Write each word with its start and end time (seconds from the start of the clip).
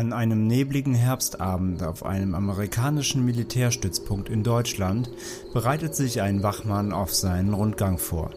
An 0.00 0.14
einem 0.14 0.46
nebligen 0.46 0.94
Herbstabend 0.94 1.82
auf 1.82 2.06
einem 2.06 2.34
amerikanischen 2.34 3.22
Militärstützpunkt 3.22 4.30
in 4.30 4.42
Deutschland 4.42 5.10
bereitet 5.52 5.94
sich 5.94 6.22
ein 6.22 6.42
Wachmann 6.42 6.94
auf 6.94 7.14
seinen 7.14 7.52
Rundgang 7.52 7.98
vor. 7.98 8.30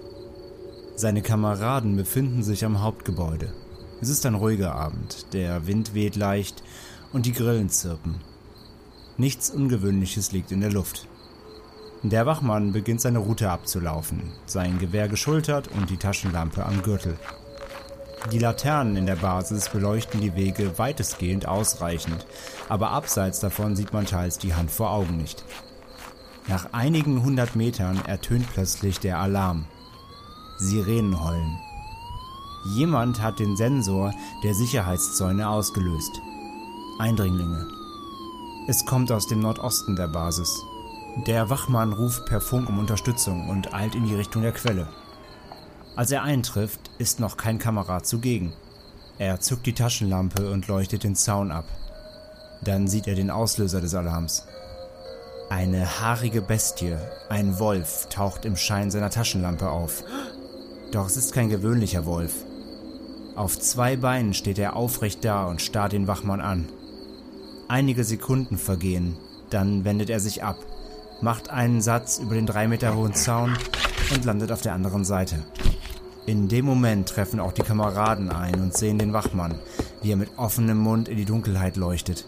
Seine 0.98 1.22
Kameraden 1.22 1.96
befinden 1.96 2.44
sich 2.44 2.66
am 2.66 2.82
Hauptgebäude. 2.82 3.54
Es 4.02 4.10
ist 4.10 4.26
ein 4.26 4.36
ruhiger 4.36 4.76
Abend, 4.76 5.28
der 5.32 5.66
Wind 5.66 5.94
weht 5.94 6.18
leicht 6.18 6.62
und 7.14 7.26
die 7.28 7.32
Grillen 7.32 7.70
zirpen. 7.70 8.16
Nichts 9.16 9.50
Ungewöhnliches 9.50 10.34
liegt 10.34 10.52
in 10.52 10.60
der 10.60 10.74
Luft. 10.74 11.08
Der 12.02 12.26
Wachmann 12.26 12.74
beginnt 12.74 13.00
seine 13.00 13.20
Route 13.20 13.50
abzulaufen, 13.50 14.34
sein 14.46 14.80
Gewehr 14.80 15.08
geschultert 15.08 15.70
und 15.70 15.90
die 15.90 15.96
Taschenlampe 15.96 16.66
am 16.66 16.84
Gürtel. 16.84 17.18
Die 18.32 18.40
Laternen 18.40 18.96
in 18.96 19.06
der 19.06 19.18
Basis 19.18 19.70
beleuchten 19.70 20.22
die 20.22 20.36
Wege 20.36 20.78
weitestgehend 20.78 21.46
ausreichend, 21.46 22.26
aber 22.70 22.92
abseits 22.92 23.40
davon 23.40 23.76
sieht 23.76 23.92
man 23.92 24.06
teils 24.06 24.38
die 24.38 24.56
Hand 24.56 24.72
vor 24.72 24.92
Augen 24.92 25.18
nicht. 25.18 25.44
Nach 26.48 26.72
einigen 26.72 27.24
hundert 27.24 27.56
Metern 27.56 28.02
ertönt 28.06 28.46
plötzlich 28.54 29.00
der 29.00 29.20
Alarm. 29.20 29.66
Sirenen 30.58 31.24
heulen. 31.24 31.60
Jemand 32.76 33.22
hat 33.22 33.40
den 33.40 33.58
Sensor 33.58 34.14
der 34.44 34.54
Sicherheitszäune 34.54 35.48
ausgelöst. 35.48 36.22
Eindringlinge. 37.00 37.68
Es 38.68 38.86
kommt 38.86 39.12
aus 39.12 39.28
dem 39.28 39.42
Nordosten 39.42 39.98
der 39.98 40.08
Basis. 40.08 40.64
Der 41.28 41.50
Wachmann 41.50 41.92
ruft 41.92 42.26
per 42.26 42.40
Funk 42.40 42.70
um 42.70 42.80
Unterstützung 42.80 43.50
und 43.50 43.74
eilt 43.74 43.96
in 43.96 44.06
die 44.06 44.16
Richtung 44.16 44.42
der 44.42 44.54
Quelle. 44.54 44.88
Als 45.96 46.12
er 46.12 46.24
eintrifft, 46.24 46.90
ist 46.98 47.20
noch 47.20 47.38
kein 47.38 47.60
Kamerad 47.60 48.06
zugegen. 48.08 48.54
Er 49.20 49.40
zückt 49.40 49.68
die 49.68 49.74
Taschenlampe 49.74 50.50
und 50.52 50.68
leuchtet 50.68 51.04
den 51.04 51.16
Zaun 51.16 51.52
ab. 51.52 51.66
Dann 52.64 52.88
sieht 52.88 53.08
er 53.08 53.16
den 53.16 53.30
Auslöser 53.30 53.80
des 53.80 53.94
Alarms. 53.94 54.48
Eine 55.50 56.00
haarige 56.00 56.42
Bestie, 56.42 56.98
ein 57.30 57.60
Wolf, 57.60 58.08
taucht 58.10 58.46
im 58.46 58.56
Schein 58.56 58.90
seiner 58.90 59.12
Taschenlampe 59.12 59.70
auf. 59.70 60.04
Doch 60.92 61.06
es 61.06 61.18
ist 61.18 61.34
kein 61.34 61.50
gewöhnlicher 61.50 62.06
Wolf. 62.06 62.34
Auf 63.36 63.60
zwei 63.60 63.96
Beinen 63.96 64.34
steht 64.34 64.58
er 64.58 64.76
aufrecht 64.76 65.24
da 65.24 65.46
und 65.46 65.62
starrt 65.62 65.92
den 65.92 66.08
Wachmann 66.08 66.42
an. 66.42 66.70
Einige 67.68 68.04
Sekunden 68.04 68.58
vergehen, 68.58 69.18
dann 69.52 69.86
wendet 69.86 70.10
er 70.10 70.20
sich 70.20 70.44
ab, 70.44 70.58
macht 71.22 71.50
einen 71.50 71.82
Satz 71.82 72.18
über 72.18 72.34
den 72.34 72.46
drei 72.48 72.68
Meter 72.68 72.96
hohen 72.96 73.14
Zaun 73.14 73.58
und 74.14 74.26
landet 74.26 74.52
auf 74.52 74.62
der 74.62 74.74
anderen 74.74 75.06
Seite. 75.06 75.38
In 76.26 76.48
dem 76.48 76.64
Moment 76.64 77.10
treffen 77.10 77.42
auch 77.42 77.52
die 77.52 77.64
Kameraden 77.64 78.30
ein 78.30 78.62
und 78.62 78.74
sehen 78.74 78.98
den 78.98 79.12
Wachmann, 79.12 79.60
wie 80.02 80.12
er 80.12 80.16
mit 80.16 80.30
offenem 80.38 80.78
Mund 80.78 81.10
in 81.10 81.18
die 81.18 81.26
Dunkelheit 81.26 81.76
leuchtet. 81.76 82.26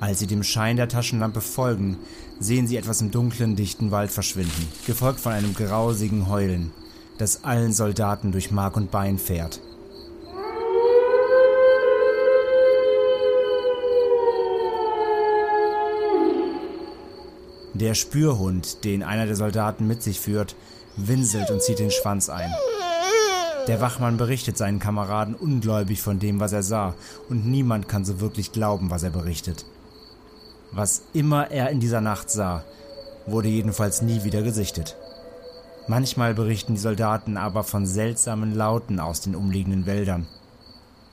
Als 0.00 0.18
sie 0.18 0.26
dem 0.26 0.42
Schein 0.42 0.76
der 0.76 0.88
Taschenlampe 0.88 1.40
folgen, 1.40 1.98
sehen 2.40 2.66
sie 2.66 2.76
etwas 2.76 3.00
im 3.00 3.12
dunklen, 3.12 3.54
dichten 3.54 3.92
Wald 3.92 4.10
verschwinden, 4.10 4.68
gefolgt 4.86 5.20
von 5.20 5.32
einem 5.32 5.54
grausigen 5.54 6.28
Heulen, 6.28 6.72
das 7.16 7.44
allen 7.44 7.72
Soldaten 7.72 8.32
durch 8.32 8.50
Mark 8.50 8.76
und 8.76 8.90
Bein 8.90 9.18
fährt. 9.18 9.60
Der 17.72 17.94
Spürhund, 17.94 18.84
den 18.84 19.02
einer 19.02 19.26
der 19.26 19.36
Soldaten 19.36 19.86
mit 19.86 20.02
sich 20.02 20.18
führt, 20.18 20.56
winselt 20.96 21.50
und 21.50 21.62
zieht 21.62 21.78
den 21.78 21.90
Schwanz 21.90 22.28
ein. 22.28 22.50
Der 23.66 23.80
Wachmann 23.80 24.16
berichtet 24.16 24.56
seinen 24.56 24.78
Kameraden 24.78 25.34
ungläubig 25.34 26.00
von 26.00 26.20
dem, 26.20 26.38
was 26.38 26.52
er 26.52 26.62
sah, 26.62 26.94
und 27.28 27.46
niemand 27.46 27.88
kann 27.88 28.04
so 28.04 28.20
wirklich 28.20 28.52
glauben, 28.52 28.90
was 28.90 29.02
er 29.02 29.10
berichtet. 29.10 29.66
Was 30.70 31.02
immer 31.12 31.50
er 31.50 31.70
in 31.70 31.80
dieser 31.80 32.00
Nacht 32.00 32.30
sah, 32.30 32.64
wurde 33.26 33.48
jedenfalls 33.48 34.02
nie 34.02 34.22
wieder 34.22 34.42
gesichtet. 34.42 34.96
Manchmal 35.88 36.34
berichten 36.34 36.74
die 36.74 36.80
Soldaten 36.80 37.36
aber 37.36 37.64
von 37.64 37.86
seltsamen 37.86 38.54
Lauten 38.54 39.00
aus 39.00 39.20
den 39.20 39.34
umliegenden 39.34 39.86
Wäldern. 39.86 40.26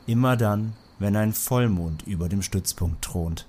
Immer 0.05 0.37
dann, 0.37 0.73
wenn 0.99 1.15
ein 1.15 1.33
Vollmond 1.33 2.03
über 2.03 2.29
dem 2.29 2.41
Stützpunkt 2.41 3.03
thront. 3.03 3.47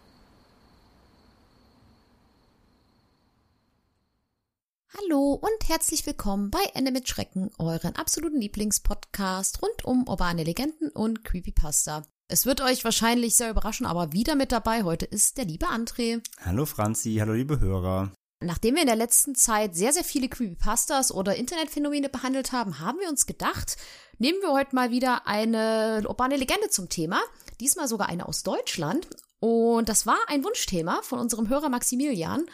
Hallo 4.97 5.33
und 5.33 5.69
herzlich 5.69 6.07
willkommen 6.07 6.51
bei 6.51 6.63
Ende 6.73 6.93
mit 6.93 7.09
Schrecken, 7.09 7.51
euren 7.59 7.97
absoluten 7.97 8.41
Lieblingspodcast 8.41 9.61
rund 9.61 9.85
um 9.85 10.09
urbane 10.09 10.45
Legenden 10.45 10.89
und 10.91 11.25
Creepypasta. 11.25 12.05
Es 12.29 12.47
wird 12.47 12.61
euch 12.61 12.85
wahrscheinlich 12.85 13.35
sehr 13.35 13.51
überraschen, 13.51 13.87
aber 13.87 14.13
wieder 14.13 14.37
mit 14.37 14.53
dabei 14.53 14.85
heute 14.85 15.05
ist 15.05 15.37
der 15.37 15.47
liebe 15.47 15.67
André. 15.67 16.23
Hallo 16.45 16.65
Franzi, 16.65 17.17
hallo 17.19 17.33
liebe 17.33 17.59
Hörer. 17.59 18.13
Nachdem 18.41 18.77
wir 18.77 18.83
in 18.83 18.87
der 18.89 18.95
letzten 18.95 19.35
Zeit 19.35 19.75
sehr, 19.75 19.93
sehr 19.93 20.05
viele 20.05 20.29
Creepypastas 20.29 21.11
oder 21.11 21.35
Internetphänomene 21.35 22.09
behandelt 22.09 22.53
haben, 22.53 22.79
haben 22.79 23.01
wir 23.01 23.09
uns 23.09 23.27
gedacht, 23.27 23.77
nehmen 24.19 24.41
wir 24.43 24.53
heute 24.53 24.77
mal 24.77 24.93
wieder 24.93 25.27
eine 25.27 26.05
urbane 26.07 26.37
Legende 26.37 26.69
zum 26.69 26.89
Thema. 26.89 27.21
Diesmal 27.59 27.89
sogar 27.89 28.09
eine 28.09 28.29
aus 28.29 28.45
Deutschland. 28.45 29.09
Und 29.41 29.89
das 29.89 30.07
war 30.07 30.19
ein 30.29 30.45
Wunschthema 30.45 31.01
von 31.03 31.19
unserem 31.19 31.49
Hörer 31.49 31.69
Maximilian. 31.69 32.47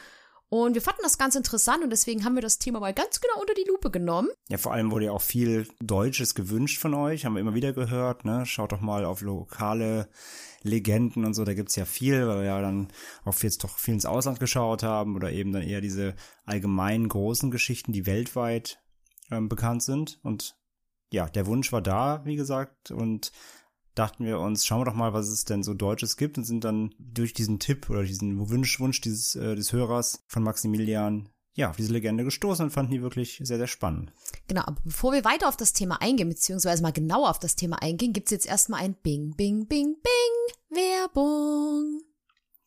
Und 0.50 0.74
wir 0.74 0.82
fanden 0.82 1.02
das 1.04 1.16
ganz 1.16 1.36
interessant 1.36 1.84
und 1.84 1.90
deswegen 1.90 2.24
haben 2.24 2.34
wir 2.34 2.42
das 2.42 2.58
Thema 2.58 2.80
mal 2.80 2.92
ganz 2.92 3.20
genau 3.20 3.40
unter 3.40 3.54
die 3.54 3.64
Lupe 3.68 3.88
genommen. 3.88 4.28
Ja, 4.48 4.58
vor 4.58 4.72
allem 4.72 4.90
wurde 4.90 5.06
ja 5.06 5.12
auch 5.12 5.22
viel 5.22 5.68
Deutsches 5.80 6.34
gewünscht 6.34 6.80
von 6.80 6.92
euch, 6.92 7.24
haben 7.24 7.34
wir 7.34 7.40
immer 7.40 7.54
wieder 7.54 7.72
gehört, 7.72 8.24
ne? 8.24 8.44
Schaut 8.46 8.72
doch 8.72 8.80
mal 8.80 9.04
auf 9.04 9.20
lokale 9.20 10.08
Legenden 10.64 11.24
und 11.24 11.34
so, 11.34 11.44
da 11.44 11.54
gibt's 11.54 11.76
ja 11.76 11.84
viel, 11.84 12.26
weil 12.26 12.38
wir 12.38 12.46
ja 12.46 12.60
dann 12.60 12.88
auch 13.24 13.38
jetzt 13.42 13.62
doch 13.62 13.78
viel 13.78 13.94
ins 13.94 14.06
Ausland 14.06 14.40
geschaut 14.40 14.82
haben 14.82 15.14
oder 15.14 15.30
eben 15.30 15.52
dann 15.52 15.62
eher 15.62 15.80
diese 15.80 16.16
allgemeinen 16.44 17.08
großen 17.08 17.52
Geschichten, 17.52 17.92
die 17.92 18.06
weltweit 18.06 18.82
ähm, 19.30 19.48
bekannt 19.48 19.84
sind. 19.84 20.18
Und 20.24 20.56
ja, 21.12 21.28
der 21.28 21.46
Wunsch 21.46 21.70
war 21.70 21.80
da, 21.80 22.24
wie 22.24 22.36
gesagt, 22.36 22.90
und 22.90 23.30
dachten 23.94 24.24
wir 24.24 24.40
uns, 24.40 24.66
schauen 24.66 24.80
wir 24.80 24.84
doch 24.84 24.94
mal, 24.94 25.12
was 25.12 25.28
es 25.28 25.44
denn 25.44 25.62
so 25.62 25.74
Deutsches 25.74 26.16
gibt 26.16 26.38
und 26.38 26.44
sind 26.44 26.64
dann 26.64 26.94
durch 26.98 27.32
diesen 27.32 27.58
Tipp 27.58 27.90
oder 27.90 28.02
diesen 28.02 28.48
Wunsch, 28.48 28.80
Wunsch 28.80 29.00
dieses, 29.00 29.34
äh, 29.34 29.54
des 29.54 29.72
Hörers 29.72 30.24
von 30.26 30.42
Maximilian 30.42 31.28
ja, 31.54 31.70
auf 31.70 31.76
diese 31.76 31.92
Legende 31.92 32.24
gestoßen 32.24 32.64
und 32.64 32.70
fanden 32.70 32.92
die 32.92 33.02
wirklich 33.02 33.40
sehr, 33.42 33.58
sehr 33.58 33.66
spannend. 33.66 34.12
Genau, 34.46 34.62
aber 34.62 34.80
bevor 34.84 35.12
wir 35.12 35.24
weiter 35.24 35.48
auf 35.48 35.56
das 35.56 35.72
Thema 35.72 36.00
eingehen, 36.00 36.28
beziehungsweise 36.28 36.82
mal 36.82 36.92
genauer 36.92 37.28
auf 37.28 37.38
das 37.38 37.56
Thema 37.56 37.82
eingehen, 37.82 38.12
gibt's 38.12 38.30
jetzt 38.30 38.46
erstmal 38.46 38.80
ein 38.80 38.94
Bing, 38.94 39.34
Bing, 39.36 39.66
Bing, 39.66 39.96
Bing, 40.00 40.78
Werbung. 40.78 42.09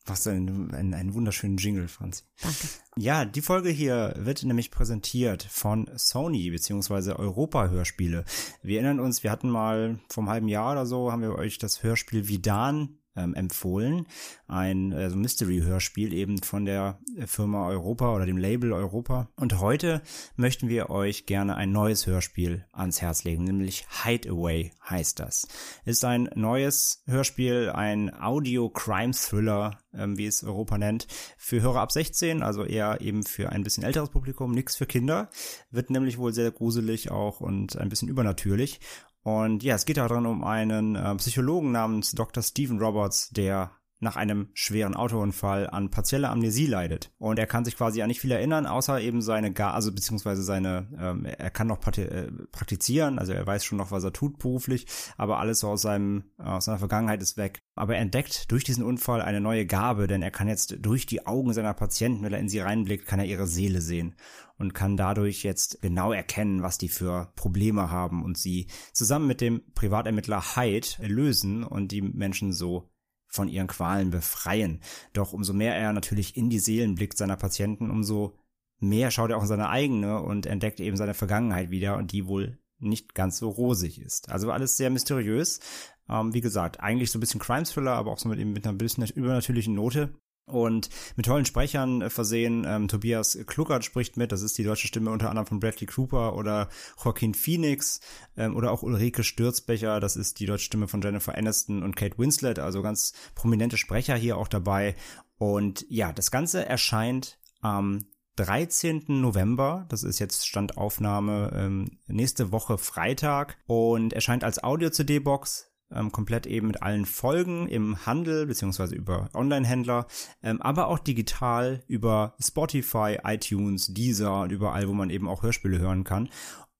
Was 0.06 0.26
ein, 0.26 0.70
ein, 0.74 0.92
ein 0.92 1.14
wunderschönen 1.14 1.56
Jingle, 1.56 1.88
Franzi. 1.88 2.24
Danke. 2.42 2.68
Ja, 2.96 3.24
die 3.24 3.40
Folge 3.40 3.70
hier 3.70 4.14
wird 4.18 4.42
nämlich 4.42 4.70
präsentiert 4.70 5.42
von 5.42 5.88
Sony 5.96 6.50
beziehungsweise 6.50 7.18
Europa 7.18 7.68
Hörspiele. 7.68 8.24
Wir 8.62 8.80
erinnern 8.80 9.00
uns, 9.00 9.22
wir 9.22 9.30
hatten 9.30 9.48
mal 9.48 9.98
vor 10.10 10.22
einem 10.22 10.30
halben 10.30 10.48
Jahr 10.48 10.72
oder 10.72 10.84
so, 10.84 11.10
haben 11.10 11.22
wir 11.22 11.34
euch 11.34 11.56
das 11.56 11.82
Hörspiel 11.82 12.28
Vidan 12.28 12.98
ähm, 13.16 13.34
empfohlen. 13.34 14.06
Ein 14.46 14.92
also 14.92 15.16
Mystery-Hörspiel 15.16 16.12
eben 16.12 16.42
von 16.42 16.64
der 16.64 16.98
Firma 17.26 17.66
Europa 17.66 18.14
oder 18.14 18.26
dem 18.26 18.36
Label 18.36 18.72
Europa. 18.72 19.28
Und 19.36 19.60
heute 19.60 20.02
möchten 20.36 20.68
wir 20.68 20.90
euch 20.90 21.26
gerne 21.26 21.56
ein 21.56 21.72
neues 21.72 22.06
Hörspiel 22.06 22.64
ans 22.72 23.00
Herz 23.02 23.24
legen, 23.24 23.44
nämlich 23.44 23.86
Hideaway 24.04 24.72
heißt 24.88 25.20
das. 25.20 25.46
Ist 25.84 26.04
ein 26.04 26.28
neues 26.34 27.02
Hörspiel, 27.06 27.70
ein 27.70 28.12
Audio-Crime-Thriller, 28.14 29.78
ähm, 29.94 30.18
wie 30.18 30.26
es 30.26 30.44
Europa 30.44 30.78
nennt, 30.78 31.06
für 31.36 31.62
Hörer 31.62 31.80
ab 31.80 31.92
16, 31.92 32.42
also 32.42 32.64
eher 32.64 33.00
eben 33.00 33.22
für 33.22 33.50
ein 33.50 33.62
bisschen 33.62 33.84
älteres 33.84 34.10
Publikum, 34.10 34.52
nichts 34.52 34.76
für 34.76 34.86
Kinder. 34.86 35.30
Wird 35.70 35.90
nämlich 35.90 36.18
wohl 36.18 36.32
sehr 36.32 36.50
gruselig 36.50 37.10
auch 37.10 37.40
und 37.40 37.76
ein 37.76 37.88
bisschen 37.88 38.08
übernatürlich. 38.08 38.80
Und 39.24 39.62
ja, 39.62 39.74
es 39.74 39.86
geht 39.86 39.96
darin 39.96 40.26
um 40.26 40.44
einen 40.44 40.96
äh, 40.96 41.14
Psychologen 41.16 41.72
namens 41.72 42.12
Dr. 42.12 42.42
Stephen 42.42 42.78
Roberts, 42.78 43.30
der 43.30 43.70
nach 44.04 44.16
einem 44.16 44.48
schweren 44.54 44.94
Autounfall 44.94 45.68
an 45.68 45.90
partieller 45.90 46.30
Amnesie 46.30 46.66
leidet. 46.66 47.12
Und 47.18 47.38
er 47.38 47.46
kann 47.46 47.64
sich 47.64 47.76
quasi 47.76 48.02
an 48.02 48.08
nicht 48.08 48.20
viel 48.20 48.30
erinnern, 48.30 48.66
außer 48.66 49.00
eben 49.00 49.22
seine, 49.22 49.52
Gar 49.52 49.74
also 49.74 49.92
beziehungsweise 49.92 50.42
seine, 50.42 50.88
ähm, 50.98 51.24
er 51.24 51.50
kann 51.50 51.66
noch 51.66 51.84
äh, 51.96 52.30
praktizieren, 52.52 53.18
also 53.18 53.32
er 53.32 53.46
weiß 53.46 53.64
schon 53.64 53.78
noch, 53.78 53.90
was 53.90 54.04
er 54.04 54.12
tut 54.12 54.38
beruflich, 54.38 54.86
aber 55.16 55.40
alles 55.40 55.60
so 55.60 55.68
aus 55.68 55.82
seinem, 55.82 56.24
aus 56.38 56.66
seiner 56.66 56.78
Vergangenheit 56.78 57.22
ist 57.22 57.36
weg. 57.36 57.62
Aber 57.74 57.96
er 57.96 58.02
entdeckt 58.02 58.50
durch 58.52 58.62
diesen 58.62 58.84
Unfall 58.84 59.20
eine 59.20 59.40
neue 59.40 59.66
Gabe, 59.66 60.06
denn 60.06 60.22
er 60.22 60.30
kann 60.30 60.46
jetzt 60.46 60.76
durch 60.80 61.06
die 61.06 61.26
Augen 61.26 61.52
seiner 61.52 61.74
Patienten, 61.74 62.22
wenn 62.22 62.32
er 62.32 62.38
in 62.38 62.48
sie 62.48 62.60
reinblickt, 62.60 63.06
kann 63.06 63.18
er 63.18 63.26
ihre 63.26 63.48
Seele 63.48 63.80
sehen 63.80 64.14
und 64.58 64.74
kann 64.74 64.96
dadurch 64.96 65.42
jetzt 65.42 65.80
genau 65.82 66.12
erkennen, 66.12 66.62
was 66.62 66.78
die 66.78 66.88
für 66.88 67.32
Probleme 67.36 67.90
haben 67.90 68.24
und 68.24 68.38
sie 68.38 68.68
zusammen 68.92 69.26
mit 69.26 69.40
dem 69.40 69.62
Privatermittler 69.74 70.56
Hyde 70.56 70.88
lösen 71.00 71.64
und 71.64 71.90
die 71.92 72.02
Menschen 72.02 72.52
so 72.52 72.90
von 73.34 73.48
ihren 73.48 73.66
Qualen 73.66 74.10
befreien. 74.10 74.80
Doch 75.12 75.32
umso 75.32 75.52
mehr 75.52 75.76
er 75.76 75.92
natürlich 75.92 76.36
in 76.36 76.50
die 76.50 76.60
Seelen 76.60 76.94
blickt 76.94 77.18
seiner 77.18 77.36
Patienten, 77.36 77.90
umso 77.90 78.36
mehr 78.78 79.10
schaut 79.10 79.30
er 79.30 79.38
auch 79.38 79.42
in 79.42 79.48
seine 79.48 79.68
eigene 79.68 80.20
und 80.22 80.46
entdeckt 80.46 80.80
eben 80.80 80.96
seine 80.96 81.14
Vergangenheit 81.14 81.70
wieder 81.70 81.96
und 81.96 82.12
die 82.12 82.26
wohl 82.26 82.58
nicht 82.78 83.14
ganz 83.14 83.38
so 83.38 83.48
rosig 83.48 84.00
ist. 84.00 84.30
Also 84.30 84.50
alles 84.50 84.76
sehr 84.76 84.90
mysteriös. 84.90 85.60
Ähm, 86.08 86.34
wie 86.34 86.40
gesagt, 86.40 86.80
eigentlich 86.80 87.10
so 87.10 87.18
ein 87.18 87.20
bisschen 87.20 87.40
Crime-Thriller, 87.40 87.92
aber 87.92 88.12
auch 88.12 88.18
so 88.18 88.28
mit, 88.28 88.38
eben 88.38 88.52
mit 88.52 88.66
einer 88.66 88.76
bisschen 88.76 89.06
übernatürlichen 89.06 89.74
Note 89.74 90.14
und 90.46 90.90
mit 91.16 91.26
tollen 91.26 91.44
Sprechern 91.44 92.02
äh, 92.02 92.10
versehen. 92.10 92.64
Ähm, 92.66 92.88
Tobias 92.88 93.38
Kluckert 93.46 93.84
spricht 93.84 94.16
mit, 94.16 94.32
das 94.32 94.42
ist 94.42 94.58
die 94.58 94.64
deutsche 94.64 94.88
Stimme 94.88 95.10
unter 95.10 95.28
anderem 95.30 95.46
von 95.46 95.60
Bradley 95.60 95.86
Cooper 95.86 96.36
oder 96.36 96.68
Joaquin 97.02 97.34
Phoenix 97.34 98.00
ähm, 98.36 98.56
oder 98.56 98.70
auch 98.70 98.82
Ulrike 98.82 99.24
Stürzbecher, 99.24 100.00
das 100.00 100.16
ist 100.16 100.40
die 100.40 100.46
deutsche 100.46 100.66
Stimme 100.66 100.88
von 100.88 101.02
Jennifer 101.02 101.36
Aniston 101.36 101.82
und 101.82 101.96
Kate 101.96 102.18
Winslet, 102.18 102.58
also 102.58 102.82
ganz 102.82 103.12
prominente 103.34 103.76
Sprecher 103.76 104.16
hier 104.16 104.36
auch 104.36 104.48
dabei. 104.48 104.94
Und 105.38 105.84
ja, 105.88 106.12
das 106.12 106.30
Ganze 106.30 106.64
erscheint 106.66 107.38
am 107.60 108.04
13. 108.36 109.04
November, 109.08 109.86
das 109.88 110.02
ist 110.02 110.18
jetzt 110.18 110.46
Standaufnahme 110.46 111.52
ähm, 111.54 111.98
nächste 112.06 112.50
Woche 112.50 112.78
Freitag 112.78 113.56
und 113.66 114.12
erscheint 114.12 114.42
als 114.42 114.62
Audio-CD-Box 114.62 115.73
ähm, 115.94 116.12
komplett 116.12 116.46
eben 116.46 116.66
mit 116.66 116.82
allen 116.82 117.06
Folgen 117.06 117.68
im 117.68 118.04
Handel 118.06 118.46
beziehungsweise 118.46 118.94
über 118.94 119.28
Online-Händler, 119.34 120.06
ähm, 120.42 120.60
aber 120.60 120.88
auch 120.88 120.98
digital 120.98 121.82
über 121.86 122.34
Spotify, 122.42 123.18
iTunes, 123.24 123.92
Deezer 123.94 124.42
und 124.42 124.52
überall, 124.52 124.88
wo 124.88 124.92
man 124.92 125.10
eben 125.10 125.28
auch 125.28 125.42
Hörspiele 125.42 125.78
hören 125.78 126.04
kann. 126.04 126.28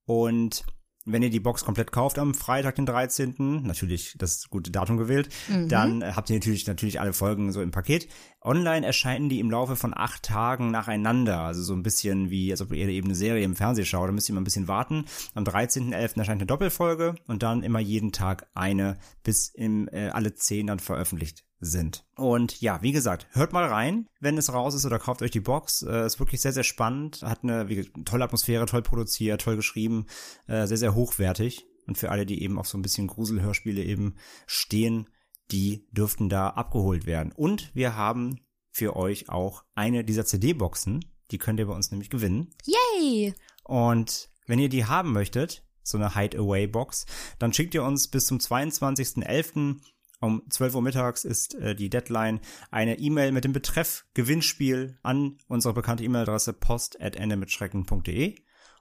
Und 0.06 0.64
wenn 1.04 1.22
ihr 1.22 1.30
die 1.30 1.40
Box 1.40 1.64
komplett 1.64 1.92
kauft 1.92 2.18
am 2.18 2.34
Freitag, 2.34 2.76
den 2.76 2.86
13., 2.86 3.62
natürlich 3.62 4.14
das 4.18 4.48
gute 4.48 4.70
Datum 4.70 4.96
gewählt, 4.96 5.28
mhm. 5.48 5.68
dann 5.68 6.16
habt 6.16 6.30
ihr 6.30 6.36
natürlich, 6.36 6.66
natürlich 6.66 7.00
alle 7.00 7.12
Folgen 7.12 7.52
so 7.52 7.60
im 7.60 7.70
Paket. 7.70 8.08
Online 8.40 8.84
erscheinen 8.84 9.28
die 9.28 9.40
im 9.40 9.50
Laufe 9.50 9.76
von 9.76 9.92
acht 9.94 10.22
Tagen 10.22 10.70
nacheinander. 10.70 11.40
Also 11.40 11.62
so 11.62 11.74
ein 11.74 11.82
bisschen 11.82 12.30
wie, 12.30 12.50
als 12.50 12.60
ob 12.60 12.72
ihr 12.72 12.88
eben 12.88 13.08
eine 13.08 13.14
Serie 13.14 13.44
im 13.44 13.56
Fernsehen 13.56 13.86
schaut. 13.86 14.08
Da 14.08 14.12
müsst 14.12 14.28
ihr 14.28 14.34
mal 14.34 14.40
ein 14.40 14.44
bisschen 14.44 14.68
warten. 14.68 15.04
Am 15.34 15.44
13.11. 15.44 16.18
erscheint 16.18 16.40
eine 16.40 16.46
Doppelfolge 16.46 17.14
und 17.26 17.42
dann 17.42 17.62
immer 17.62 17.80
jeden 17.80 18.12
Tag 18.12 18.46
eine, 18.54 18.96
bis 19.22 19.48
im, 19.48 19.88
äh, 19.88 20.08
alle 20.08 20.34
zehn 20.34 20.66
dann 20.66 20.78
veröffentlicht 20.78 21.44
sind. 21.64 22.04
Und 22.16 22.60
ja, 22.60 22.82
wie 22.82 22.92
gesagt, 22.92 23.26
hört 23.32 23.52
mal 23.52 23.66
rein, 23.66 24.08
wenn 24.20 24.38
es 24.38 24.52
raus 24.52 24.74
ist 24.74 24.84
oder 24.84 24.98
kauft 24.98 25.22
euch 25.22 25.30
die 25.30 25.40
Box. 25.40 25.82
Äh, 25.82 26.06
ist 26.06 26.18
wirklich 26.18 26.40
sehr, 26.40 26.52
sehr 26.52 26.62
spannend. 26.64 27.22
Hat 27.22 27.42
eine 27.42 27.68
wie, 27.68 27.84
tolle 28.04 28.24
Atmosphäre, 28.24 28.66
toll 28.66 28.82
produziert, 28.82 29.40
toll 29.40 29.56
geschrieben, 29.56 30.06
äh, 30.46 30.66
sehr, 30.66 30.76
sehr 30.76 30.94
hochwertig. 30.94 31.66
Und 31.86 31.98
für 31.98 32.10
alle, 32.10 32.26
die 32.26 32.42
eben 32.42 32.58
auf 32.58 32.66
so 32.66 32.78
ein 32.78 32.82
bisschen 32.82 33.06
Gruselhörspiele 33.06 33.82
eben 33.82 34.16
stehen, 34.46 35.08
die 35.50 35.86
dürften 35.92 36.28
da 36.28 36.48
abgeholt 36.48 37.06
werden. 37.06 37.32
Und 37.32 37.74
wir 37.74 37.96
haben 37.96 38.40
für 38.70 38.96
euch 38.96 39.28
auch 39.28 39.64
eine 39.74 40.04
dieser 40.04 40.24
CD-Boxen. 40.24 41.04
Die 41.30 41.38
könnt 41.38 41.60
ihr 41.60 41.66
bei 41.66 41.74
uns 41.74 41.90
nämlich 41.90 42.10
gewinnen. 42.10 42.50
Yay! 42.64 43.34
Und 43.64 44.30
wenn 44.46 44.58
ihr 44.58 44.68
die 44.68 44.86
haben 44.86 45.12
möchtet, 45.12 45.64
so 45.82 45.98
eine 45.98 46.14
Hideaway-Box, 46.14 47.06
dann 47.38 47.52
schickt 47.52 47.74
ihr 47.74 47.84
uns 47.84 48.08
bis 48.08 48.26
zum 48.26 48.38
22.11 48.38 49.76
um 50.24 50.42
12 50.48 50.74
Uhr 50.74 50.82
mittags 50.82 51.24
ist 51.24 51.54
äh, 51.54 51.74
die 51.74 51.90
Deadline, 51.90 52.40
eine 52.70 52.98
E-Mail 52.98 53.32
mit 53.32 53.44
dem 53.44 53.52
Betreff 53.52 54.06
Gewinnspiel 54.14 54.98
an 55.02 55.38
unsere 55.48 55.74
bekannte 55.74 56.04
E-Mail-Adresse 56.04 56.52
post.endemitschrecken.de 56.52 58.36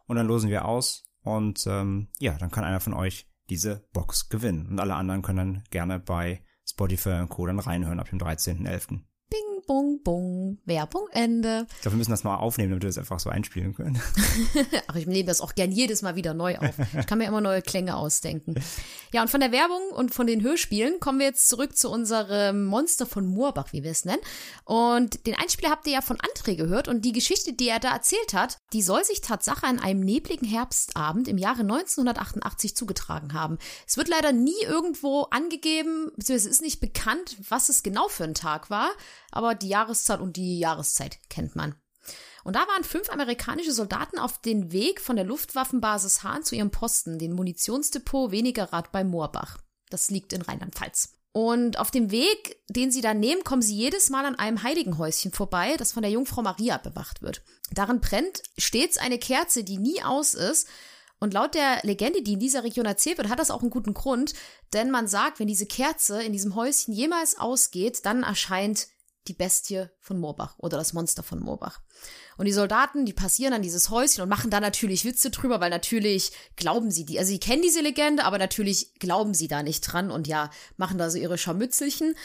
und 0.07 0.15
dann 0.15 0.27
losen 0.27 0.49
wir 0.49 0.65
aus 0.65 1.09
und 1.21 1.65
ähm, 1.67 2.09
ja, 2.19 2.37
dann 2.37 2.51
kann 2.51 2.63
einer 2.63 2.79
von 2.79 2.93
euch 2.93 3.29
diese 3.49 3.87
Box 3.93 4.29
gewinnen 4.29 4.67
und 4.67 4.79
alle 4.79 4.95
anderen 4.95 5.21
können 5.21 5.37
dann 5.37 5.63
gerne 5.69 5.99
bei 5.99 6.43
Spotify 6.65 7.19
und 7.21 7.29
Co. 7.29 7.45
dann 7.45 7.59
reinhören 7.59 7.99
ab 7.99 8.09
dem 8.09 8.19
13.11. 8.19 9.01
Bing, 9.63 9.67
bong, 9.67 10.03
bong. 10.03 10.57
Werbung, 10.65 11.07
Ende. 11.11 11.65
Ich 11.75 11.81
glaube, 11.81 11.95
wir 11.95 11.97
müssen 11.97 12.11
das 12.11 12.23
mal 12.23 12.35
aufnehmen, 12.35 12.71
damit 12.71 12.83
wir 12.83 12.89
das 12.89 12.97
einfach 12.97 13.19
so 13.19 13.29
einspielen 13.29 13.73
können. 13.73 14.01
Ach, 14.87 14.95
ich 14.95 15.07
nehme 15.07 15.25
das 15.25 15.41
auch 15.41 15.55
gern 15.55 15.71
jedes 15.71 16.01
Mal 16.01 16.15
wieder 16.15 16.33
neu 16.33 16.57
auf. 16.57 16.75
Ich 16.97 17.07
kann 17.07 17.17
mir 17.17 17.27
immer 17.27 17.41
neue 17.41 17.61
Klänge 17.61 17.95
ausdenken. 17.95 18.55
Ja, 19.11 19.21
und 19.21 19.29
von 19.29 19.39
der 19.39 19.51
Werbung 19.51 19.81
und 19.95 20.13
von 20.13 20.27
den 20.27 20.41
Hörspielen 20.41 20.99
kommen 20.99 21.19
wir 21.19 21.27
jetzt 21.27 21.49
zurück 21.49 21.77
zu 21.77 21.89
unserem 21.89 22.65
Monster 22.65 23.05
von 23.05 23.25
Moorbach, 23.25 23.73
wie 23.73 23.83
wir 23.83 23.91
es 23.91 24.05
nennen. 24.05 24.21
Und 24.65 25.25
den 25.27 25.35
Einspieler 25.35 25.71
habt 25.71 25.87
ihr 25.87 25.93
ja 25.93 26.01
von 26.01 26.17
André 26.17 26.55
gehört 26.55 26.87
und 26.87 27.03
die 27.05 27.11
Geschichte, 27.11 27.53
die 27.53 27.69
er 27.69 27.79
da 27.79 27.93
erzählt 27.93 28.33
hat, 28.33 28.59
die 28.73 28.81
soll 28.81 29.03
sich 29.03 29.21
Tatsache 29.21 29.65
an 29.65 29.79
einem 29.79 30.01
nebligen 30.01 30.47
Herbstabend 30.47 31.27
im 31.27 31.37
Jahre 31.37 31.61
1988 31.61 32.75
zugetragen 32.75 33.33
haben. 33.33 33.57
Es 33.87 33.97
wird 33.97 34.09
leider 34.09 34.31
nie 34.31 34.61
irgendwo 34.63 35.23
angegeben, 35.31 36.11
beziehungsweise 36.15 36.49
es 36.49 36.55
ist 36.55 36.61
nicht 36.61 36.79
bekannt, 36.79 37.37
was 37.49 37.69
es 37.69 37.83
genau 37.83 38.07
für 38.07 38.23
ein 38.23 38.33
Tag 38.33 38.69
war 38.69 38.89
aber 39.33 39.55
die 39.55 39.67
Jahreszahl 39.67 40.21
und 40.21 40.37
die 40.37 40.59
Jahreszeit 40.59 41.19
kennt 41.29 41.55
man. 41.55 41.75
Und 42.43 42.55
da 42.55 42.67
waren 42.67 42.83
fünf 42.83 43.09
amerikanische 43.09 43.71
Soldaten 43.71 44.19
auf 44.19 44.39
den 44.41 44.71
Weg 44.71 44.99
von 44.99 45.15
der 45.15 45.25
Luftwaffenbasis 45.25 46.23
Hahn 46.23 46.43
zu 46.43 46.55
ihrem 46.55 46.71
Posten, 46.71 47.17
den 47.17 47.33
Munitionsdepot 47.33 48.31
Wenigerrad 48.31 48.91
bei 48.91 49.03
Moorbach. 49.03 49.57
Das 49.89 50.09
liegt 50.09 50.33
in 50.33 50.41
Rheinland-Pfalz. 50.41 51.13
Und 51.31 51.79
auf 51.79 51.89
dem 51.89 52.11
Weg, 52.11 52.57
den 52.69 52.91
sie 52.91 53.01
da 53.01 53.13
nehmen, 53.15 53.43
kommen 53.43 53.63
sie 53.63 53.75
jedes 53.75 54.11
Mal 54.11 54.25
an 54.25 54.35
einem 54.35 54.61
Heiligenhäuschen 54.61 55.31
vorbei, 55.31 55.75
das 55.77 55.91
von 55.91 56.03
der 56.03 56.11
Jungfrau 56.11 56.43
Maria 56.43 56.77
bewacht 56.77 57.23
wird. 57.23 57.41
Darin 57.71 58.01
brennt 58.01 58.43
stets 58.57 58.97
eine 58.97 59.17
Kerze, 59.17 59.63
die 59.63 59.77
nie 59.77 60.03
aus 60.03 60.35
ist. 60.35 60.67
Und 61.19 61.33
laut 61.33 61.55
der 61.55 61.79
Legende, 61.83 62.21
die 62.21 62.33
in 62.33 62.39
dieser 62.39 62.63
Region 62.63 62.85
erzählt 62.85 63.17
wird, 63.17 63.29
hat 63.29 63.39
das 63.39 63.49
auch 63.49 63.61
einen 63.61 63.71
guten 63.71 63.93
Grund, 63.93 64.33
denn 64.73 64.91
man 64.91 65.07
sagt, 65.07 65.39
wenn 65.39 65.47
diese 65.47 65.65
Kerze 65.65 66.21
in 66.21 66.33
diesem 66.33 66.53
Häuschen 66.53 66.93
jemals 66.93 67.39
ausgeht, 67.39 68.05
dann 68.05 68.23
erscheint 68.23 68.87
die 69.27 69.33
Bestie 69.33 69.85
von 69.99 70.19
Moorbach 70.19 70.55
oder 70.57 70.77
das 70.77 70.93
Monster 70.93 71.23
von 71.23 71.39
Moorbach. 71.39 71.79
Und 72.37 72.45
die 72.45 72.53
Soldaten, 72.53 73.05
die 73.05 73.13
passieren 73.13 73.53
an 73.53 73.61
dieses 73.61 73.89
Häuschen 73.89 74.21
und 74.21 74.29
machen 74.29 74.51
da 74.51 74.59
natürlich 74.59 75.05
Witze 75.05 75.29
drüber, 75.29 75.61
weil 75.61 75.69
natürlich 75.69 76.31
glauben 76.55 76.91
sie 76.91 77.05
die, 77.05 77.19
also 77.19 77.29
sie 77.29 77.39
kennen 77.39 77.61
diese 77.61 77.81
Legende, 77.81 78.25
aber 78.25 78.37
natürlich 78.37 78.93
glauben 78.95 79.33
sie 79.33 79.47
da 79.47 79.63
nicht 79.63 79.81
dran 79.81 80.11
und 80.11 80.27
ja, 80.27 80.49
machen 80.77 80.97
da 80.97 81.09
so 81.09 81.17
ihre 81.17 81.37
Scharmützelchen. 81.37 82.15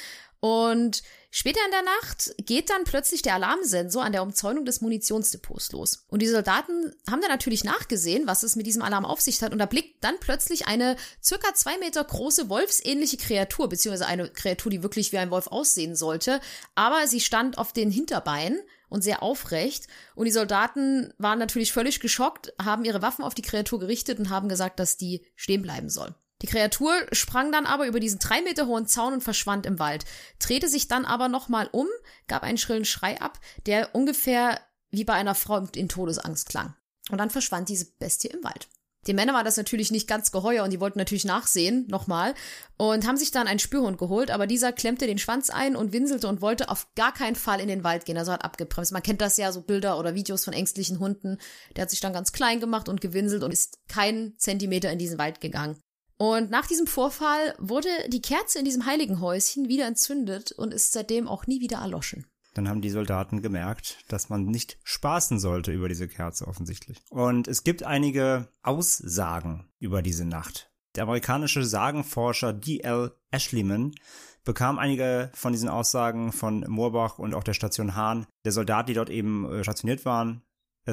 Und 0.40 1.02
später 1.30 1.60
in 1.64 1.70
der 1.70 1.82
Nacht 1.82 2.34
geht 2.38 2.70
dann 2.70 2.84
plötzlich 2.84 3.22
der 3.22 3.34
Alarmsensor 3.34 4.04
an 4.04 4.12
der 4.12 4.22
Umzäunung 4.22 4.64
des 4.64 4.80
Munitionsdepots 4.80 5.72
los. 5.72 6.04
Und 6.08 6.22
die 6.22 6.28
Soldaten 6.28 6.94
haben 7.10 7.20
dann 7.20 7.30
natürlich 7.30 7.64
nachgesehen, 7.64 8.26
was 8.26 8.42
es 8.42 8.56
mit 8.56 8.66
diesem 8.66 8.82
Alarm 8.82 9.04
auf 9.04 9.20
sich 9.20 9.42
hat. 9.42 9.52
Und 9.52 9.58
da 9.58 9.66
blickt 9.66 10.02
dann 10.04 10.18
plötzlich 10.20 10.66
eine 10.66 10.96
circa 11.22 11.54
zwei 11.54 11.78
Meter 11.78 12.02
große 12.04 12.48
wolfsähnliche 12.48 13.16
Kreatur, 13.16 13.68
beziehungsweise 13.68 14.06
eine 14.06 14.28
Kreatur, 14.28 14.70
die 14.70 14.82
wirklich 14.82 15.12
wie 15.12 15.18
ein 15.18 15.30
Wolf 15.30 15.48
aussehen 15.48 15.96
sollte. 15.96 16.40
Aber 16.74 17.06
sie 17.06 17.20
stand 17.20 17.58
auf 17.58 17.72
den 17.72 17.90
Hinterbeinen 17.90 18.60
und 18.88 19.02
sehr 19.02 19.22
aufrecht. 19.22 19.86
Und 20.14 20.24
die 20.24 20.32
Soldaten 20.32 21.12
waren 21.18 21.38
natürlich 21.38 21.72
völlig 21.72 22.00
geschockt, 22.00 22.52
haben 22.62 22.84
ihre 22.84 23.02
Waffen 23.02 23.24
auf 23.24 23.34
die 23.34 23.42
Kreatur 23.42 23.78
gerichtet 23.78 24.18
und 24.18 24.30
haben 24.30 24.48
gesagt, 24.48 24.80
dass 24.80 24.96
die 24.96 25.26
stehen 25.36 25.62
bleiben 25.62 25.90
soll. 25.90 26.14
Die 26.42 26.46
Kreatur 26.46 26.92
sprang 27.12 27.50
dann 27.50 27.66
aber 27.66 27.86
über 27.86 28.00
diesen 28.00 28.20
drei 28.20 28.42
Meter 28.42 28.66
hohen 28.66 28.86
Zaun 28.86 29.14
und 29.14 29.22
verschwand 29.22 29.66
im 29.66 29.78
Wald, 29.78 30.04
drehte 30.38 30.68
sich 30.68 30.88
dann 30.88 31.04
aber 31.04 31.28
nochmal 31.28 31.68
um, 31.72 31.88
gab 32.28 32.42
einen 32.42 32.58
schrillen 32.58 32.84
Schrei 32.84 33.20
ab, 33.20 33.40
der 33.66 33.94
ungefähr 33.94 34.60
wie 34.90 35.04
bei 35.04 35.14
einer 35.14 35.34
Frau 35.34 35.58
in 35.74 35.88
Todesangst 35.88 36.48
klang. 36.48 36.74
Und 37.10 37.18
dann 37.18 37.30
verschwand 37.30 37.68
diese 37.68 37.86
Bestie 37.98 38.28
im 38.28 38.44
Wald. 38.44 38.68
Die 39.06 39.14
Männer 39.14 39.32
war 39.32 39.44
das 39.44 39.56
natürlich 39.56 39.90
nicht 39.90 40.06
ganz 40.06 40.32
geheuer 40.32 40.64
und 40.64 40.70
die 40.70 40.80
wollten 40.80 40.98
natürlich 40.98 41.24
nachsehen, 41.24 41.86
nochmal, 41.88 42.34
und 42.76 43.06
haben 43.06 43.16
sich 43.16 43.30
dann 43.30 43.46
einen 43.46 43.58
Spürhund 43.58 43.96
geholt, 43.96 44.30
aber 44.30 44.46
dieser 44.46 44.72
klemmte 44.72 45.06
den 45.06 45.18
Schwanz 45.18 45.50
ein 45.50 45.76
und 45.76 45.92
winselte 45.92 46.28
und 46.28 46.42
wollte 46.42 46.68
auf 46.68 46.88
gar 46.94 47.14
keinen 47.14 47.36
Fall 47.36 47.60
in 47.60 47.68
den 47.68 47.84
Wald 47.84 48.04
gehen, 48.04 48.18
also 48.18 48.32
hat 48.32 48.44
abgebremst. 48.44 48.92
Man 48.92 49.02
kennt 49.02 49.20
das 49.20 49.36
ja, 49.36 49.50
so 49.50 49.62
Bilder 49.62 49.98
oder 49.98 50.14
Videos 50.14 50.44
von 50.44 50.52
ängstlichen 50.52 50.98
Hunden. 50.98 51.38
Der 51.74 51.82
hat 51.82 51.90
sich 51.90 52.00
dann 52.00 52.12
ganz 52.12 52.32
klein 52.32 52.60
gemacht 52.60 52.88
und 52.88 53.00
gewinselt 53.00 53.44
und 53.44 53.52
ist 53.52 53.78
keinen 53.88 54.36
Zentimeter 54.36 54.90
in 54.90 54.98
diesen 54.98 55.18
Wald 55.18 55.40
gegangen. 55.40 55.80
Und 56.18 56.50
nach 56.50 56.66
diesem 56.66 56.88
Vorfall 56.88 57.54
wurde 57.58 57.88
die 58.08 58.20
Kerze 58.20 58.58
in 58.58 58.64
diesem 58.64 58.86
heiligen 58.86 59.20
Häuschen 59.20 59.68
wieder 59.68 59.86
entzündet 59.86 60.52
und 60.52 60.74
ist 60.74 60.92
seitdem 60.92 61.28
auch 61.28 61.46
nie 61.46 61.60
wieder 61.60 61.78
erloschen. 61.78 62.26
Dann 62.54 62.68
haben 62.68 62.80
die 62.80 62.90
Soldaten 62.90 63.40
gemerkt, 63.40 63.98
dass 64.08 64.28
man 64.28 64.44
nicht 64.44 64.78
spaßen 64.82 65.38
sollte 65.38 65.70
über 65.70 65.88
diese 65.88 66.08
Kerze 66.08 66.48
offensichtlich. 66.48 66.98
Und 67.08 67.46
es 67.46 67.62
gibt 67.62 67.84
einige 67.84 68.48
Aussagen 68.62 69.70
über 69.78 70.02
diese 70.02 70.24
Nacht. 70.24 70.68
Der 70.96 71.04
amerikanische 71.04 71.64
Sagenforscher 71.64 72.52
D.L. 72.52 73.12
Ashleyman 73.30 73.94
bekam 74.42 74.80
einige 74.80 75.30
von 75.34 75.52
diesen 75.52 75.68
Aussagen 75.68 76.32
von 76.32 76.64
Moorbach 76.66 77.20
und 77.20 77.34
auch 77.34 77.44
der 77.44 77.52
Station 77.52 77.94
Hahn, 77.94 78.26
der 78.44 78.52
Soldaten, 78.52 78.88
die 78.88 78.94
dort 78.94 79.10
eben 79.10 79.48
äh, 79.52 79.62
stationiert 79.62 80.04
waren, 80.04 80.42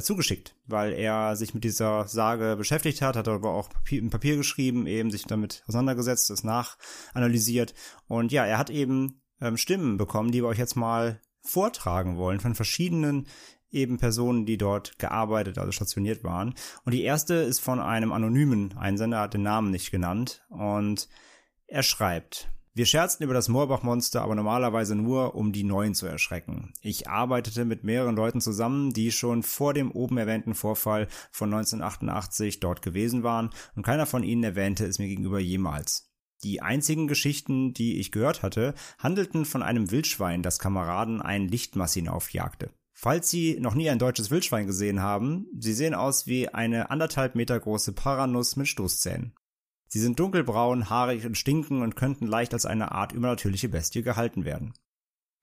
zugeschickt, 0.02 0.56
weil 0.66 0.94
er 0.94 1.36
sich 1.36 1.54
mit 1.54 1.64
dieser 1.64 2.08
Sage 2.08 2.56
beschäftigt 2.58 3.02
hat, 3.02 3.16
hat 3.16 3.28
aber 3.28 3.54
auch 3.54 3.70
Papier, 3.70 4.02
ein 4.02 4.10
Papier 4.10 4.38
geschrieben, 4.38 4.88
eben 4.88 5.12
sich 5.12 5.24
damit 5.24 5.64
auseinandergesetzt, 5.68 6.30
es 6.30 6.44
nachanalysiert. 6.44 7.74
Und 8.08 8.32
ja, 8.32 8.46
er 8.46 8.58
hat 8.58 8.70
eben 8.70 9.22
ähm, 9.42 9.58
Stimmen 9.58 9.98
bekommen, 9.98 10.32
die 10.32 10.42
wir 10.42 10.48
euch 10.48 10.58
jetzt 10.58 10.76
mal 10.76 11.22
vortragen 11.42 12.18
wollen 12.18 12.40
von 12.40 12.56
verschiedenen 12.56 13.28
eben 13.72 13.98
Personen, 13.98 14.46
die 14.46 14.58
dort 14.58 14.98
gearbeitet, 15.00 15.58
also 15.58 15.72
stationiert 15.72 16.24
waren. 16.24 16.56
Und 16.86 16.94
die 16.94 17.04
erste 17.04 17.36
ist 17.36 17.60
von 17.60 17.80
einem 17.80 18.12
anonymen 18.14 18.76
Einsender, 18.78 19.20
hat 19.20 19.34
den 19.34 19.44
Namen 19.44 19.70
nicht 19.70 19.92
genannt. 19.92 20.46
Und 20.50 21.10
er 21.68 21.84
schreibt, 21.84 22.50
wir 22.76 22.86
scherzten 22.86 23.24
über 23.24 23.34
das 23.34 23.48
Moorbach-Monster, 23.48 24.22
aber 24.22 24.36
normalerweise 24.36 24.96
nur, 24.96 25.36
um 25.36 25.54
die 25.54 25.64
Neuen 25.64 25.96
zu 25.96 26.08
erschrecken. 26.08 26.74
Ich 26.82 27.08
arbeitete 27.08 27.64
mit 27.64 27.86
mehreren 27.86 28.18
Leuten 28.18 28.42
zusammen, 28.42 28.92
die 28.92 29.14
schon 29.14 29.44
vor 29.44 29.74
dem 29.74 29.92
oben 29.92 30.18
erwähnten 30.18 30.56
Vorfall 30.56 31.08
von 31.32 31.54
1988 31.54 32.60
dort 32.60 32.82
gewesen 32.82 33.24
waren, 33.24 33.52
und 33.78 33.84
keiner 33.84 34.06
von 34.06 34.24
ihnen 34.24 34.44
erwähnte 34.44 34.86
es 34.86 35.00
mir 35.00 35.08
gegenüber 35.08 35.40
jemals. 35.40 36.12
Die 36.44 36.62
einzigen 36.62 37.08
Geschichten, 37.08 37.74
die 37.74 37.98
ich 37.98 38.12
gehört 38.12 38.44
hatte, 38.44 38.74
handelten 39.00 39.46
von 39.46 39.64
einem 39.64 39.90
Wildschwein, 39.90 40.44
das 40.44 40.60
Kameraden 40.60 41.22
ein 41.22 41.48
Lichtmass 41.48 41.94
hinaufjagte. 41.94 42.72
Falls 42.92 43.30
Sie 43.30 43.58
noch 43.58 43.76
nie 43.76 43.90
ein 43.90 44.00
deutsches 44.00 44.32
Wildschwein 44.32 44.68
gesehen 44.68 45.02
haben, 45.02 45.48
sie 45.58 45.74
sehen 45.74 45.94
aus 45.94 46.28
wie 46.28 46.50
eine 46.50 46.90
anderthalb 46.90 47.36
Meter 47.36 47.58
große 47.58 47.94
Paranuss 47.94 48.58
mit 48.58 48.68
Stoßzähnen. 48.68 49.34
Sie 49.88 50.00
sind 50.00 50.20
dunkelbraun, 50.20 50.90
haarig 50.90 51.26
und 51.26 51.38
stinken 51.38 51.82
und 51.82 51.96
könnten 51.96 52.28
leicht 52.28 52.54
als 52.54 52.66
eine 52.66 52.92
Art 52.92 53.12
übernatürliche 53.12 53.70
Bestie 53.70 54.02
gehalten 54.02 54.46
werden. 54.46 54.74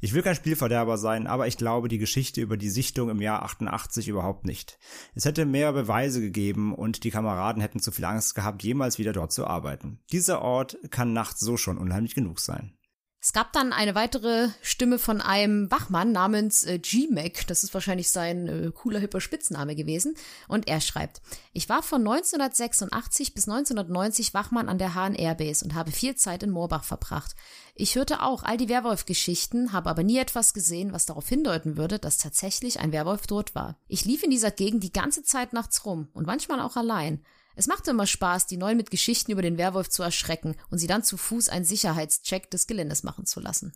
Ich 0.04 0.14
will 0.14 0.22
kein 0.22 0.34
Spielverderber 0.34 0.98
sein, 0.98 1.28
aber 1.28 1.46
ich 1.46 1.56
glaube 1.56 1.86
die 1.86 1.98
Geschichte 1.98 2.40
über 2.40 2.56
die 2.56 2.70
Sichtung 2.70 3.08
im 3.08 3.22
Jahr 3.22 3.44
88 3.44 4.08
überhaupt 4.08 4.44
nicht. 4.44 4.80
Es 5.14 5.24
hätte 5.24 5.46
mehr 5.46 5.72
Beweise 5.72 6.20
gegeben 6.20 6.74
und 6.74 7.04
die 7.04 7.12
Kameraden 7.12 7.62
hätten 7.62 7.78
zu 7.78 7.92
viel 7.92 8.04
Angst 8.04 8.34
gehabt, 8.34 8.64
jemals 8.64 8.98
wieder 8.98 9.12
dort 9.12 9.32
zu 9.32 9.46
arbeiten. 9.46 10.00
Dieser 10.10 10.42
Ort 10.42 10.76
kann 10.90 11.12
nachts 11.12 11.38
so 11.38 11.56
schon 11.56 11.78
unheimlich 11.78 12.16
genug 12.16 12.40
sein. 12.40 12.76
Es 13.24 13.32
gab 13.32 13.52
dann 13.52 13.72
eine 13.72 13.94
weitere 13.94 14.48
Stimme 14.62 14.98
von 14.98 15.20
einem 15.20 15.70
Wachmann 15.70 16.10
namens 16.10 16.64
äh, 16.64 16.80
G-Mac. 16.80 17.46
Das 17.46 17.62
ist 17.62 17.72
wahrscheinlich 17.72 18.10
sein 18.10 18.48
äh, 18.48 18.72
cooler, 18.72 18.98
hipper 18.98 19.20
Spitzname 19.20 19.76
gewesen. 19.76 20.16
Und 20.48 20.66
er 20.66 20.80
schreibt, 20.80 21.22
ich 21.52 21.68
war 21.68 21.84
von 21.84 22.00
1986 22.00 23.32
bis 23.32 23.48
1990 23.48 24.34
Wachmann 24.34 24.68
an 24.68 24.78
der 24.78 24.96
Hahn 24.96 25.14
Airbase 25.14 25.64
und 25.64 25.74
habe 25.74 25.92
viel 25.92 26.16
Zeit 26.16 26.42
in 26.42 26.50
Moorbach 26.50 26.82
verbracht. 26.82 27.36
Ich 27.76 27.94
hörte 27.94 28.22
auch 28.22 28.42
all 28.42 28.56
die 28.56 28.68
Werwolf-Geschichten, 28.68 29.72
habe 29.72 29.88
aber 29.88 30.02
nie 30.02 30.18
etwas 30.18 30.52
gesehen, 30.52 30.92
was 30.92 31.06
darauf 31.06 31.28
hindeuten 31.28 31.76
würde, 31.76 32.00
dass 32.00 32.18
tatsächlich 32.18 32.80
ein 32.80 32.90
Werwolf 32.90 33.28
dort 33.28 33.54
war. 33.54 33.78
Ich 33.86 34.04
lief 34.04 34.24
in 34.24 34.30
dieser 34.30 34.50
Gegend 34.50 34.82
die 34.82 34.92
ganze 34.92 35.22
Zeit 35.22 35.52
nachts 35.52 35.86
rum 35.86 36.08
und 36.12 36.26
manchmal 36.26 36.58
auch 36.58 36.74
allein. 36.74 37.24
Es 37.56 37.66
machte 37.66 37.90
immer 37.90 38.06
Spaß, 38.06 38.46
die 38.46 38.56
Neuen 38.56 38.76
mit 38.76 38.90
Geschichten 38.90 39.32
über 39.32 39.42
den 39.42 39.58
Werwolf 39.58 39.88
zu 39.88 40.02
erschrecken 40.02 40.56
und 40.70 40.78
sie 40.78 40.86
dann 40.86 41.04
zu 41.04 41.16
Fuß 41.16 41.48
einen 41.48 41.64
Sicherheitscheck 41.64 42.50
des 42.50 42.66
Geländes 42.66 43.02
machen 43.02 43.26
zu 43.26 43.40
lassen. 43.40 43.72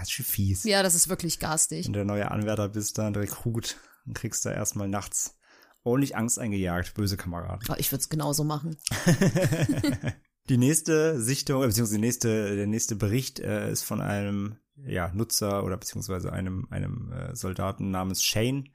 Ist 0.00 0.12
schon 0.12 0.24
fies. 0.24 0.64
Ja, 0.64 0.82
das 0.82 0.94
ist 0.94 1.08
wirklich 1.08 1.38
garstig. 1.38 1.86
Wenn 1.86 1.92
du 1.92 1.98
der 2.00 2.04
neue 2.04 2.30
Anwärter 2.30 2.68
bist, 2.68 2.98
dann 2.98 3.14
Rekrut, 3.14 3.76
dann 4.04 4.14
kriegst 4.14 4.44
du 4.44 4.50
erstmal 4.50 4.88
nachts 4.88 5.38
ordentlich 5.84 6.16
Angst 6.16 6.38
eingejagt, 6.38 6.94
böse 6.94 7.16
Kameraden. 7.16 7.66
Ich 7.78 7.92
würde 7.92 8.00
es 8.00 8.08
genauso 8.08 8.44
machen. 8.44 8.76
die 10.48 10.58
nächste 10.58 11.20
Sichtung, 11.20 11.62
beziehungsweise 11.62 11.94
die 11.94 12.06
nächste, 12.06 12.56
der 12.56 12.66
nächste 12.66 12.96
Bericht 12.96 13.38
äh, 13.40 13.70
ist 13.70 13.84
von 13.84 14.00
einem 14.00 14.58
ja, 14.84 15.10
Nutzer 15.14 15.64
oder 15.64 15.76
beziehungsweise 15.76 16.32
einem, 16.32 16.66
einem 16.70 17.12
äh, 17.12 17.34
Soldaten 17.34 17.90
namens 17.90 18.22
Shane, 18.22 18.68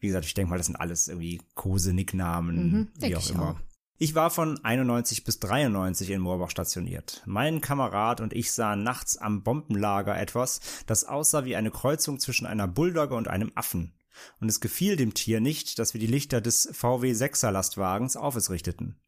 wie 0.00 0.08
gesagt, 0.08 0.24
ich 0.26 0.34
denke 0.34 0.50
mal, 0.50 0.56
das 0.56 0.66
sind 0.66 0.76
alles 0.76 1.08
irgendwie 1.08 1.40
Kose-Nicknamen, 1.54 2.56
Mhm, 2.72 2.88
wie 2.98 3.16
auch 3.16 3.20
ich 3.20 3.30
immer. 3.30 3.50
auch. 3.50 3.60
Ich 3.98 4.14
war 4.14 4.30
von 4.30 4.58
91 4.64 5.24
bis 5.24 5.40
93 5.40 6.08
in 6.10 6.22
Moorbach 6.22 6.50
stationiert. 6.50 7.22
Mein 7.26 7.60
Kamerad 7.60 8.22
und 8.22 8.32
ich 8.32 8.50
sahen 8.50 8.82
nachts 8.82 9.18
am 9.18 9.42
Bombenlager 9.42 10.18
etwas, 10.18 10.60
das 10.86 11.04
aussah 11.04 11.44
wie 11.44 11.54
eine 11.54 11.70
Kreuzung 11.70 12.18
zwischen 12.18 12.46
einer 12.46 12.66
Bulldogge 12.66 13.14
und 13.14 13.28
einem 13.28 13.52
Affen. 13.54 13.92
Und 14.40 14.48
es 14.48 14.60
gefiel 14.60 14.96
dem 14.96 15.12
Tier 15.14 15.40
nicht, 15.40 15.78
dass 15.78 15.92
wir 15.94 16.00
die 16.00 16.06
Lichter 16.06 16.40
des 16.40 16.68
VW 16.72 17.12
6er 17.12 17.50
Lastwagens 17.50 18.16
auf 18.16 18.36
es 18.36 18.50
richteten. 18.50 18.98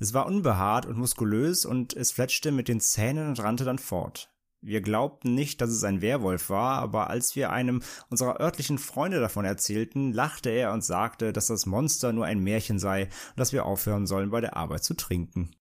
Es 0.00 0.14
war 0.14 0.26
unbehaart 0.26 0.84
und 0.86 0.98
muskulös 0.98 1.64
und 1.64 1.94
es 1.94 2.10
fletschte 2.12 2.50
mit 2.52 2.66
den 2.68 2.80
Zähnen 2.80 3.28
und 3.28 3.40
rannte 3.40 3.64
dann 3.64 3.78
fort. 3.78 4.32
Wir 4.62 4.82
glaubten 4.82 5.34
nicht, 5.34 5.60
dass 5.60 5.70
es 5.70 5.84
ein 5.84 6.02
Werwolf 6.02 6.50
war, 6.50 6.80
aber 6.80 7.08
als 7.08 7.34
wir 7.34 7.50
einem 7.50 7.82
unserer 8.10 8.40
örtlichen 8.40 8.78
Freunde 8.78 9.18
davon 9.18 9.46
erzählten, 9.46 10.12
lachte 10.12 10.50
er 10.50 10.72
und 10.72 10.84
sagte, 10.84 11.32
dass 11.32 11.46
das 11.46 11.64
Monster 11.64 12.12
nur 12.12 12.26
ein 12.26 12.40
Märchen 12.40 12.78
sei 12.78 13.04
und 13.04 13.38
dass 13.38 13.52
wir 13.52 13.64
aufhören 13.64 14.06
sollen, 14.06 14.30
bei 14.30 14.42
der 14.42 14.56
Arbeit 14.56 14.84
zu 14.84 14.94
trinken. 14.94 15.56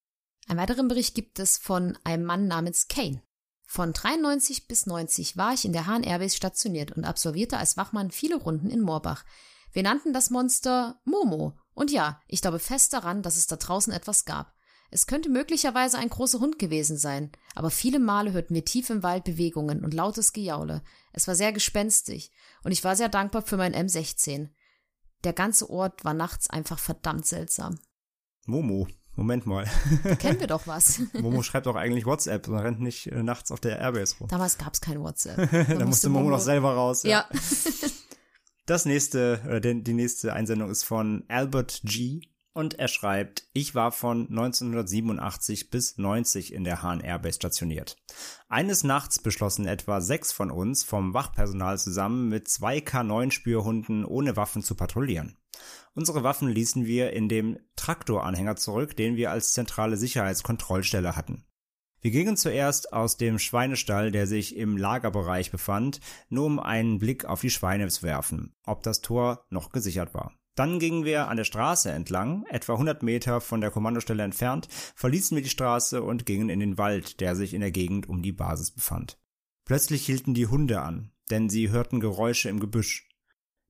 Einen 0.47 0.59
weiteren 0.59 0.87
Bericht 0.89 1.15
gibt 1.15 1.39
es 1.39 1.57
von 1.57 1.97
einem 2.03 2.25
Mann 2.25 2.47
namens 2.47 2.87
Kane. 2.87 3.21
Von 3.65 3.93
93 3.93 4.67
bis 4.67 4.87
90 4.87 5.37
war 5.37 5.53
ich 5.53 5.63
in 5.63 5.73
der 5.73 5.85
Hahn 5.85 6.03
Airbase 6.03 6.35
stationiert 6.35 6.91
und 6.91 7.05
absolvierte 7.05 7.57
als 7.57 7.77
Wachmann 7.77 8.09
viele 8.09 8.35
Runden 8.35 8.69
in 8.69 8.81
Moorbach. 8.81 9.23
Wir 9.71 9.83
nannten 9.83 10.11
das 10.11 10.31
Monster 10.31 10.99
Momo. 11.05 11.55
Und 11.75 11.91
ja, 11.91 12.19
ich 12.27 12.41
glaube 12.41 12.59
fest 12.59 12.93
daran, 12.93 13.21
dass 13.21 13.37
es 13.37 13.45
da 13.45 13.55
draußen 13.57 13.93
etwas 13.93 14.25
gab. 14.25 14.55
Es 14.91 15.05
könnte 15.07 15.29
möglicherweise 15.29 15.97
ein 15.99 16.09
großer 16.09 16.39
Hund 16.39 16.57
gewesen 16.57 16.97
sein, 16.97 17.31
aber 17.55 17.69
viele 17.69 17.99
Male 17.99 18.31
hörten 18.33 18.55
wir 18.55 18.65
tief 18.65 18.89
im 18.89 19.03
Wald 19.03 19.23
Bewegungen 19.23 19.83
und 19.83 19.93
lautes 19.93 20.33
Gejaule. 20.33 20.81
Es 21.13 21.27
war 21.27 21.35
sehr 21.35 21.53
gespenstig 21.53 22.31
und 22.63 22.71
ich 22.71 22.83
war 22.83 22.95
sehr 22.95 23.09
dankbar 23.09 23.43
für 23.43 23.57
mein 23.57 23.75
M16. 23.75 24.49
Der 25.23 25.33
ganze 25.33 25.69
Ort 25.69 26.03
war 26.05 26.13
nachts 26.13 26.49
einfach 26.49 26.79
verdammt 26.79 27.25
seltsam. 27.27 27.77
Momo, 28.45 28.87
Moment 29.15 29.45
mal. 29.45 29.67
Kennen 30.17 30.39
wir 30.39 30.47
doch 30.55 30.65
was. 30.65 31.01
Momo 31.13 31.43
schreibt 31.43 31.67
auch 31.67 31.75
eigentlich 31.75 32.05
WhatsApp 32.05 32.47
und 32.47 32.57
rennt 32.57 32.79
nicht 32.79 33.07
äh, 33.11 33.21
nachts 33.21 33.51
auf 33.51 33.59
der 33.59 33.77
Airbase 33.79 34.15
rum. 34.19 34.27
Damals 34.29 34.57
gab's 34.57 34.81
kein 34.81 35.01
WhatsApp. 35.01 35.51
da 35.77 35.85
musste 35.85 36.09
Momo 36.09 36.29
noch 36.29 36.39
selber 36.39 36.73
raus. 36.73 37.03
Ja. 37.03 37.27
Das 38.65 38.85
nächste, 38.85 39.41
oder 39.45 39.59
den- 39.59 39.83
die 39.83 39.93
nächste 39.93 40.33
Einsendung 40.33 40.69
ist 40.69 40.83
von 40.83 41.25
Albert 41.27 41.81
G. 41.83 42.21
Und 42.59 42.77
er 42.77 42.89
schreibt, 42.89 43.47
ich 43.53 43.73
war 43.73 43.93
von 43.93 44.27
1987 44.27 45.69
bis 45.69 45.97
90 45.97 46.53
in 46.53 46.65
der 46.65 46.81
Hahn 46.81 46.99
Airbase 46.99 47.37
stationiert. 47.37 47.95
Eines 48.49 48.83
Nachts 48.83 49.19
beschlossen 49.19 49.65
etwa 49.65 50.01
sechs 50.01 50.33
von 50.33 50.51
uns 50.51 50.83
vom 50.83 51.13
Wachpersonal 51.13 51.79
zusammen 51.79 52.27
mit 52.27 52.49
zwei 52.49 52.79
K9-Spürhunden 52.79 54.03
ohne 54.03 54.35
Waffen 54.35 54.61
zu 54.61 54.75
patrouillieren. 54.75 55.37
Unsere 55.93 56.23
Waffen 56.23 56.49
ließen 56.49 56.85
wir 56.85 57.13
in 57.13 57.29
dem 57.29 57.59
Traktoranhänger 57.77 58.57
zurück, 58.57 58.93
den 58.97 59.15
wir 59.15 59.31
als 59.31 59.53
zentrale 59.53 59.95
Sicherheitskontrollstelle 59.95 61.15
hatten. 61.15 61.45
Wir 62.01 62.11
gingen 62.11 62.35
zuerst 62.35 62.91
aus 62.91 63.15
dem 63.15 63.39
Schweinestall, 63.39 64.11
der 64.11 64.27
sich 64.27 64.57
im 64.57 64.75
Lagerbereich 64.75 65.49
befand, 65.49 66.01
nur 66.27 66.47
um 66.47 66.59
einen 66.59 66.99
Blick 66.99 67.23
auf 67.23 67.39
die 67.39 67.51
Schweine 67.51 67.87
zu 67.87 68.03
werfen, 68.03 68.53
ob 68.65 68.83
das 68.83 68.99
Tor 68.99 69.45
noch 69.49 69.69
gesichert 69.69 70.13
war. 70.13 70.33
Dann 70.59 70.77
gingen 70.77 71.05
wir 71.05 71.29
an 71.29 71.37
der 71.37 71.45
Straße 71.45 71.89
entlang, 71.89 72.45
etwa 72.49 72.73
100 72.73 73.01
Meter 73.01 73.39
von 73.39 73.61
der 73.61 73.71
Kommandostelle 73.71 74.23
entfernt, 74.23 74.67
verließen 74.93 75.33
wir 75.33 75.41
die 75.41 75.47
Straße 75.47 76.03
und 76.03 76.25
gingen 76.25 76.49
in 76.49 76.59
den 76.59 76.77
Wald, 76.77 77.21
der 77.21 77.37
sich 77.37 77.53
in 77.53 77.61
der 77.61 77.71
Gegend 77.71 78.09
um 78.09 78.21
die 78.21 78.33
Basis 78.33 78.71
befand. 78.71 79.17
Plötzlich 79.63 80.05
hielten 80.05 80.33
die 80.33 80.47
Hunde 80.47 80.81
an, 80.81 81.13
denn 81.29 81.49
sie 81.49 81.69
hörten 81.69 82.01
Geräusche 82.01 82.49
im 82.49 82.59
Gebüsch. 82.59 83.07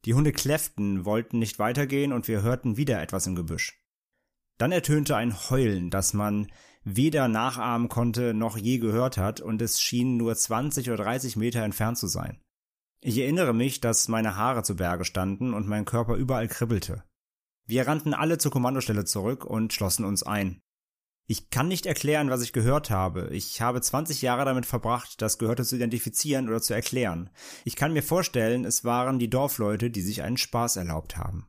Die 0.05 0.15
Hunde 0.15 0.31
kläfften, 0.31 1.05
wollten 1.05 1.38
nicht 1.38 1.60
weitergehen 1.60 2.12
und 2.12 2.27
wir 2.27 2.41
hörten 2.41 2.75
wieder 2.75 3.00
etwas 3.03 3.27
im 3.27 3.36
Gebüsch. 3.36 3.79
Dann 4.58 4.72
ertönte 4.72 5.15
ein 5.15 5.36
Heulen, 5.51 5.91
das 5.91 6.15
man 6.15 6.48
weder 6.84 7.27
nachahmen 7.27 7.89
konnte 7.89 8.34
noch 8.34 8.58
je 8.58 8.79
gehört 8.79 9.19
hat, 9.19 9.41
und 9.41 9.62
es 9.62 9.79
schien 9.79 10.17
nur 10.17 10.36
20 10.36 10.89
oder 10.89 11.03
30 11.03 11.36
Meter 11.36 11.62
entfernt 11.62 12.00
zu 12.00 12.08
sein. 12.08 12.41
Ich 13.01 13.18
erinnere 13.18 13.53
mich, 13.53 13.79
dass 13.79 14.08
meine 14.08 14.36
Haare 14.36 14.63
zu 14.63 14.75
Berge 14.75 15.06
standen 15.06 15.53
und 15.53 15.68
mein 15.68 15.86
Körper 15.86 16.15
überall 16.15 16.48
kribbelte. 16.48 17.03
Wir 17.65 17.88
rannten 17.88 18.13
alle 18.13 18.38
zur 18.38 18.51
Kommandostelle 18.51 19.06
zurück 19.06 19.46
und 19.46 19.74
schlossen 19.74 20.03
uns 20.03 20.24
ein. 20.24 20.62
Ich 21.27 21.51
kann 21.51 21.68
nicht 21.68 21.86
erklären, 21.86 22.32
was 22.32 22.41
ich 22.41 22.53
gehört 22.53 22.89
habe. 22.89 23.29
Ich 23.32 23.62
habe 23.62 23.79
20 23.79 24.24
Jahre 24.24 24.46
damit 24.46 24.65
verbracht, 24.65 25.22
das 25.22 25.38
Gehörte 25.38 25.63
zu 25.63 25.75
identifizieren 25.75 26.50
oder 26.50 26.60
zu 26.60 26.74
erklären. 26.74 27.29
Ich 27.63 27.75
kann 27.75 27.94
mir 27.94 28.01
vorstellen, 28.01 28.65
es 28.65 28.84
waren 28.84 29.20
die 29.20 29.29
Dorfleute, 29.29 29.91
die 29.91 30.01
sich 30.01 30.24
einen 30.24 30.38
Spaß 30.38 30.77
erlaubt 30.77 31.18
haben. 31.18 31.48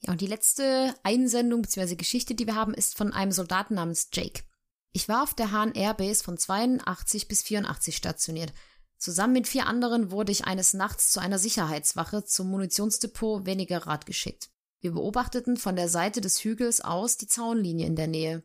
Ja, 0.00 0.12
und 0.12 0.22
die 0.22 0.26
letzte 0.26 0.94
Einsendung 1.02 1.60
bzw. 1.60 1.96
Geschichte, 1.96 2.34
die 2.34 2.46
wir 2.46 2.54
haben, 2.54 2.72
ist 2.72 2.96
von 2.96 3.12
einem 3.12 3.32
Soldaten 3.32 3.74
namens 3.74 4.08
Jake. 4.10 4.42
Ich 4.92 5.08
war 5.08 5.22
auf 5.22 5.34
der 5.34 5.52
Hahn 5.52 5.72
Airbase 5.72 6.24
von 6.24 6.38
82 6.38 7.28
bis 7.28 7.42
84 7.42 7.94
stationiert. 7.94 8.54
Zusammen 9.00 9.32
mit 9.32 9.48
vier 9.48 9.66
anderen 9.66 10.10
wurde 10.10 10.30
ich 10.30 10.44
eines 10.44 10.74
Nachts 10.74 11.10
zu 11.10 11.20
einer 11.20 11.38
Sicherheitswache 11.38 12.22
zum 12.26 12.50
Munitionsdepot 12.50 13.46
Wenigerrad 13.46 14.04
geschickt. 14.04 14.50
Wir 14.80 14.92
beobachteten 14.92 15.56
von 15.56 15.74
der 15.74 15.88
Seite 15.88 16.20
des 16.20 16.44
Hügels 16.44 16.82
aus 16.82 17.16
die 17.16 17.26
Zaunlinie 17.26 17.86
in 17.86 17.96
der 17.96 18.08
Nähe. 18.08 18.42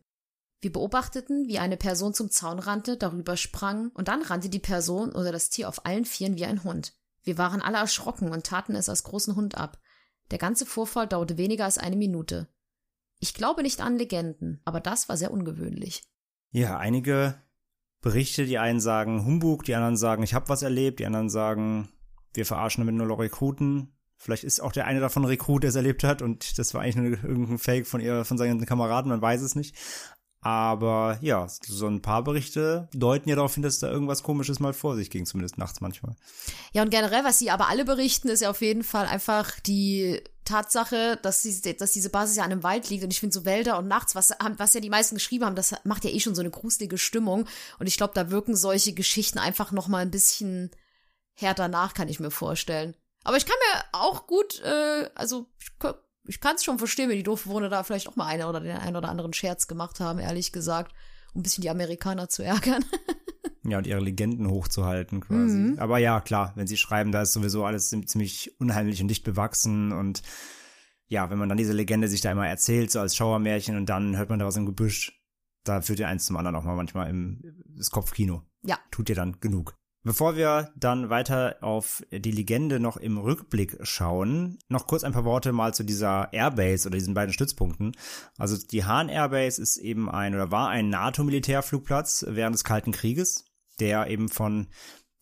Wir 0.61 0.71
beobachteten, 0.71 1.49
wie 1.49 1.59
eine 1.59 1.75
Person 1.75 2.13
zum 2.13 2.31
Zaun 2.31 2.59
rannte, 2.59 2.95
darüber 2.95 3.35
sprang, 3.35 3.89
und 3.95 4.07
dann 4.07 4.21
rannte 4.21 4.47
die 4.47 4.59
Person 4.59 5.11
oder 5.11 5.33
das 5.33 5.49
Tier 5.49 5.67
auf 5.67 5.85
allen 5.85 6.05
Vieren 6.05 6.37
wie 6.37 6.45
ein 6.45 6.63
Hund. 6.63 6.93
Wir 7.23 7.37
waren 7.37 7.61
alle 7.61 7.77
erschrocken 7.77 8.31
und 8.31 8.45
taten 8.45 8.75
es 8.75 8.87
als 8.87 9.03
großen 9.03 9.35
Hund 9.35 9.57
ab. 9.57 9.77
Der 10.31 10.37
ganze 10.37 10.65
Vorfall 10.65 11.05
dauerte 11.05 11.37
weniger 11.37 11.65
als 11.65 11.77
eine 11.77 11.97
Minute. 11.97 12.47
Ich 13.19 13.33
glaube 13.33 13.61
nicht 13.61 13.81
an 13.81 13.97
Legenden, 13.97 14.61
aber 14.63 14.79
das 14.79 15.09
war 15.09 15.17
sehr 15.17 15.31
ungewöhnlich. 15.31 16.03
Ja, 16.51 16.77
einige 16.77 17.43
Berichte, 18.01 18.45
die 18.45 18.59
einen 18.59 18.79
sagen 18.79 19.25
Humbug, 19.25 19.63
die 19.63 19.75
anderen 19.75 19.97
sagen, 19.97 20.23
ich 20.23 20.33
habe 20.33 20.49
was 20.49 20.61
erlebt, 20.61 20.99
die 20.99 21.05
anderen 21.05 21.29
sagen, 21.29 21.89
wir 22.33 22.45
verarschen 22.45 22.85
damit 22.85 22.95
nur 22.95 23.19
Rekruten. 23.19 23.91
Vielleicht 24.17 24.43
ist 24.43 24.61
auch 24.61 24.71
der 24.71 24.85
eine 24.85 24.99
davon 24.99 25.25
Rekrut, 25.25 25.63
der 25.63 25.69
es 25.69 25.75
erlebt 25.75 26.03
hat 26.03 26.21
und 26.21 26.57
das 26.57 26.73
war 26.73 26.81
eigentlich 26.81 26.95
nur 26.95 27.29
irgendein 27.29 27.57
Fake 27.57 27.87
von 27.87 28.01
ihr, 28.01 28.25
von 28.25 28.37
seinen 28.37 28.65
Kameraden, 28.65 29.09
man 29.09 29.21
weiß 29.21 29.41
es 29.41 29.55
nicht. 29.55 29.75
Aber 30.41 31.17
ja, 31.21 31.47
so 31.47 31.87
ein 31.87 32.03
paar 32.03 32.23
Berichte 32.23 32.87
deuten 32.93 33.29
ja 33.29 33.35
darauf 33.35 33.55
hin, 33.55 33.63
dass 33.63 33.79
da 33.79 33.89
irgendwas 33.89 34.21
Komisches 34.21 34.59
mal 34.59 34.73
vor 34.73 34.95
sich 34.95 35.09
ging, 35.09 35.25
zumindest 35.25 35.57
nachts 35.57 35.81
manchmal. 35.81 36.15
Ja, 36.71 36.83
und 36.83 36.91
generell, 36.91 37.23
was 37.23 37.39
sie 37.39 37.49
aber 37.49 37.67
alle 37.67 37.83
berichten, 37.83 38.29
ist 38.29 38.41
ja 38.41 38.51
auf 38.51 38.61
jeden 38.61 38.83
Fall 38.83 39.07
einfach 39.07 39.59
die 39.59 40.21
Tatsache, 40.45 41.17
dass, 41.21 41.41
sie, 41.41 41.75
dass 41.77 41.91
diese 41.91 42.09
Basis 42.09 42.37
ja 42.37 42.43
an 42.43 42.51
einem 42.51 42.63
Wald 42.63 42.89
liegt 42.89 43.03
und 43.03 43.11
ich 43.11 43.19
finde 43.19 43.33
so 43.33 43.45
Wälder 43.45 43.77
und 43.77 43.87
nachts, 43.87 44.15
was, 44.15 44.31
was 44.57 44.73
ja 44.73 44.79
die 44.79 44.89
meisten 44.89 45.15
geschrieben 45.15 45.45
haben, 45.45 45.55
das 45.55 45.75
macht 45.83 46.05
ja 46.05 46.11
eh 46.11 46.19
schon 46.19 46.35
so 46.35 46.41
eine 46.41 46.51
gruselige 46.51 46.97
Stimmung 46.97 47.47
und 47.79 47.87
ich 47.87 47.97
glaube, 47.97 48.13
da 48.13 48.31
wirken 48.31 48.55
solche 48.55 48.93
Geschichten 48.93 49.39
einfach 49.39 49.71
noch 49.71 49.87
mal 49.87 49.99
ein 49.99 50.11
bisschen 50.11 50.71
härter 51.33 51.67
nach, 51.67 51.93
kann 51.93 52.07
ich 52.07 52.19
mir 52.19 52.31
vorstellen. 52.31 52.95
Aber 53.23 53.37
ich 53.37 53.45
kann 53.45 53.55
mir 53.73 53.83
auch 53.91 54.27
gut, 54.27 54.61
äh, 54.61 55.09
also 55.15 55.47
ich 55.59 55.71
ich 56.27 56.39
kann 56.39 56.55
es 56.55 56.63
schon 56.63 56.79
verstehen, 56.79 57.09
wenn 57.09 57.17
die 57.17 57.23
Dorfbewohner 57.23 57.69
da 57.69 57.83
vielleicht 57.83 58.07
auch 58.07 58.15
mal 58.15 58.25
eine 58.25 58.47
oder 58.47 58.59
den 58.59 58.77
einen 58.77 58.95
oder 58.95 59.09
anderen 59.09 59.33
Scherz 59.33 59.67
gemacht 59.67 59.99
haben, 59.99 60.19
ehrlich 60.19 60.51
gesagt, 60.51 60.93
um 61.33 61.39
ein 61.39 61.43
bisschen 61.43 61.61
die 61.61 61.69
Amerikaner 61.69 62.29
zu 62.29 62.43
ärgern. 62.43 62.83
ja, 63.71 63.77
und 63.77 63.87
ihre 63.87 63.99
Legenden 63.99 64.49
hochzuhalten 64.49 65.21
quasi. 65.21 65.57
Mhm. 65.57 65.79
Aber 65.79 65.97
ja, 65.97 66.21
klar, 66.21 66.53
wenn 66.55 66.67
sie 66.67 66.77
schreiben, 66.77 67.11
da 67.11 67.21
ist 67.21 67.33
sowieso 67.33 67.65
alles 67.65 67.89
ziemlich 67.89 68.59
unheimlich 68.59 69.01
und 69.01 69.07
dicht 69.07 69.23
bewachsen 69.23 69.91
und 69.91 70.21
ja, 71.07 71.29
wenn 71.29 71.37
man 71.37 71.49
dann 71.49 71.57
diese 71.57 71.73
Legende 71.73 72.07
sich 72.07 72.21
da 72.21 72.31
immer 72.31 72.47
erzählt, 72.47 72.91
so 72.91 72.99
als 72.99 73.15
Schauermärchen 73.15 73.77
und 73.77 73.87
dann 73.87 74.17
hört 74.17 74.29
man 74.29 74.39
da 74.39 74.45
was 74.45 74.57
im 74.57 74.65
Gebüsch, 74.65 75.21
da 75.63 75.81
führt 75.81 75.99
ja 75.99 76.07
eins 76.07 76.25
zum 76.25 76.37
anderen 76.37 76.55
auch 76.55 76.63
mal 76.63 76.75
manchmal 76.75 77.09
im 77.09 77.41
das 77.77 77.91
Kopfkino. 77.91 78.43
Ja. 78.63 78.79
Tut 78.91 79.09
dir 79.09 79.15
dann 79.15 79.39
genug. 79.39 79.75
Bevor 80.05 80.35
wir 80.35 80.71
dann 80.75 81.09
weiter 81.09 81.57
auf 81.61 82.03
die 82.11 82.29
Legende 82.29 82.79
noch 82.79 82.97
im 82.97 83.17
Rückblick 83.17 83.79
schauen, 83.81 84.59
noch 84.69 84.85
kurz 84.85 85.03
ein 85.03 85.13
paar 85.13 85.25
Worte 85.25 85.51
mal 85.51 85.73
zu 85.73 85.83
dieser 85.83 86.31
Airbase 86.31 86.87
oder 86.87 86.97
diesen 86.97 87.15
beiden 87.15 87.33
Stützpunkten. 87.33 87.93
Also 88.37 88.55
die 88.55 88.85
Hahn 88.85 89.09
Airbase 89.09 89.59
ist 89.59 89.77
eben 89.77 90.07
ein 90.07 90.35
oder 90.35 90.51
war 90.51 90.69
ein 90.69 90.89
NATO-Militärflugplatz 90.89 92.23
während 92.29 92.53
des 92.53 92.63
Kalten 92.63 92.91
Krieges, 92.91 93.45
der 93.79 94.07
eben 94.07 94.29
von 94.29 94.67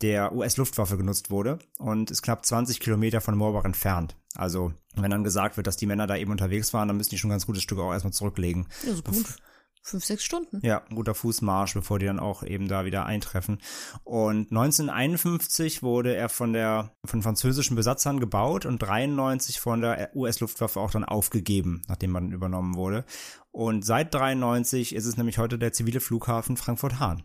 der 0.01 0.33
US-Luftwaffe 0.33 0.97
genutzt 0.97 1.31
wurde 1.31 1.59
und 1.79 2.11
ist 2.11 2.21
knapp 2.21 2.45
20 2.45 2.79
Kilometer 2.79 3.21
von 3.21 3.37
Moorbach 3.37 3.63
entfernt. 3.63 4.17
Also 4.35 4.73
wenn 4.95 5.11
dann 5.11 5.23
gesagt 5.23 5.55
wird, 5.55 5.67
dass 5.67 5.77
die 5.77 5.85
Männer 5.85 6.07
da 6.07 6.17
eben 6.17 6.31
unterwegs 6.31 6.73
waren, 6.73 6.87
dann 6.87 6.97
müssen 6.97 7.11
die 7.11 7.17
schon 7.17 7.29
ein 7.29 7.33
ganz 7.33 7.45
gutes 7.45 7.63
Stück 7.63 7.79
auch 7.79 7.93
erstmal 7.93 8.13
zurücklegen. 8.13 8.67
Ja, 8.85 8.95
so 8.95 9.01
gut 9.03 9.37
fünf, 9.83 10.05
sechs 10.05 10.23
Stunden. 10.23 10.59
Ja, 10.63 10.83
ein 10.89 10.95
guter 10.95 11.13
Fußmarsch, 11.13 11.73
bevor 11.73 11.99
die 11.99 12.05
dann 12.05 12.19
auch 12.19 12.43
eben 12.43 12.67
da 12.67 12.85
wieder 12.85 13.05
eintreffen. 13.05 13.59
Und 14.03 14.49
1951 14.51 15.83
wurde 15.83 16.15
er 16.15 16.29
von 16.29 16.53
der, 16.53 16.95
von 17.05 17.21
französischen 17.21 17.75
Besatzern 17.75 18.19
gebaut 18.19 18.65
und 18.65 18.79
93 18.79 19.59
von 19.59 19.81
der 19.81 20.15
US-Luftwaffe 20.15 20.79
auch 20.79 20.91
dann 20.91 21.03
aufgegeben, 21.03 21.81
nachdem 21.87 22.11
man 22.11 22.31
übernommen 22.31 22.75
wurde. 22.75 23.05
Und 23.51 23.85
seit 23.85 24.13
93 24.13 24.95
ist 24.95 25.05
es 25.05 25.17
nämlich 25.17 25.37
heute 25.37 25.59
der 25.59 25.73
zivile 25.73 25.99
Flughafen 25.99 26.57
Frankfurt-Hahn. 26.57 27.23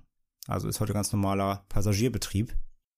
Also 0.49 0.67
ist 0.67 0.81
heute 0.81 0.95
ganz 0.95 1.13
normaler 1.13 1.65
Passagierbetrieb. 1.69 2.57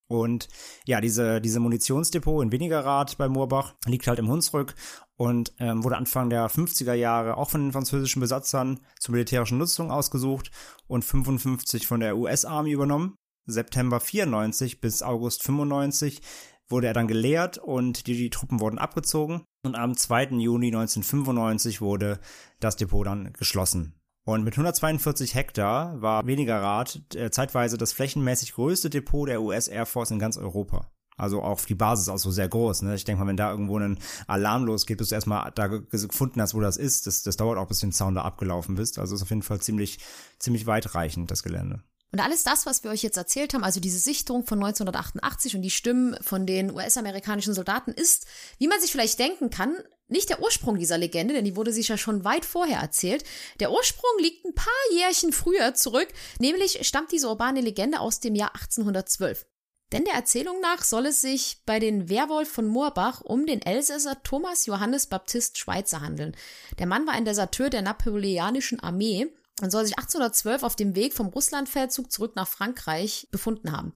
Und 0.08 0.48
ja, 0.86 1.00
diese, 1.00 1.40
diese 1.40 1.60
Munitionsdepot 1.60 2.42
in 2.42 2.50
Wenigerrad 2.50 3.16
bei 3.16 3.28
Moorbach 3.28 3.74
liegt 3.86 4.08
halt 4.08 4.18
im 4.18 4.28
Hunsrück 4.28 4.74
und 5.16 5.52
ähm, 5.58 5.84
wurde 5.84 5.96
Anfang 5.96 6.30
der 6.30 6.50
50er 6.50 6.94
Jahre 6.94 7.36
auch 7.36 7.50
von 7.50 7.62
den 7.62 7.72
französischen 7.72 8.20
Besatzern 8.20 8.80
zur 8.98 9.12
militärischen 9.12 9.58
Nutzung 9.58 9.92
ausgesucht 9.92 10.50
und 10.88 11.04
55 11.04 11.86
von 11.86 12.00
der 12.00 12.16
US-Army 12.16 12.72
übernommen. 12.72 13.14
September 13.46 14.00
94 14.00 14.80
bis 14.80 15.02
August 15.02 15.44
95 15.44 16.22
wurde 16.68 16.88
er 16.88 16.92
dann 16.92 17.08
geleert 17.08 17.58
und 17.58 18.06
die, 18.06 18.16
die 18.16 18.30
Truppen 18.30 18.60
wurden 18.60 18.78
abgezogen 18.78 19.44
und 19.64 19.76
am 19.76 19.96
2. 19.96 20.38
Juni 20.38 20.68
1995 20.68 21.80
wurde 21.80 22.18
das 22.58 22.76
Depot 22.76 23.06
dann 23.06 23.32
geschlossen. 23.32 23.99
Und 24.30 24.44
mit 24.44 24.54
142 24.54 25.34
Hektar 25.34 26.00
war 26.00 26.24
Wenigerrad 26.24 27.00
äh, 27.16 27.32
zeitweise 27.32 27.76
das 27.76 27.92
flächenmäßig 27.92 28.52
größte 28.52 28.88
Depot 28.88 29.28
der 29.28 29.42
US 29.42 29.66
Air 29.66 29.86
Force 29.86 30.12
in 30.12 30.20
ganz 30.20 30.36
Europa. 30.36 30.88
Also 31.16 31.42
auch 31.42 31.60
die 31.62 31.74
Basis 31.74 32.08
auch 32.08 32.16
so 32.16 32.30
sehr 32.30 32.48
groß. 32.48 32.82
Ne? 32.82 32.94
Ich 32.94 33.02
denke 33.02 33.20
mal, 33.20 33.28
wenn 33.28 33.36
da 33.36 33.50
irgendwo 33.50 33.76
ein 33.76 33.98
Alarm 34.28 34.66
losgeht, 34.66 34.98
bis 34.98 35.08
du 35.08 35.16
erstmal 35.16 35.50
da 35.56 35.66
gefunden 35.66 36.40
hast, 36.40 36.54
wo 36.54 36.60
das 36.60 36.76
ist, 36.76 37.08
das, 37.08 37.24
das 37.24 37.36
dauert 37.36 37.58
auch, 37.58 37.66
bis 37.66 37.80
du 37.80 37.86
den 37.88 37.92
Zaun 37.92 38.14
da 38.14 38.22
abgelaufen 38.22 38.76
bist. 38.76 39.00
Also 39.00 39.16
ist 39.16 39.22
auf 39.22 39.30
jeden 39.30 39.42
Fall 39.42 39.60
ziemlich, 39.60 39.98
ziemlich 40.38 40.64
weitreichend, 40.64 41.28
das 41.32 41.42
Gelände. 41.42 41.82
Und 42.12 42.20
alles 42.20 42.44
das, 42.44 42.66
was 42.66 42.84
wir 42.84 42.92
euch 42.92 43.02
jetzt 43.02 43.16
erzählt 43.16 43.52
haben, 43.52 43.64
also 43.64 43.80
diese 43.80 43.98
Sichtung 43.98 44.46
von 44.46 44.58
1988 44.58 45.56
und 45.56 45.62
die 45.62 45.70
Stimmen 45.70 46.16
von 46.22 46.46
den 46.46 46.70
US-amerikanischen 46.70 47.54
Soldaten, 47.54 47.90
ist, 47.90 48.26
wie 48.58 48.68
man 48.68 48.80
sich 48.80 48.92
vielleicht 48.92 49.18
denken 49.18 49.50
kann, 49.50 49.74
nicht 50.10 50.28
der 50.28 50.42
Ursprung 50.42 50.78
dieser 50.78 50.98
Legende, 50.98 51.34
denn 51.34 51.44
die 51.44 51.56
wurde 51.56 51.72
sich 51.72 51.88
ja 51.88 51.96
schon 51.96 52.24
weit 52.24 52.44
vorher 52.44 52.80
erzählt. 52.80 53.24
Der 53.60 53.72
Ursprung 53.72 54.10
liegt 54.18 54.44
ein 54.44 54.54
paar 54.54 54.66
Jährchen 54.92 55.32
früher 55.32 55.74
zurück, 55.74 56.08
nämlich 56.38 56.86
stammt 56.86 57.12
diese 57.12 57.28
urbane 57.28 57.60
Legende 57.60 58.00
aus 58.00 58.20
dem 58.20 58.34
Jahr 58.34 58.54
1812. 58.54 59.46
Denn 59.92 60.04
der 60.04 60.14
Erzählung 60.14 60.60
nach 60.60 60.84
soll 60.84 61.06
es 61.06 61.20
sich 61.20 61.62
bei 61.66 61.80
den 61.80 62.08
Werwolf 62.08 62.48
von 62.48 62.66
Moorbach 62.66 63.22
um 63.22 63.46
den 63.46 63.60
Elsässer 63.60 64.22
Thomas 64.22 64.66
Johannes 64.66 65.06
Baptist 65.06 65.58
Schweitzer 65.58 66.00
handeln. 66.00 66.36
Der 66.78 66.86
Mann 66.86 67.06
war 67.06 67.14
ein 67.14 67.24
Deserteur 67.24 67.70
der 67.70 67.82
napoleonischen 67.82 68.78
Armee 68.78 69.32
und 69.60 69.70
soll 69.70 69.84
sich 69.84 69.98
1812 69.98 70.62
auf 70.62 70.76
dem 70.76 70.94
Weg 70.94 71.12
vom 71.12 71.26
Russlandfeldzug 71.28 72.10
zurück 72.10 72.36
nach 72.36 72.46
Frankreich 72.46 73.28
befunden 73.32 73.72
haben. 73.72 73.94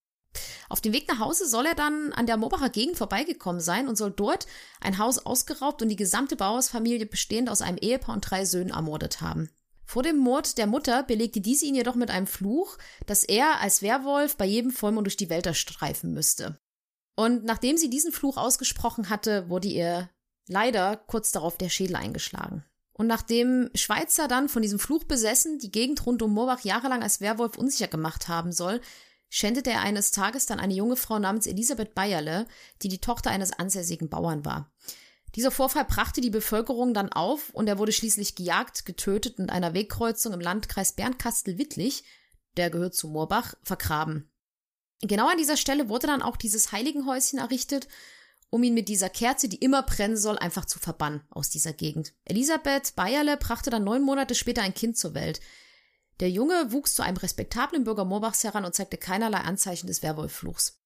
Auf 0.69 0.81
dem 0.81 0.93
Weg 0.93 1.09
nach 1.09 1.19
Hause 1.19 1.47
soll 1.47 1.67
er 1.67 1.75
dann 1.75 2.13
an 2.13 2.27
der 2.27 2.37
Moobacher 2.37 2.71
Gegend 2.71 2.97
vorbeigekommen 2.97 3.61
sein 3.61 3.89
und 3.89 3.97
soll 3.97 4.11
dort 4.11 4.47
ein 4.81 4.99
Haus 4.99 5.19
ausgeraubt 5.19 5.83
und 5.83 5.89
die 5.89 5.97
gesamte 5.97 6.37
Bauersfamilie 6.37 7.07
bestehend 7.07 7.49
aus 7.49 7.63
einem 7.63 7.79
Ehepaar 7.79 8.15
und 8.15 8.21
drei 8.21 8.45
Söhnen 8.45 8.73
ermordet 8.73 9.21
haben. 9.21 9.51
Vor 9.87 10.03
dem 10.03 10.17
Mord 10.17 10.57
der 10.59 10.67
Mutter 10.67 11.03
belegte 11.03 11.41
diese 11.41 11.67
ihn 11.67 11.75
jedoch 11.75 11.95
mit 11.95 12.11
einem 12.11 12.27
Fluch, 12.27 12.79
dass 13.07 13.23
er 13.23 13.61
als 13.61 13.83
Werwolf 13.83 14.37
bei 14.37 14.47
jedem 14.47 14.71
Vollmond 14.71 15.07
durch 15.07 15.17
die 15.17 15.31
Wälder 15.31 15.55
streifen 15.55 16.13
müsste. 16.15 16.59
Und 17.17 17.45
nachdem 17.45 17.77
sie 17.77 17.91
diesen 17.91 18.13
Fluch 18.13 18.37
ausgesprochen 18.37 19.09
hatte, 19.09 19.49
wurde 19.49 19.69
ihr 19.69 20.11
leider 20.49 20.97
kurz 20.97 21.33
darauf 21.33 21.57
der 21.59 21.69
Schädel 21.69 21.97
eingeschlagen. 21.97 22.65
Und 22.93 23.07
nachdem 23.07 23.71
Schweizer 23.75 24.29
dann 24.29 24.49
von 24.49 24.63
diesem 24.63 24.79
Fluch 24.79 25.05
besessen 25.05 25.59
die 25.59 25.73
Gegend 25.73 26.07
rund 26.07 26.23
um 26.23 26.33
Moorbach 26.33 26.61
jahrelang 26.61 27.03
als 27.03 27.21
Werwolf 27.21 27.59
unsicher 27.59 27.89
gemacht 27.89 28.29
haben 28.29 28.53
soll, 28.53 28.81
schändete 29.35 29.71
er 29.71 29.81
eines 29.81 30.13
Tages 30.13 30.47
dann 30.47 30.61
eine 30.61 30.75
junge 30.75 30.95
Frau 30.95 31.19
namens 31.19 31.49
Elisabeth 31.49 31.93
Bayerle, 31.93 32.47
die 32.83 32.89
die 32.89 33.01
Tochter 33.01 33.31
eines 33.31 33.53
ansässigen 33.53 34.09
Bauern 34.09 34.45
war. 34.45 34.73
Dieser 35.35 35.51
Vorfall 35.51 35.85
brachte 35.87 36.21
die 36.21 36.31
Bevölkerung 36.31 36.95
dann 36.95 37.13
auf 37.13 37.51
und 37.51 37.67
er 37.67 37.79
wurde 37.79 37.91
schließlich 37.91 38.37
gejagt, 38.37 38.87
getötet 38.87 39.41
und 39.41 39.51
einer 39.51 39.75
Wegkreuzung 39.75 40.35
im 40.35 40.41
Landkreis 40.41 40.93
Bernkastel-Wittlich, 40.93 42.05
der 42.57 42.71
gehört 42.71 42.95
zu 42.95 43.09
Moorbach, 43.09 43.55
vergraben. 43.65 44.31
Genau 45.01 45.29
an 45.29 45.37
dieser 45.37 45.57
Stelle 45.57 45.89
wurde 45.89 46.07
dann 46.07 46.23
auch 46.23 46.37
dieses 46.37 46.71
Heiligenhäuschen 46.71 47.41
errichtet, 47.41 47.89
um 48.51 48.63
ihn 48.63 48.75
mit 48.75 48.89
dieser 48.89 49.09
Kerze, 49.09 49.49
die 49.49 49.57
immer 49.57 49.83
brennen 49.83 50.17
soll, 50.17 50.39
einfach 50.39 50.65
zu 50.65 50.79
verbannen 50.79 51.23
aus 51.31 51.51
dieser 51.51 51.73
Gegend. 51.73 52.15
Elisabeth 52.25 52.95
Bayerle 52.95 53.37
brachte 53.37 53.71
dann 53.71 53.83
neun 53.83 54.03
Monate 54.03 54.37
später 54.37 54.63
ein 54.63 54.75
Kind 54.75 54.97
zur 54.97 55.15
Welt. 55.15 55.41
Der 56.21 56.31
Junge 56.31 56.73
wuchs 56.73 56.95
zu 56.95 57.03
einem 57.03 57.17
respektablen 57.17 57.85
Bürger 57.85 58.05
Moorbachs 58.05 58.45
heran 58.45 58.65
und 58.65 58.75
zeigte 58.75 58.97
keinerlei 58.97 59.39
Anzeichen 59.39 59.87
des 59.87 60.03
Werwolffluchs. 60.03 60.81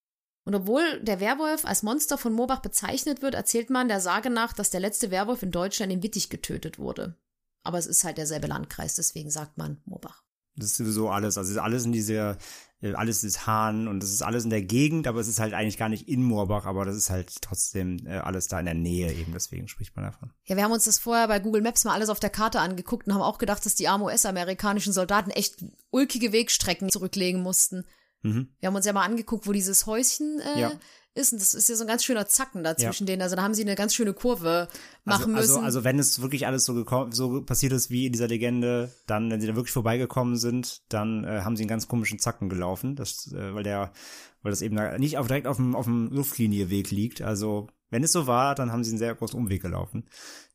Und 0.44 0.54
obwohl 0.54 1.00
der 1.02 1.20
Werwolf 1.20 1.66
als 1.66 1.82
Monster 1.82 2.16
von 2.16 2.32
Moorbach 2.32 2.60
bezeichnet 2.60 3.20
wird, 3.20 3.34
erzählt 3.34 3.68
man 3.68 3.88
der 3.88 4.00
Sage 4.00 4.30
nach, 4.30 4.54
dass 4.54 4.70
der 4.70 4.80
letzte 4.80 5.10
Werwolf 5.10 5.42
in 5.42 5.50
Deutschland 5.50 5.92
in 5.92 6.02
Wittig 6.02 6.30
getötet 6.30 6.78
wurde. 6.78 7.18
Aber 7.64 7.76
es 7.76 7.86
ist 7.86 8.02
halt 8.04 8.16
derselbe 8.16 8.46
Landkreis, 8.46 8.94
deswegen 8.94 9.30
sagt 9.30 9.58
man 9.58 9.82
Moorbach. 9.84 10.22
Das 10.58 10.70
ist 10.70 10.76
sowieso 10.76 11.10
alles. 11.10 11.38
Also 11.38 11.52
ist 11.52 11.58
alles 11.58 11.84
in 11.84 11.92
dieser, 11.92 12.36
äh, 12.80 12.94
alles 12.94 13.24
ist 13.24 13.46
Hahn 13.46 13.88
und 13.88 14.02
das 14.02 14.10
ist 14.10 14.22
alles 14.22 14.44
in 14.44 14.50
der 14.50 14.62
Gegend, 14.62 15.06
aber 15.06 15.20
es 15.20 15.28
ist 15.28 15.40
halt 15.40 15.54
eigentlich 15.54 15.78
gar 15.78 15.88
nicht 15.88 16.08
in 16.08 16.22
Moorbach, 16.22 16.64
aber 16.66 16.84
das 16.84 16.96
ist 16.96 17.10
halt 17.10 17.42
trotzdem 17.42 18.06
äh, 18.06 18.18
alles 18.18 18.48
da 18.48 18.60
in 18.60 18.66
der 18.66 18.74
Nähe 18.74 19.12
eben, 19.12 19.32
deswegen 19.32 19.68
spricht 19.68 19.96
man 19.96 20.04
davon. 20.04 20.30
Ja, 20.44 20.56
wir 20.56 20.64
haben 20.64 20.72
uns 20.72 20.84
das 20.84 20.98
vorher 20.98 21.28
bei 21.28 21.40
Google 21.40 21.62
Maps 21.62 21.84
mal 21.84 21.94
alles 21.94 22.08
auf 22.08 22.20
der 22.20 22.30
Karte 22.30 22.60
angeguckt 22.60 23.06
und 23.06 23.14
haben 23.14 23.22
auch 23.22 23.38
gedacht, 23.38 23.64
dass 23.66 23.74
die 23.74 23.88
armen 23.88 24.04
US-amerikanischen 24.04 24.92
Soldaten 24.92 25.30
echt 25.30 25.64
ulkige 25.90 26.32
Wegstrecken 26.32 26.90
zurücklegen 26.90 27.42
mussten. 27.42 27.84
Mhm. 28.22 28.48
Wir 28.60 28.68
haben 28.68 28.76
uns 28.76 28.86
ja 28.86 28.92
mal 28.92 29.04
angeguckt, 29.04 29.46
wo 29.46 29.52
dieses 29.52 29.86
Häuschen 29.86 30.40
äh, 30.40 30.60
ja. 30.60 30.72
Ist. 31.18 31.33
Und 31.33 31.42
das 31.42 31.54
ist 31.54 31.68
ja 31.68 31.74
so 31.74 31.85
ein 31.85 31.88
ganz 31.88 32.04
schöner 32.04 32.26
Zacken 32.26 32.64
dazwischen 32.64 33.07
denen. 33.07 33.22
Also 33.22 33.37
da 33.37 33.42
haben 33.42 33.54
sie 33.54 33.62
eine 33.62 33.74
ganz 33.74 33.94
schöne 33.94 34.14
Kurve 34.14 34.68
machen 35.04 35.35
also, 35.35 35.54
müssen. 35.54 35.54
Also, 35.57 35.61
also 35.61 35.85
wenn 35.85 35.98
es 35.98 36.22
wirklich 36.22 36.46
alles 36.46 36.64
so 36.64 36.74
gekommen, 36.74 37.12
so 37.12 37.42
passiert 37.42 37.72
ist 37.72 37.90
wie 37.90 38.07
in 38.07 38.12
dieser 38.12 38.28
Legende, 38.28 38.90
dann, 39.07 39.31
wenn 39.31 39.40
sie 39.40 39.46
da 39.46 39.57
wirklich 39.57 39.72
vorbeigekommen 39.72 40.37
sind, 40.37 40.83
dann 40.88 41.24
äh, 41.24 41.42
haben 41.42 41.57
sie 41.57 41.64
einen 41.64 41.68
ganz 41.68 41.88
komischen 41.88 42.18
Zacken 42.18 42.48
gelaufen. 42.48 42.96
Das, 42.96 43.33
äh, 43.33 43.54
weil 43.54 43.64
der, 43.64 43.92
weil 44.42 44.50
das 44.50 44.62
eben 44.62 44.76
da 44.76 44.96
nicht 44.96 45.18
auf, 45.18 45.26
direkt 45.26 45.46
auf 45.46 45.57
dem, 45.57 45.74
auf 45.74 45.85
dem 45.85 46.11
Luftlinieweg 46.11 46.90
liegt. 46.90 47.20
Also, 47.20 47.68
wenn 47.90 48.04
es 48.04 48.12
so 48.12 48.26
war, 48.26 48.54
dann 48.54 48.72
haben 48.72 48.85
sie 48.85 48.90
einen 48.90 48.98
sehr 48.98 49.14
großen 49.14 49.38
Umweg 49.38 49.62
gelaufen. 49.62 50.09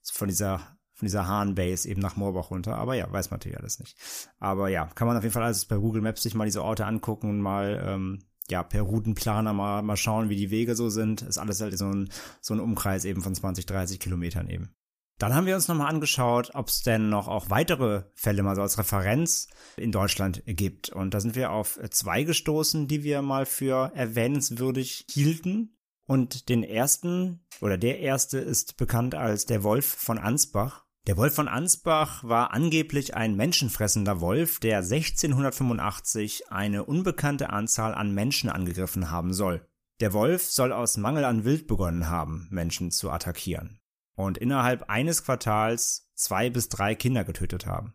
Von 0.03 0.27
dieser 0.27 0.61
von 0.95 1.07
dieser 1.07 1.27
Hahnbase 1.27 1.89
eben 1.89 2.01
nach 2.01 2.15
Moorbach 2.15 2.51
runter. 2.51 2.77
Aber 2.77 2.93
ja, 2.93 3.11
weiß 3.11 3.31
man 3.31 3.39
natürlich 3.39 3.57
alles 3.57 3.79
nicht. 3.79 3.97
Aber 4.39 4.69
ja, 4.69 4.85
kann 4.85 5.07
man 5.07 5.17
auf 5.17 5.23
jeden 5.23 5.33
Fall 5.33 5.43
alles 5.43 5.65
bei 5.65 5.75
Google 5.75 6.01
Maps 6.01 6.23
sich 6.23 6.35
mal 6.35 6.45
diese 6.45 6.63
Orte 6.63 6.85
angucken 6.85 7.29
und 7.29 7.41
mal 7.41 7.83
ähm, 7.85 8.19
ja, 8.49 8.63
per 8.63 8.81
Routenplaner 8.81 9.53
mal, 9.53 9.81
mal 9.81 9.97
schauen, 9.97 10.29
wie 10.29 10.35
die 10.35 10.51
Wege 10.51 10.75
so 10.75 10.89
sind. 10.89 11.21
Ist 11.21 11.37
alles 11.37 11.61
halt 11.61 11.77
so 11.77 11.87
ein, 11.87 12.09
so 12.41 12.53
ein 12.53 12.59
Umkreis 12.59 13.05
eben 13.05 13.21
von 13.21 13.35
20, 13.35 13.65
30 13.65 13.99
Kilometern 13.99 14.49
eben. 14.49 14.73
Dann 15.19 15.35
haben 15.35 15.45
wir 15.45 15.55
uns 15.55 15.67
nochmal 15.67 15.89
angeschaut, 15.89 16.51
ob 16.53 16.67
es 16.67 16.81
denn 16.81 17.09
noch 17.09 17.27
auch 17.27 17.49
weitere 17.49 18.03
Fälle 18.13 18.43
mal 18.43 18.55
so 18.55 18.61
als 18.61 18.77
Referenz 18.77 19.47
in 19.77 19.91
Deutschland 19.91 20.43
gibt. 20.45 20.89
Und 20.89 21.13
da 21.13 21.19
sind 21.19 21.35
wir 21.35 21.51
auf 21.51 21.79
zwei 21.91 22.23
gestoßen, 22.23 22.87
die 22.87 23.03
wir 23.03 23.21
mal 23.21 23.45
für 23.45 23.91
erwähnenswürdig 23.95 25.05
hielten. 25.09 25.77
Und 26.05 26.49
den 26.49 26.63
ersten, 26.63 27.45
oder 27.61 27.77
der 27.77 27.99
erste 27.99 28.39
ist 28.39 28.75
bekannt 28.75 29.15
als 29.15 29.45
der 29.45 29.63
Wolf 29.63 29.85
von 29.85 30.17
Ansbach. 30.17 30.85
Der 31.05 31.17
Wolf 31.17 31.35
von 31.35 31.49
Ansbach 31.49 32.23
war 32.23 32.53
angeblich 32.53 33.13
ein 33.13 33.35
menschenfressender 33.35 34.21
Wolf, 34.21 34.61
der 34.61 34.77
1685 34.77 36.49
eine 36.49 36.85
unbekannte 36.85 37.49
Anzahl 37.49 37.93
an 37.93 38.13
Menschen 38.13 38.49
angegriffen 38.49 39.11
haben 39.11 39.33
soll. 39.33 39.67
Der 39.99 40.13
Wolf 40.13 40.43
soll 40.43 40.71
aus 40.71 40.95
Mangel 40.95 41.25
an 41.25 41.43
Wild 41.43 41.67
begonnen 41.67 42.09
haben, 42.09 42.47
Menschen 42.51 42.89
zu 42.89 43.11
attackieren. 43.11 43.81
Und 44.15 44.37
innerhalb 44.37 44.89
eines 44.89 45.25
Quartals 45.25 46.09
zwei 46.15 46.49
bis 46.49 46.69
drei 46.69 46.95
Kinder 46.95 47.25
getötet 47.25 47.65
haben. 47.65 47.93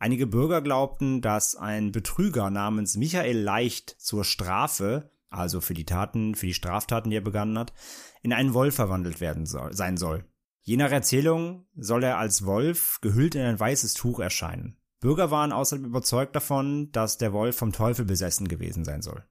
Einige 0.00 0.26
Bürger 0.26 0.60
glaubten, 0.60 1.20
dass 1.20 1.54
ein 1.54 1.92
Betrüger 1.92 2.50
namens 2.50 2.96
Michael 2.96 3.38
Leicht 3.38 3.90
zur 4.00 4.24
Strafe, 4.24 5.12
also 5.30 5.60
für 5.60 5.74
die 5.74 5.86
Taten, 5.86 6.34
für 6.34 6.46
die 6.46 6.54
Straftaten, 6.54 7.10
die 7.10 7.16
er 7.18 7.22
begangen 7.22 7.56
hat, 7.56 7.72
in 8.20 8.32
einen 8.32 8.52
Wolf 8.52 8.74
verwandelt 8.74 9.20
werden 9.20 9.46
soll, 9.46 9.72
sein 9.74 9.96
soll. 9.96 10.24
Je 10.68 10.76
nach 10.76 10.90
Erzählung 10.90 11.64
soll 11.76 12.04
er 12.04 12.18
als 12.18 12.44
Wolf 12.44 12.98
gehüllt 13.00 13.34
in 13.34 13.40
ein 13.40 13.58
weißes 13.58 13.94
Tuch 13.94 14.20
erscheinen. 14.20 14.76
Bürger 15.00 15.30
waren 15.30 15.50
außerdem 15.50 15.86
überzeugt 15.86 16.36
davon, 16.36 16.92
dass 16.92 17.16
der 17.16 17.32
Wolf 17.32 17.56
vom 17.56 17.72
Teufel 17.72 18.04
besessen 18.04 18.48
gewesen 18.48 18.84
sein 18.84 19.00
soll. 19.00 19.24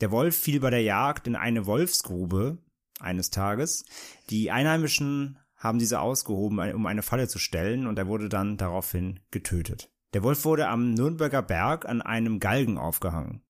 Der 0.00 0.10
Wolf 0.10 0.34
fiel 0.34 0.60
bei 0.60 0.70
der 0.70 0.80
Jagd 0.80 1.26
in 1.26 1.36
eine 1.36 1.66
Wolfsgrube 1.66 2.56
eines 3.00 3.28
Tages. 3.28 3.84
Die 4.30 4.50
Einheimischen 4.50 5.38
haben 5.56 5.78
diese 5.78 6.00
ausgehoben, 6.00 6.58
um 6.72 6.86
eine 6.86 7.02
Falle 7.02 7.28
zu 7.28 7.38
stellen, 7.38 7.86
und 7.86 7.98
er 7.98 8.06
wurde 8.06 8.30
dann 8.30 8.56
daraufhin 8.56 9.20
getötet. 9.30 9.92
Der 10.14 10.22
Wolf 10.22 10.46
wurde 10.46 10.68
am 10.68 10.94
Nürnberger 10.94 11.42
Berg 11.42 11.86
an 11.86 12.00
einem 12.00 12.40
Galgen 12.40 12.78
aufgehangen. 12.78 13.42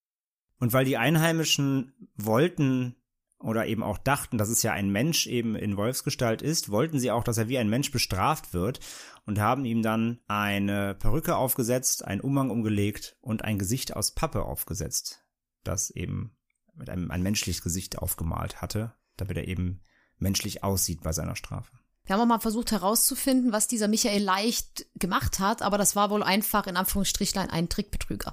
Und 0.58 0.72
weil 0.72 0.84
die 0.84 0.96
Einheimischen 0.96 1.92
wollten, 2.16 2.96
oder 3.40 3.66
eben 3.66 3.82
auch 3.82 3.98
dachten, 3.98 4.36
dass 4.36 4.48
es 4.48 4.62
ja 4.62 4.72
ein 4.72 4.90
Mensch 4.90 5.26
eben 5.26 5.54
in 5.54 5.76
Wolfsgestalt 5.76 6.42
ist, 6.42 6.70
wollten 6.70 6.98
sie 6.98 7.10
auch, 7.10 7.22
dass 7.22 7.38
er 7.38 7.48
wie 7.48 7.58
ein 7.58 7.68
Mensch 7.68 7.90
bestraft 7.90 8.52
wird 8.52 8.80
und 9.26 9.38
haben 9.38 9.64
ihm 9.64 9.82
dann 9.82 10.18
eine 10.26 10.94
Perücke 10.94 11.36
aufgesetzt, 11.36 12.04
einen 12.04 12.20
Umhang 12.20 12.50
umgelegt 12.50 13.16
und 13.20 13.44
ein 13.44 13.58
Gesicht 13.58 13.94
aus 13.94 14.12
Pappe 14.12 14.42
aufgesetzt, 14.42 15.24
das 15.62 15.90
eben 15.90 16.36
mit 16.74 16.90
einem 16.90 17.10
ein 17.10 17.22
menschliches 17.22 17.62
Gesicht 17.62 17.98
aufgemalt 17.98 18.60
hatte, 18.60 18.94
damit 19.16 19.36
er 19.36 19.46
eben 19.46 19.82
menschlich 20.16 20.64
aussieht 20.64 21.02
bei 21.02 21.12
seiner 21.12 21.36
Strafe. 21.36 21.72
Wir 22.04 22.14
haben 22.14 22.22
auch 22.22 22.26
mal 22.26 22.40
versucht 22.40 22.72
herauszufinden, 22.72 23.52
was 23.52 23.68
dieser 23.68 23.86
Michael 23.86 24.22
Leicht 24.22 24.86
gemacht 24.94 25.40
hat, 25.40 25.62
aber 25.62 25.76
das 25.76 25.94
war 25.94 26.10
wohl 26.10 26.22
einfach 26.22 26.66
in 26.66 26.76
Anführungsstrichlein 26.76 27.50
ein 27.50 27.68
Trickbetrüger. 27.68 28.32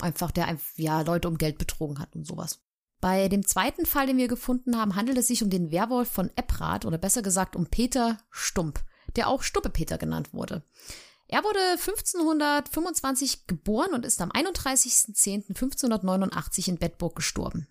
Einfach, 0.00 0.30
der 0.30 0.56
ja 0.76 1.02
Leute 1.02 1.28
um 1.28 1.36
Geld 1.36 1.58
betrogen 1.58 1.98
hat 1.98 2.16
und 2.16 2.26
sowas. 2.26 2.60
Bei 3.02 3.28
dem 3.28 3.44
zweiten 3.44 3.84
Fall, 3.84 4.06
den 4.06 4.16
wir 4.16 4.28
gefunden 4.28 4.78
haben, 4.78 4.94
handelt 4.94 5.18
es 5.18 5.26
sich 5.26 5.42
um 5.42 5.50
den 5.50 5.72
Werwolf 5.72 6.08
von 6.08 6.30
Epprath 6.36 6.86
oder 6.86 6.98
besser 6.98 7.20
gesagt 7.20 7.56
um 7.56 7.66
Peter 7.66 8.18
Stump, 8.30 8.78
der 9.16 9.26
auch 9.26 9.42
Stuppe-Peter 9.42 9.98
genannt 9.98 10.32
wurde. 10.32 10.62
Er 11.26 11.42
wurde 11.42 11.58
1525 11.72 13.48
geboren 13.48 13.92
und 13.92 14.06
ist 14.06 14.22
am 14.22 14.30
31.10.1589 14.30 16.68
in 16.68 16.78
Bedburg 16.78 17.16
gestorben. 17.16 17.66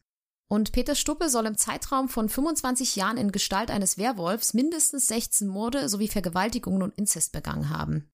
Und 0.50 0.74
Peter 0.74 0.96
Stuppe 0.96 1.30
soll 1.30 1.46
im 1.46 1.56
Zeitraum 1.56 2.10
von 2.10 2.28
25 2.28 2.98
Jahren 2.98 3.16
in 3.16 3.32
Gestalt 3.32 3.72
eines 3.72 3.98
Werwolfs 3.98 4.54
mindestens 4.54 5.08
16 5.08 5.48
Morde 5.48 5.88
sowie 5.88 6.10
Vergewaltigungen 6.10 6.84
und 6.84 6.94
Inzest 6.98 7.32
begangen 7.32 7.70
haben. 7.70 8.12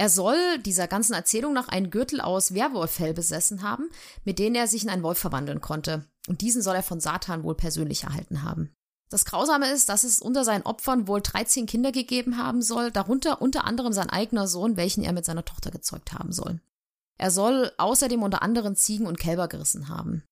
Er 0.00 0.08
soll 0.08 0.58
dieser 0.60 0.88
ganzen 0.88 1.12
Erzählung 1.12 1.52
nach 1.52 1.68
einen 1.68 1.90
Gürtel 1.90 2.22
aus 2.22 2.54
Werwolffell 2.54 3.12
besessen 3.12 3.60
haben, 3.60 3.90
mit 4.24 4.38
dem 4.38 4.54
er 4.54 4.66
sich 4.66 4.82
in 4.82 4.88
einen 4.88 5.02
Wolf 5.02 5.18
verwandeln 5.18 5.60
konnte. 5.60 6.06
Und 6.26 6.40
diesen 6.40 6.62
soll 6.62 6.74
er 6.74 6.82
von 6.82 7.00
Satan 7.00 7.42
wohl 7.42 7.54
persönlich 7.54 8.04
erhalten 8.04 8.42
haben. 8.42 8.72
Das 9.10 9.26
Grausame 9.26 9.70
ist, 9.70 9.90
dass 9.90 10.04
es 10.04 10.22
unter 10.22 10.42
seinen 10.42 10.62
Opfern 10.62 11.06
wohl 11.06 11.20
13 11.20 11.66
Kinder 11.66 11.92
gegeben 11.92 12.38
haben 12.38 12.62
soll, 12.62 12.90
darunter 12.90 13.42
unter 13.42 13.66
anderem 13.66 13.92
sein 13.92 14.08
eigener 14.08 14.48
Sohn, 14.48 14.78
welchen 14.78 15.04
er 15.04 15.12
mit 15.12 15.26
seiner 15.26 15.44
Tochter 15.44 15.70
gezeugt 15.70 16.14
haben 16.14 16.32
soll. 16.32 16.62
Er 17.18 17.30
soll 17.30 17.70
außerdem 17.76 18.22
unter 18.22 18.40
anderem 18.40 18.76
Ziegen 18.76 19.06
und 19.06 19.20
Kälber 19.20 19.48
gerissen 19.48 19.90
haben. 19.90 20.24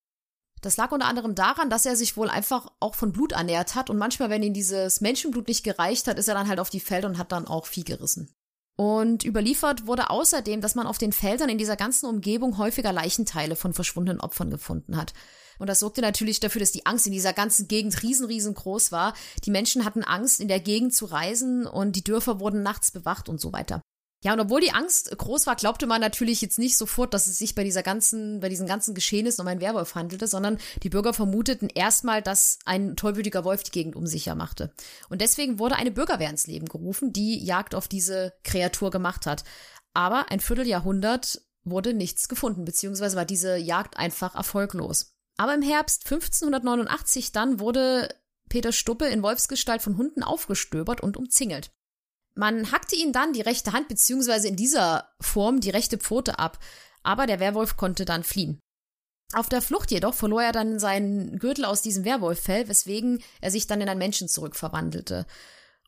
Das 0.62 0.78
lag 0.78 0.92
unter 0.92 1.09
anderem 1.09 1.35
daran, 1.35 1.68
dass 1.68 1.85
er 1.85 1.94
sich 1.94 2.16
wohl 2.16 2.31
einfach 2.31 2.72
auch 2.81 2.94
von 2.94 3.12
Blut 3.12 3.33
ernährt 3.33 3.74
hat 3.74 3.90
und 3.90 3.98
manchmal, 3.98 4.31
wenn 4.31 4.42
ihm 4.42 4.54
dieses 4.54 5.02
Menschenblut 5.02 5.46
nicht 5.46 5.62
gereicht 5.62 6.09
hat, 6.09 6.18
ist 6.18 6.28
er 6.28 6.35
dann 6.35 6.48
halt 6.48 6.59
auf 6.59 6.70
die 6.70 6.81
Felder 6.81 7.09
und 7.09 7.18
hat 7.18 7.33
dann 7.33 7.46
auch 7.46 7.66
Vieh 7.66 7.85
gerissen. 7.85 8.35
Und 8.81 9.25
überliefert 9.25 9.88
wurde 9.88 10.09
außerdem, 10.09 10.61
dass 10.61 10.77
man 10.77 10.87
auf 10.87 10.99
den 10.99 11.12
Feldern 11.12 11.49
in 11.49 11.59
dieser 11.59 11.75
ganzen 11.75 12.07
Umgebung 12.07 12.59
häufiger 12.59 12.93
Leichenteile 12.93 13.57
von 13.57 13.73
verschwundenen 13.73 14.21
Opfern 14.21 14.51
gefunden 14.51 14.97
hat. 14.97 15.14
Und 15.59 15.67
das 15.67 15.81
sorgte 15.81 16.01
natürlich 16.01 16.38
dafür, 16.38 16.61
dass 16.61 16.71
die 16.71 16.87
Angst 16.87 17.05
in 17.05 17.12
dieser 17.12 17.33
ganzen 17.33 17.67
Gegend 17.67 18.01
riesen, 18.05 18.27
riesengroß 18.27 18.93
war. 18.93 19.14
Die 19.45 19.51
Menschen 19.51 19.85
hatten 19.85 20.05
Angst, 20.05 20.41
in 20.41 20.47
der 20.47 20.61
Gegend 20.61 20.95
zu 20.95 21.07
reisen 21.07 21.67
und 21.67 21.97
die 21.97 22.05
Dörfer 22.05 22.38
wurden 22.38 22.62
nachts 22.62 22.93
bewacht 22.93 23.29
und 23.29 23.41
so 23.41 23.53
weiter. 23.53 23.83
Ja, 24.24 24.33
und 24.33 24.40
obwohl 24.40 24.61
die 24.61 24.72
Angst 24.72 25.16
groß 25.16 25.46
war, 25.46 25.54
glaubte 25.54 25.87
man 25.87 26.00
natürlich 26.00 26.42
jetzt 26.42 26.59
nicht 26.59 26.76
sofort, 26.76 27.14
dass 27.14 27.28
es 27.28 27.38
sich 27.38 27.54
bei 27.54 27.62
dieser 27.62 27.85
ganzen, 27.85 28.40
bei 28.40 28.48
diesen 28.48 28.66
ganzen 28.66 28.94
Geschehnissen 28.94 29.42
um 29.42 29.46
einen 29.46 29.61
Werwolf 29.61 29.94
handelte, 29.94 30.26
sondern 30.26 30.59
die 30.83 30.88
Bürger 30.88 31.14
vermuteten 31.14 31.68
erstmal, 31.72 32.20
dass 32.20 32.59
ein 32.64 32.96
tollwütiger 32.96 33.44
Wolf 33.44 33.62
die 33.62 33.70
Gegend 33.70 33.94
unsicher 33.94 34.35
machte. 34.35 34.72
Und 35.09 35.20
deswegen 35.20 35.61
wurde 35.61 35.76
eine 35.76 35.92
Bürgerwehr 35.92 36.31
ins 36.31 36.48
Leben 36.48 36.66
gerufen, 36.66 37.12
die 37.12 37.44
Jagd 37.44 37.76
auf 37.76 37.87
diese 37.87 38.33
Kreatur 38.42 38.90
gemacht 38.90 39.24
hat. 39.24 39.44
Aber 39.94 40.33
ein 40.33 40.40
Vierteljahrhundert 40.40 41.42
wurde 41.62 41.94
nichts 41.94 42.28
gefunden, 42.28 42.64
beziehungsweise 42.64 43.16
war 43.16 43.24
diese 43.24 43.57
Jagd 43.57 43.98
einfach 43.98 44.35
erfolglos. 44.35 45.12
Aber 45.37 45.54
im 45.54 45.62
Herbst 45.62 46.11
1589 46.11 47.31
dann 47.31 47.61
wurde 47.61 48.09
Peter 48.48 48.72
Stuppe 48.72 49.07
in 49.07 49.22
Wolfsgestalt 49.22 49.81
von 49.81 49.96
Hunden 49.96 50.24
aufgestöbert 50.24 51.00
und 51.00 51.16
umzingelt. 51.16 51.70
Man 52.38 52.70
hackte 52.70 52.94
ihn 52.94 53.12
dann 53.12 53.33
die 53.33 53.40
rechte 53.40 53.72
Hand 53.72 53.88
beziehungsweise 53.88 54.46
in 54.46 54.55
dieser 54.55 55.09
Form 55.20 55.59
die 55.59 55.70
rechte 55.70 55.98
Pfote 55.98 56.38
ab, 56.38 56.61
aber 57.03 57.27
der 57.27 57.40
Werwolf 57.40 57.77
konnte 57.77 58.05
dann 58.05 58.22
fliehen. 58.22 58.61
Auf 59.33 59.48
der 59.48 59.61
Flucht 59.61 59.90
jedoch 59.90 60.14
verlor 60.14 60.44
er 60.44 60.53
dann 60.53 60.79
seinen 60.79 61.40
Gürtel 61.40 61.64
aus 61.64 61.83
diesem 61.83 62.05
Werwolffell, 62.05 62.68
weswegen 62.68 63.24
er 63.40 63.51
sich 63.51 63.66
dann 63.66 63.81
in 63.81 63.88
einen 63.88 63.98
Menschen 63.98 64.29
zurückverwandelte. 64.29 65.27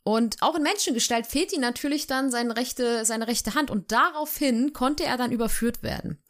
Und 0.02 0.42
auch 0.42 0.56
in 0.56 0.64
Menschengestalt 0.64 1.28
fehlt 1.28 1.52
ihm 1.52 1.60
natürlich 1.60 2.08
dann 2.08 2.32
seine 2.32 2.56
rechte, 2.56 3.04
seine 3.04 3.28
rechte 3.28 3.54
Hand 3.54 3.70
und 3.70 3.92
daraufhin 3.92 4.72
konnte 4.72 5.04
er 5.04 5.16
dann 5.16 5.30
überführt 5.30 5.84
werden. 5.84 6.20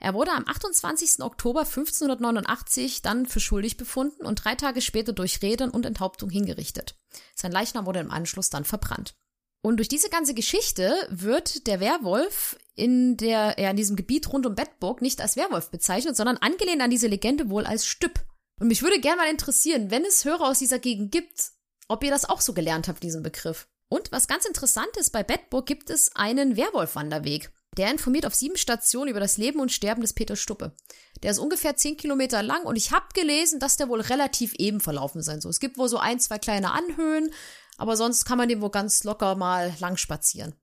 Er 0.00 0.14
wurde 0.14 0.32
am 0.32 0.48
28. 0.48 1.22
Oktober 1.22 1.60
1589 1.60 3.02
dann 3.02 3.24
für 3.24 3.38
schuldig 3.38 3.76
befunden 3.76 4.26
und 4.26 4.44
drei 4.44 4.56
Tage 4.56 4.80
später 4.80 5.12
durch 5.12 5.42
Rädern 5.42 5.70
und 5.70 5.86
Enthauptung 5.86 6.28
hingerichtet. 6.28 6.96
Sein 7.36 7.52
Leichnam 7.52 7.86
wurde 7.86 8.00
im 8.00 8.10
Anschluss 8.10 8.50
dann 8.50 8.64
verbrannt. 8.64 9.14
Und 9.62 9.76
durch 9.76 9.88
diese 9.88 10.08
ganze 10.08 10.34
Geschichte 10.34 10.94
wird 11.10 11.66
der 11.66 11.80
Werwolf 11.80 12.56
in 12.74 13.16
der, 13.16 13.56
ja, 13.58 13.70
in 13.70 13.76
diesem 13.76 13.96
Gebiet 13.96 14.32
rund 14.32 14.46
um 14.46 14.54
Bedburg 14.54 15.02
nicht 15.02 15.20
als 15.20 15.36
Werwolf 15.36 15.70
bezeichnet, 15.70 16.16
sondern 16.16 16.38
angelehnt 16.38 16.80
an 16.80 16.90
diese 16.90 17.08
Legende 17.08 17.50
wohl 17.50 17.66
als 17.66 17.86
Stüpp. 17.86 18.20
Und 18.58 18.68
mich 18.68 18.82
würde 18.82 19.00
gerne 19.00 19.18
mal 19.18 19.30
interessieren, 19.30 19.90
wenn 19.90 20.04
es 20.04 20.24
Hörer 20.24 20.48
aus 20.48 20.58
dieser 20.58 20.78
Gegend 20.78 21.12
gibt, 21.12 21.52
ob 21.88 22.04
ihr 22.04 22.10
das 22.10 22.24
auch 22.24 22.40
so 22.40 22.54
gelernt 22.54 22.88
habt, 22.88 23.02
diesen 23.02 23.22
Begriff. 23.22 23.68
Und 23.88 24.12
was 24.12 24.28
ganz 24.28 24.44
interessant 24.44 24.96
ist, 24.96 25.10
bei 25.10 25.24
Bedburg 25.24 25.66
gibt 25.66 25.90
es 25.90 26.14
einen 26.14 26.56
Werwolf-Wanderweg. 26.56 27.50
Der 27.76 27.90
informiert 27.90 28.26
auf 28.26 28.34
sieben 28.34 28.56
Stationen 28.56 29.10
über 29.10 29.20
das 29.20 29.36
Leben 29.36 29.60
und 29.60 29.72
Sterben 29.72 30.00
des 30.00 30.12
Peter 30.12 30.36
Stuppe. 30.36 30.74
Der 31.22 31.30
ist 31.30 31.38
ungefähr 31.38 31.76
zehn 31.76 31.96
Kilometer 31.96 32.42
lang 32.42 32.64
und 32.64 32.76
ich 32.76 32.92
habe 32.92 33.06
gelesen, 33.14 33.60
dass 33.60 33.76
der 33.76 33.88
wohl 33.88 34.00
relativ 34.00 34.54
eben 34.54 34.80
verlaufen 34.80 35.22
sein 35.22 35.40
soll. 35.40 35.50
Es 35.50 35.60
gibt 35.60 35.78
wohl 35.78 35.88
so 35.88 35.98
ein, 35.98 36.18
zwei 36.18 36.38
kleine 36.38 36.72
Anhöhen, 36.72 37.32
aber 37.80 37.96
sonst 37.96 38.24
kann 38.24 38.38
man 38.38 38.48
den 38.48 38.60
wohl 38.60 38.70
ganz 38.70 39.04
locker 39.04 39.34
mal 39.36 39.72
lang 39.80 39.96
spazieren. 39.96 40.54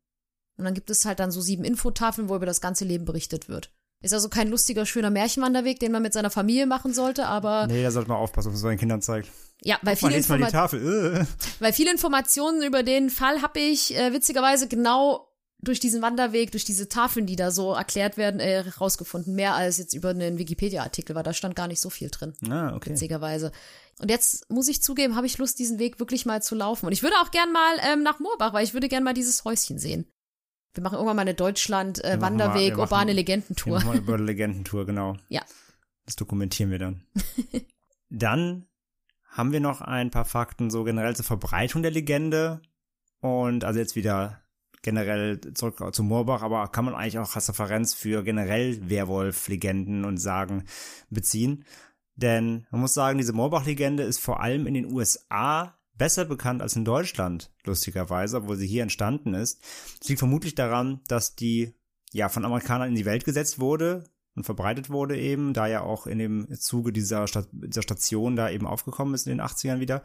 Und 0.58 0.66
dann 0.66 0.74
gibt 0.74 0.90
es 0.90 1.06
halt 1.06 1.20
dann 1.20 1.32
so 1.32 1.42
sieben 1.42 1.64
Infotafeln, 1.64 2.30
wo 2.30 2.36
über 2.36 2.46
das 2.46 2.62
ganze 2.62 2.86
Leben 2.86 3.06
berichtet 3.06 3.50
wird. 3.50 3.72
Ist 4.02 4.14
also 4.14 4.30
kein 4.30 4.50
lustiger, 4.50 4.86
schöner 4.86 5.10
Märchenwanderweg, 5.10 5.80
den 5.80 5.92
man 5.92 6.04
mit 6.04 6.14
seiner 6.14 6.30
Familie 6.30 6.68
machen 6.68 6.94
sollte, 6.94 7.26
aber. 7.26 7.66
Nee, 7.66 7.82
da 7.82 7.90
sollte 7.90 8.10
man 8.10 8.20
aufpassen, 8.20 8.50
was 8.50 8.62
man 8.62 8.70
seinen 8.70 8.78
Kindern 8.78 9.02
zeigt. 9.02 9.30
Ja, 9.64 9.80
weil 9.82 9.96
viele, 9.96 10.16
lies 10.16 10.30
mal 10.30 10.38
die 10.38 10.44
Informa 10.44 10.62
Tafel. 10.62 11.16
Äh. 11.16 11.26
weil 11.60 11.74
viele 11.74 11.92
Informationen 11.92 12.62
über 12.62 12.84
den 12.84 13.10
Fall 13.10 13.42
habe 13.42 13.60
ich 13.60 13.98
äh, 13.98 14.14
witzigerweise 14.14 14.68
genau 14.68 15.28
durch 15.60 15.80
diesen 15.80 16.04
Wanderweg, 16.04 16.52
durch 16.52 16.66
diese 16.66 16.88
Tafeln, 16.88 17.26
die 17.26 17.36
da 17.36 17.50
so 17.50 17.74
erklärt 17.74 18.18
werden, 18.18 18.40
äh, 18.40 18.60
rausgefunden. 18.60 19.34
Mehr 19.34 19.56
als 19.56 19.80
jetzt 19.80 19.96
über 19.96 20.10
einen 20.10 20.38
Wikipedia-Artikel, 20.38 21.16
weil 21.16 21.24
da 21.24 21.34
stand 21.34 21.56
gar 21.56 21.68
nicht 21.68 21.82
so 21.82 21.90
viel 21.90 22.12
drin. 22.12 22.34
Ah, 22.48 22.76
okay. 22.76 22.92
witzigerweise. 22.92 23.52
Und 24.00 24.10
jetzt 24.12 24.50
muss 24.52 24.68
ich 24.68 24.82
zugeben, 24.84 25.16
habe 25.16 25.26
ich 25.26 25.38
Lust, 25.38 25.58
diesen 25.60 25.80
Weg 25.80 26.00
wirklich 26.00 26.26
mal 26.26 26.42
zu 26.42 26.54
laufen. 26.56 26.86
Und 26.86 26.92
ich 26.92 27.02
würde 27.04 27.16
auch 27.22 27.32
gern 27.32 27.52
mal 27.52 27.78
ähm, 27.92 28.04
nach 28.04 28.20
Moorbach, 28.20 28.54
weil 28.54 28.64
ich 28.64 28.74
würde 28.74 28.90
gern 28.90 29.04
mal 29.04 29.14
dieses 29.14 29.44
Häuschen 29.44 29.80
sehen. 29.80 30.06
Wir 30.74 30.84
machen 30.84 30.96
irgendwann 30.96 31.16
mal 31.16 31.24
eine 31.24 31.34
Deutschland-Wanderweg, 31.34 32.72
machen- 32.74 32.80
urbane 32.80 33.14
Legendentour. 33.14 33.82
über 33.96 34.18
die 34.18 34.24
Legendentour, 34.24 34.86
genau. 34.86 35.18
Ja. 35.30 35.42
Das 36.06 36.16
dokumentieren 36.16 36.70
wir 36.72 36.80
dann. 36.80 37.04
dann 38.10 38.68
haben 39.30 39.52
wir 39.52 39.60
noch 39.60 39.82
ein 39.82 40.12
paar 40.12 40.26
Fakten 40.26 40.70
so 40.70 40.84
generell 40.84 41.16
zur 41.16 41.26
Verbreitung 41.26 41.82
der 41.82 41.92
Legende. 41.92 42.62
Und 43.20 43.64
also 43.64 43.80
jetzt 43.80 43.96
wieder 43.96 44.42
generell 44.84 45.42
zurück 45.54 45.84
zu 45.94 46.04
Moorbach, 46.04 46.44
aber 46.44 46.68
kann 46.70 46.86
man 46.86 46.96
eigentlich 46.96 47.20
auch 47.20 47.36
als 47.36 47.50
Referenz 47.50 47.94
für 47.94 48.24
generell 48.24 48.90
Werwolf-Legenden 48.90 50.06
und 50.06 50.18
Sagen 50.18 50.64
beziehen. 51.10 51.66
Denn 52.18 52.66
man 52.72 52.82
muss 52.82 52.94
sagen, 52.94 53.20
diese 53.20 53.34
Moorbach-Legende 53.34 54.04
ist 54.04 54.20
vor 54.20 54.42
allem 54.42 54.68
in 54.68 54.74
den 54.74 54.92
USA 54.92 55.78
besser 55.98 56.26
bekannt 56.26 56.62
als 56.62 56.76
in 56.76 56.84
Deutschland, 56.84 57.52
lustigerweise, 57.64 58.38
obwohl 58.38 58.58
sie 58.58 58.68
hier 58.68 58.84
entstanden 58.84 59.34
ist. 59.34 59.62
Das 60.00 60.10
liegt 60.10 60.20
vermutlich 60.20 60.56
daran, 60.56 61.02
dass 61.08 61.36
die 61.36 61.74
ja 62.12 62.30
von 62.30 62.46
Amerikanern 62.46 62.90
in 62.90 62.96
die 62.96 63.06
Welt 63.06 63.24
gesetzt 63.24 63.60
wurde 63.60 64.04
und 64.36 64.44
verbreitet 64.44 64.90
wurde 64.90 65.18
eben, 65.18 65.54
da 65.54 65.68
ja 65.68 65.82
auch 65.82 66.08
in 66.08 66.20
dem 66.20 66.48
Zuge 66.60 66.92
dieser, 66.92 67.28
Sta 67.28 67.46
dieser 67.52 67.82
Station 67.82 68.36
da 68.36 68.50
eben 68.50 68.68
aufgekommen 68.68 69.14
ist 69.14 69.28
in 69.28 69.38
den 69.38 69.46
80ern 69.46 69.80
wieder. 69.80 70.04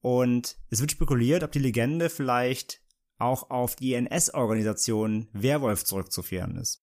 Und 0.00 0.56
es 0.70 0.80
wird 0.80 0.92
spekuliert, 0.92 1.42
ob 1.42 1.52
die 1.52 1.58
Legende 1.58 2.10
vielleicht 2.10 2.80
auch 3.18 3.50
auf 3.50 3.76
die 3.76 3.94
NS-Organisation 3.94 5.28
Werwolf 5.32 5.84
zurückzuführen 5.84 6.56
ist. 6.56 6.82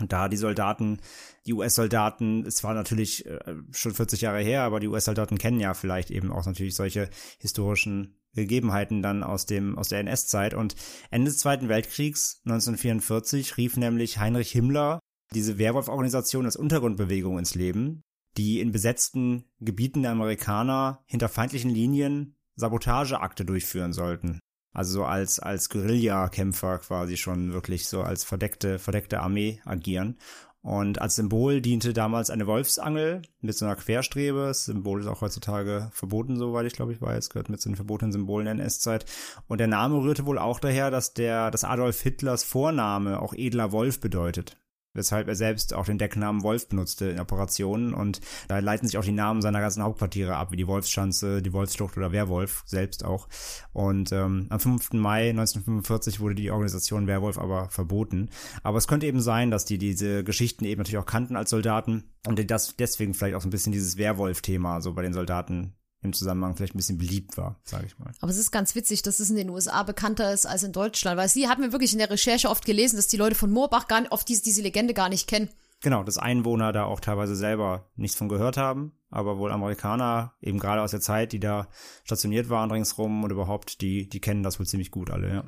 Und 0.00 0.12
da 0.12 0.28
die 0.28 0.38
Soldaten, 0.38 1.00
die 1.46 1.52
US-Soldaten, 1.52 2.46
es 2.46 2.64
war 2.64 2.72
natürlich 2.72 3.26
äh, 3.26 3.40
schon 3.72 3.92
40 3.92 4.22
Jahre 4.22 4.40
her, 4.40 4.62
aber 4.62 4.80
die 4.80 4.88
US-Soldaten 4.88 5.36
kennen 5.36 5.60
ja 5.60 5.74
vielleicht 5.74 6.10
eben 6.10 6.32
auch 6.32 6.46
natürlich 6.46 6.74
solche 6.74 7.10
historischen 7.38 8.18
Gegebenheiten 8.34 9.02
dann 9.02 9.22
aus 9.22 9.44
dem 9.44 9.78
aus 9.78 9.88
der 9.88 10.00
NS-Zeit 10.00 10.54
und 10.54 10.74
Ende 11.10 11.30
des 11.30 11.38
Zweiten 11.38 11.68
Weltkriegs 11.68 12.40
1944 12.46 13.58
rief 13.58 13.76
nämlich 13.76 14.18
Heinrich 14.18 14.50
Himmler 14.52 15.00
diese 15.34 15.58
Werwolf-Organisation 15.58 16.46
als 16.46 16.56
Untergrundbewegung 16.56 17.38
ins 17.38 17.54
Leben, 17.54 18.02
die 18.36 18.60
in 18.60 18.72
besetzten 18.72 19.44
Gebieten 19.60 20.02
der 20.02 20.12
Amerikaner 20.12 21.02
hinter 21.06 21.28
feindlichen 21.28 21.70
Linien 21.70 22.36
Sabotageakte 22.56 23.44
durchführen 23.44 23.92
sollten. 23.92 24.40
Also 24.72 24.92
so 24.92 25.04
als, 25.04 25.38
als 25.38 25.68
Guerillakämpfer 25.68 26.78
quasi 26.78 27.16
schon 27.16 27.52
wirklich 27.52 27.88
so 27.88 28.02
als 28.02 28.24
verdeckte, 28.24 28.78
verdeckte 28.78 29.20
Armee 29.20 29.60
agieren. 29.64 30.16
Und 30.62 31.00
als 31.00 31.16
Symbol 31.16 31.60
diente 31.60 31.92
damals 31.92 32.30
eine 32.30 32.46
Wolfsangel 32.46 33.22
mit 33.40 33.56
so 33.56 33.64
einer 33.64 33.74
Querstrebe. 33.74 34.46
Das 34.46 34.66
Symbol 34.66 35.00
ist 35.00 35.08
auch 35.08 35.20
heutzutage 35.20 35.90
verboten, 35.92 36.36
soweit 36.36 36.66
ich 36.66 36.72
glaube 36.72 36.92
ich 36.92 37.02
weiß. 37.02 37.30
Gehört 37.30 37.48
mit 37.48 37.60
zu 37.60 37.68
den 37.68 37.76
verbotenen 37.76 38.12
Symbolen 38.12 38.44
der 38.44 38.54
NS-Zeit. 38.54 39.04
Und 39.48 39.58
der 39.58 39.66
Name 39.66 39.96
rührte 39.96 40.24
wohl 40.24 40.38
auch 40.38 40.60
daher, 40.60 40.92
dass 40.92 41.14
der, 41.14 41.50
dass 41.50 41.64
Adolf 41.64 42.00
Hitlers 42.00 42.44
Vorname 42.44 43.20
auch 43.20 43.34
edler 43.34 43.72
Wolf 43.72 44.00
bedeutet 44.00 44.56
weshalb 44.94 45.28
er 45.28 45.34
selbst 45.34 45.74
auch 45.74 45.86
den 45.86 45.98
Decknamen 45.98 46.42
Wolf 46.42 46.68
benutzte 46.68 47.06
in 47.06 47.20
Operationen 47.20 47.94
und 47.94 48.20
da 48.48 48.58
leiten 48.58 48.86
sich 48.86 48.98
auch 48.98 49.04
die 49.04 49.12
Namen 49.12 49.42
seiner 49.42 49.60
ganzen 49.60 49.82
Hauptquartiere 49.82 50.36
ab, 50.36 50.52
wie 50.52 50.56
die 50.56 50.66
Wolfschanze, 50.66 51.42
die 51.42 51.52
Wolfsschlucht 51.52 51.96
oder 51.96 52.12
Werwolf 52.12 52.62
selbst 52.66 53.04
auch. 53.04 53.28
Und 53.72 54.12
ähm, 54.12 54.46
am 54.50 54.60
5. 54.60 54.94
Mai 54.94 55.30
1945 55.30 56.20
wurde 56.20 56.34
die 56.34 56.50
Organisation 56.50 57.06
Werwolf 57.06 57.38
aber 57.38 57.68
verboten. 57.70 58.30
Aber 58.62 58.78
es 58.78 58.88
könnte 58.88 59.06
eben 59.06 59.20
sein, 59.20 59.50
dass 59.50 59.64
die 59.64 59.78
diese 59.78 60.24
Geschichten 60.24 60.64
eben 60.64 60.80
natürlich 60.80 60.98
auch 60.98 61.06
kannten 61.06 61.36
als 61.36 61.50
Soldaten 61.50 62.04
und 62.26 62.50
das 62.50 62.76
deswegen 62.76 63.14
vielleicht 63.14 63.34
auch 63.34 63.40
so 63.40 63.48
ein 63.48 63.50
bisschen 63.50 63.72
dieses 63.72 63.96
Werwolf-Thema 63.96 64.80
so 64.80 64.92
bei 64.92 65.02
den 65.02 65.12
Soldaten 65.12 65.74
im 66.02 66.12
Zusammenhang 66.12 66.56
vielleicht 66.56 66.74
ein 66.74 66.78
bisschen 66.78 66.98
beliebt 66.98 67.36
war, 67.36 67.60
sage 67.64 67.86
ich 67.86 67.98
mal. 67.98 68.12
Aber 68.20 68.30
es 68.30 68.36
ist 68.36 68.50
ganz 68.50 68.74
witzig, 68.74 69.02
dass 69.02 69.20
es 69.20 69.30
in 69.30 69.36
den 69.36 69.50
USA 69.50 69.82
bekannter 69.84 70.32
ist 70.32 70.46
als 70.46 70.62
in 70.64 70.72
Deutschland, 70.72 71.16
weil 71.16 71.28
sie 71.28 71.48
haben 71.48 71.62
wir 71.62 71.72
wirklich 71.72 71.92
in 71.92 71.98
der 71.98 72.10
Recherche 72.10 72.50
oft 72.50 72.64
gelesen, 72.64 72.96
dass 72.96 73.06
die 73.06 73.16
Leute 73.16 73.36
von 73.36 73.52
Moorbach 73.52 73.86
gar 73.86 74.00
nicht, 74.00 74.12
oft 74.12 74.28
diese, 74.28 74.42
diese 74.42 74.62
Legende 74.62 74.94
gar 74.94 75.08
nicht 75.08 75.28
kennen. 75.28 75.48
Genau, 75.80 76.04
dass 76.04 76.18
Einwohner 76.18 76.72
da 76.72 76.84
auch 76.84 77.00
teilweise 77.00 77.34
selber 77.34 77.90
nichts 77.96 78.16
von 78.16 78.28
gehört 78.28 78.56
haben, 78.56 78.92
aber 79.10 79.38
wohl 79.38 79.50
Amerikaner, 79.50 80.32
eben 80.40 80.60
gerade 80.60 80.80
aus 80.80 80.92
der 80.92 81.00
Zeit, 81.00 81.32
die 81.32 81.40
da 81.40 81.68
stationiert 82.04 82.48
waren 82.48 82.70
ringsrum 82.70 83.24
und 83.24 83.32
überhaupt, 83.32 83.80
die, 83.80 84.08
die 84.08 84.20
kennen 84.20 84.44
das 84.44 84.60
wohl 84.60 84.66
ziemlich 84.66 84.92
gut 84.92 85.10
alle, 85.10 85.28
ja. 85.28 85.44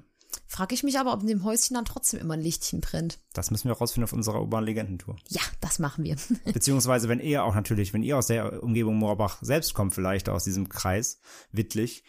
Frage 0.54 0.72
ich 0.72 0.84
mich 0.84 1.00
aber, 1.00 1.12
ob 1.12 1.22
in 1.22 1.26
dem 1.26 1.42
Häuschen 1.42 1.74
dann 1.74 1.84
trotzdem 1.84 2.20
immer 2.20 2.34
ein 2.34 2.40
Lichtchen 2.40 2.80
brennt. 2.80 3.18
Das 3.32 3.50
müssen 3.50 3.66
wir 3.66 3.76
rausfinden 3.76 4.04
auf 4.04 4.12
unserer 4.12 4.40
urbanen 4.40 4.66
Legendentour. 4.66 5.16
Ja, 5.28 5.40
das 5.60 5.80
machen 5.80 6.04
wir. 6.04 6.14
Beziehungsweise, 6.52 7.08
wenn 7.08 7.18
ihr 7.18 7.42
auch 7.42 7.56
natürlich, 7.56 7.92
wenn 7.92 8.04
ihr 8.04 8.16
aus 8.16 8.28
der 8.28 8.62
Umgebung 8.62 8.96
Moorbach 8.96 9.38
selbst 9.40 9.74
kommt, 9.74 9.94
vielleicht 9.94 10.28
aus 10.28 10.44
diesem 10.44 10.68
Kreis, 10.68 11.18
Wittlich, 11.50 12.04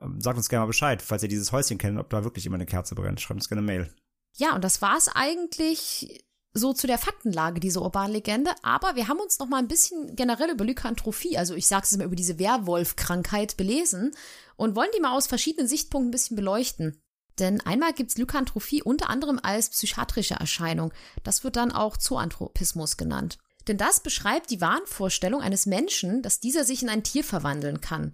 ähm, 0.00 0.22
sagt 0.22 0.38
uns 0.38 0.48
gerne 0.48 0.62
mal 0.62 0.68
Bescheid, 0.68 1.02
falls 1.02 1.22
ihr 1.22 1.28
dieses 1.28 1.52
Häuschen 1.52 1.76
kennt, 1.76 1.98
ob 1.98 2.08
da 2.08 2.24
wirklich 2.24 2.46
immer 2.46 2.54
eine 2.54 2.64
Kerze 2.64 2.94
brennt. 2.94 3.20
Schreibt 3.20 3.40
uns 3.40 3.50
gerne 3.50 3.60
eine 3.60 3.66
Mail. 3.66 3.94
Ja, 4.38 4.54
und 4.54 4.64
das 4.64 4.80
war's 4.80 5.08
eigentlich 5.08 6.24
so 6.54 6.72
zu 6.72 6.86
der 6.86 6.96
Faktenlage 6.96 7.60
dieser 7.60 7.82
urbanen 7.82 8.12
Legende, 8.12 8.52
aber 8.62 8.96
wir 8.96 9.08
haben 9.08 9.20
uns 9.20 9.38
noch 9.38 9.48
mal 9.48 9.58
ein 9.58 9.68
bisschen 9.68 10.16
generell 10.16 10.50
über 10.50 10.64
Lykantrophie, 10.64 11.36
also 11.36 11.54
ich 11.54 11.66
sag's 11.66 11.90
jetzt 11.90 11.98
mal 11.98 12.06
über 12.06 12.16
diese 12.16 12.38
Werwolf-Krankheit 12.38 13.58
belesen 13.58 14.12
und 14.56 14.76
wollen 14.76 14.90
die 14.96 15.00
mal 15.00 15.14
aus 15.14 15.26
verschiedenen 15.26 15.68
Sichtpunkten 15.68 16.08
ein 16.08 16.10
bisschen 16.10 16.36
beleuchten. 16.36 17.02
Denn 17.38 17.60
einmal 17.60 17.92
gibt's 17.92 18.18
Lykantrophie 18.18 18.82
unter 18.82 19.08
anderem 19.08 19.40
als 19.42 19.70
psychiatrische 19.70 20.34
Erscheinung. 20.34 20.92
Das 21.22 21.44
wird 21.44 21.56
dann 21.56 21.72
auch 21.72 21.96
Zoanthropismus 21.96 22.96
genannt. 22.96 23.38
Denn 23.68 23.78
das 23.78 24.00
beschreibt 24.00 24.50
die 24.50 24.60
Wahnvorstellung 24.60 25.40
eines 25.40 25.66
Menschen, 25.66 26.22
dass 26.22 26.40
dieser 26.40 26.64
sich 26.64 26.82
in 26.82 26.88
ein 26.88 27.04
Tier 27.04 27.24
verwandeln 27.24 27.80
kann. 27.80 28.12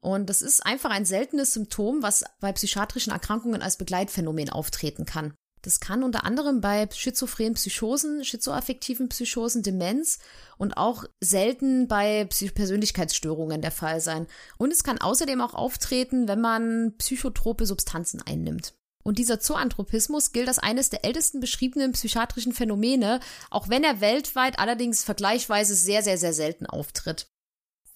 Und 0.00 0.30
das 0.30 0.42
ist 0.42 0.64
einfach 0.64 0.90
ein 0.90 1.04
seltenes 1.04 1.52
Symptom, 1.52 2.02
was 2.02 2.24
bei 2.40 2.52
psychiatrischen 2.52 3.12
Erkrankungen 3.12 3.62
als 3.62 3.76
Begleitphänomen 3.76 4.50
auftreten 4.50 5.04
kann. 5.04 5.34
Das 5.62 5.80
kann 5.80 6.02
unter 6.02 6.24
anderem 6.24 6.60
bei 6.60 6.88
schizophrenen 6.90 7.54
Psychosen, 7.54 8.24
schizoaffektiven 8.24 9.08
Psychosen, 9.10 9.62
Demenz 9.62 10.18
und 10.56 10.76
auch 10.76 11.04
selten 11.20 11.86
bei 11.86 12.24
Persönlichkeitsstörungen 12.24 13.60
der 13.60 13.70
Fall 13.70 14.00
sein. 14.00 14.26
Und 14.56 14.72
es 14.72 14.84
kann 14.84 15.00
außerdem 15.00 15.40
auch 15.40 15.54
auftreten, 15.54 16.28
wenn 16.28 16.40
man 16.40 16.94
psychotrope 16.98 17.66
Substanzen 17.66 18.22
einnimmt. 18.22 18.74
Und 19.02 19.18
dieser 19.18 19.40
Zoanthropismus 19.40 20.32
gilt 20.32 20.48
als 20.48 20.58
eines 20.58 20.90
der 20.90 21.04
ältesten 21.04 21.40
beschriebenen 21.40 21.92
psychiatrischen 21.92 22.52
Phänomene, 22.52 23.20
auch 23.50 23.68
wenn 23.68 23.84
er 23.84 24.00
weltweit 24.00 24.58
allerdings 24.58 25.04
vergleichsweise 25.04 25.74
sehr, 25.74 26.02
sehr, 26.02 26.18
sehr 26.18 26.34
selten 26.34 26.66
auftritt. 26.66 27.30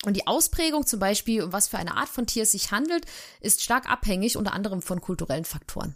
Und 0.05 0.15
die 0.15 0.27
Ausprägung 0.27 0.87
zum 0.87 1.01
Beispiel, 1.01 1.43
um 1.43 1.53
was 1.53 1.69
für 1.69 1.79
eine 1.79 1.97
Art 1.97 2.09
von 2.09 2.27
Tier 2.27 2.43
es 2.43 2.53
sich 2.53 2.71
handelt, 2.71 3.07
ist 3.41 3.63
stark 3.63 3.89
abhängig 3.91 4.37
unter 4.37 4.53
anderem 4.53 4.83
von 4.83 5.01
kulturellen 5.01 5.45
Faktoren. 5.45 5.95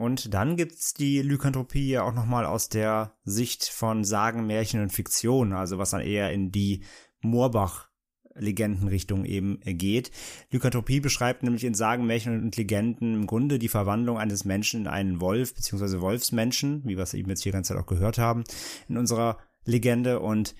Und 0.00 0.32
dann 0.32 0.56
gibt's 0.56 0.94
die 0.94 1.20
Lykanthropie 1.20 1.90
ja 1.90 2.04
auch 2.04 2.14
nochmal 2.14 2.46
aus 2.46 2.70
der 2.70 3.12
Sicht 3.24 3.68
von 3.68 4.02
Sagen, 4.02 4.46
Märchen 4.46 4.80
und 4.80 4.94
Fiktion, 4.94 5.52
also 5.52 5.76
was 5.76 5.90
dann 5.90 6.00
eher 6.00 6.32
in 6.32 6.50
die 6.50 6.84
Moorbach-Legendenrichtung 7.20 9.26
eben 9.26 9.60
geht. 9.60 10.10
Lykanthropie 10.50 11.00
beschreibt 11.00 11.42
nämlich 11.42 11.64
in 11.64 11.74
Sagen, 11.74 12.06
Märchen 12.06 12.42
und 12.42 12.56
Legenden 12.56 13.12
im 13.12 13.26
Grunde 13.26 13.58
die 13.58 13.68
Verwandlung 13.68 14.16
eines 14.16 14.46
Menschen 14.46 14.80
in 14.80 14.86
einen 14.86 15.20
Wolf, 15.20 15.54
beziehungsweise 15.54 16.00
Wolfsmenschen, 16.00 16.80
wie 16.86 16.96
wir 16.96 17.02
es 17.02 17.12
eben 17.12 17.28
jetzt 17.28 17.42
hier 17.42 17.52
die 17.52 17.56
ganze 17.56 17.74
Zeit 17.74 17.82
auch 17.82 17.86
gehört 17.86 18.16
haben, 18.16 18.44
in 18.88 18.96
unserer 18.96 19.36
Legende 19.66 20.20
und 20.20 20.54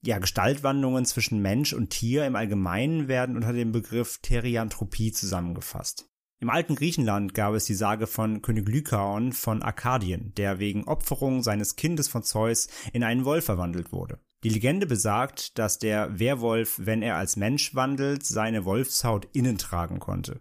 ja, 0.00 0.18
Gestaltwandlungen 0.18 1.04
zwischen 1.04 1.42
Mensch 1.42 1.74
und 1.74 1.90
Tier 1.90 2.24
im 2.24 2.34
Allgemeinen 2.34 3.08
werden 3.08 3.36
unter 3.36 3.52
dem 3.52 3.72
Begriff 3.72 4.20
Therianthropie 4.22 5.12
zusammengefasst. 5.12 6.08
Im 6.38 6.50
alten 6.50 6.74
Griechenland 6.74 7.32
gab 7.32 7.54
es 7.54 7.64
die 7.64 7.74
Sage 7.74 8.06
von 8.06 8.42
König 8.42 8.68
Lykaon 8.68 9.32
von 9.32 9.62
Arkadien, 9.62 10.34
der 10.34 10.58
wegen 10.58 10.84
Opferung 10.84 11.42
seines 11.42 11.76
Kindes 11.76 12.08
von 12.08 12.22
Zeus 12.22 12.68
in 12.92 13.02
einen 13.02 13.24
Wolf 13.24 13.46
verwandelt 13.46 13.90
wurde. 13.90 14.20
Die 14.44 14.50
Legende 14.50 14.86
besagt, 14.86 15.58
dass 15.58 15.78
der 15.78 16.18
Werwolf, 16.18 16.78
wenn 16.82 17.00
er 17.00 17.16
als 17.16 17.36
Mensch 17.36 17.74
wandelt, 17.74 18.24
seine 18.24 18.66
Wolfshaut 18.66 19.28
innen 19.32 19.56
tragen 19.56 19.98
konnte. 19.98 20.40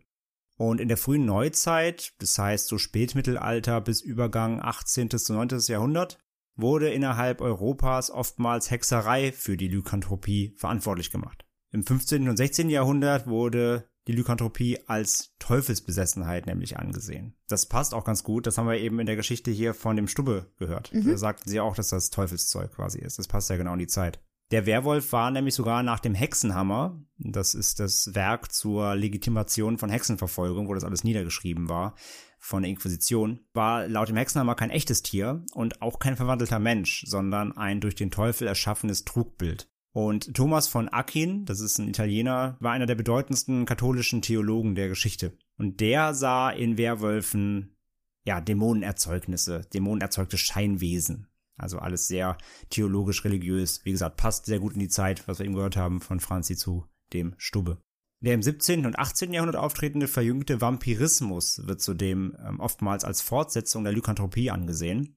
Und 0.57 0.81
in 0.81 0.89
der 0.89 0.97
frühen 0.97 1.25
Neuzeit, 1.25 2.13
das 2.19 2.37
heißt 2.37 2.67
so 2.67 2.77
Spätmittelalter 2.77 3.79
bis 3.79 4.01
Übergang 4.01 4.61
18. 4.61 5.07
bis 5.09 5.29
19. 5.29 5.59
Jahrhundert, 5.67 6.17
wurde 6.57 6.89
innerhalb 6.89 7.41
Europas 7.41 8.11
oftmals 8.11 8.69
Hexerei 8.69 9.31
für 9.31 9.57
die 9.57 9.67
Lykanthropie 9.69 10.53
verantwortlich 10.57 11.09
gemacht. 11.09 11.45
Im 11.71 11.83
15. 11.83 12.29
und 12.29 12.37
16. 12.37 12.69
Jahrhundert 12.69 13.27
wurde 13.27 13.89
die 14.07 14.13
Lykanthropie 14.13 14.79
als 14.87 15.35
Teufelsbesessenheit 15.39 16.45
nämlich 16.45 16.77
angesehen. 16.77 17.35
Das 17.47 17.65
passt 17.65 17.93
auch 17.93 18.03
ganz 18.03 18.23
gut, 18.23 18.45
das 18.47 18.57
haben 18.57 18.67
wir 18.67 18.77
eben 18.77 18.99
in 18.99 19.05
der 19.05 19.15
Geschichte 19.15 19.51
hier 19.51 19.73
von 19.73 19.95
dem 19.95 20.07
Stubbe 20.07 20.51
gehört. 20.57 20.91
Da 21.11 21.17
sagten 21.17 21.49
sie 21.49 21.59
auch, 21.59 21.75
dass 21.75 21.89
das 21.89 22.09
Teufelszeug 22.09 22.73
quasi 22.73 22.99
ist. 22.99 23.17
Das 23.17 23.27
passt 23.27 23.49
ja 23.49 23.57
genau 23.57 23.73
in 23.73 23.79
die 23.79 23.87
Zeit. 23.87 24.19
Der 24.51 24.67
Werwolf 24.67 25.11
war 25.11 25.31
nämlich 25.31 25.55
sogar 25.55 25.81
nach 25.81 25.99
dem 25.99 26.13
Hexenhammer, 26.13 27.01
das 27.17 27.55
ist 27.55 27.79
das 27.79 28.13
Werk 28.13 28.51
zur 28.51 28.95
Legitimation 28.95 29.79
von 29.79 29.89
Hexenverfolgung, 29.89 30.67
wo 30.67 30.75
das 30.75 30.83
alles 30.83 31.03
niedergeschrieben 31.03 31.67
war, 31.67 31.95
von 32.37 32.61
der 32.61 32.69
Inquisition, 32.69 33.39
war 33.53 33.87
laut 33.87 34.09
dem 34.09 34.17
Hexenhammer 34.17 34.53
kein 34.53 34.69
echtes 34.69 35.01
Tier 35.01 35.43
und 35.53 35.81
auch 35.81 35.97
kein 35.97 36.15
verwandelter 36.15 36.59
Mensch, 36.59 37.03
sondern 37.07 37.57
ein 37.57 37.81
durch 37.81 37.95
den 37.95 38.11
Teufel 38.11 38.47
erschaffenes 38.47 39.03
Trugbild. 39.03 39.67
Und 39.95 40.33
Thomas 40.33 40.67
von 40.67 40.89
Aquin, 40.89 41.45
das 41.45 41.61
ist 41.61 41.77
ein 41.77 41.87
Italiener, 41.87 42.57
war 42.59 42.73
einer 42.73 42.85
der 42.85 42.95
bedeutendsten 42.95 43.65
katholischen 43.65 44.21
Theologen 44.21 44.75
der 44.75 44.89
Geschichte. 44.89 45.37
Und 45.57 45.79
der 45.79 46.13
sah 46.13 46.49
in 46.49 46.77
Werwölfen, 46.77 47.77
ja, 48.25 48.41
Dämonenerzeugnisse, 48.41 49.61
dämonenerzeugte 49.73 50.37
Scheinwesen. 50.37 51.27
Also 51.55 51.79
alles 51.79 52.07
sehr 52.07 52.37
theologisch 52.69 53.23
religiös. 53.23 53.85
Wie 53.85 53.91
gesagt, 53.91 54.17
passt 54.17 54.47
sehr 54.47 54.59
gut 54.59 54.73
in 54.73 54.81
die 54.81 54.89
Zeit, 54.89 55.29
was 55.29 55.39
wir 55.39 55.45
eben 55.45 55.55
gehört 55.55 55.77
haben 55.77 56.01
von 56.01 56.19
Franzi 56.19 56.57
zu 56.57 56.83
dem 57.13 57.33
Stubbe. 57.37 57.77
Der 58.19 58.33
im 58.33 58.43
17. 58.43 58.85
und 58.85 58.99
18. 58.99 59.31
Jahrhundert 59.31 59.55
auftretende 59.61 60.09
verjüngte 60.09 60.59
Vampirismus 60.59 61.65
wird 61.67 61.81
zudem 61.81 62.35
ähm, 62.45 62.59
oftmals 62.59 63.05
als 63.05 63.21
Fortsetzung 63.21 63.85
der 63.85 63.93
Lykanthropie 63.93 64.51
angesehen. 64.51 65.15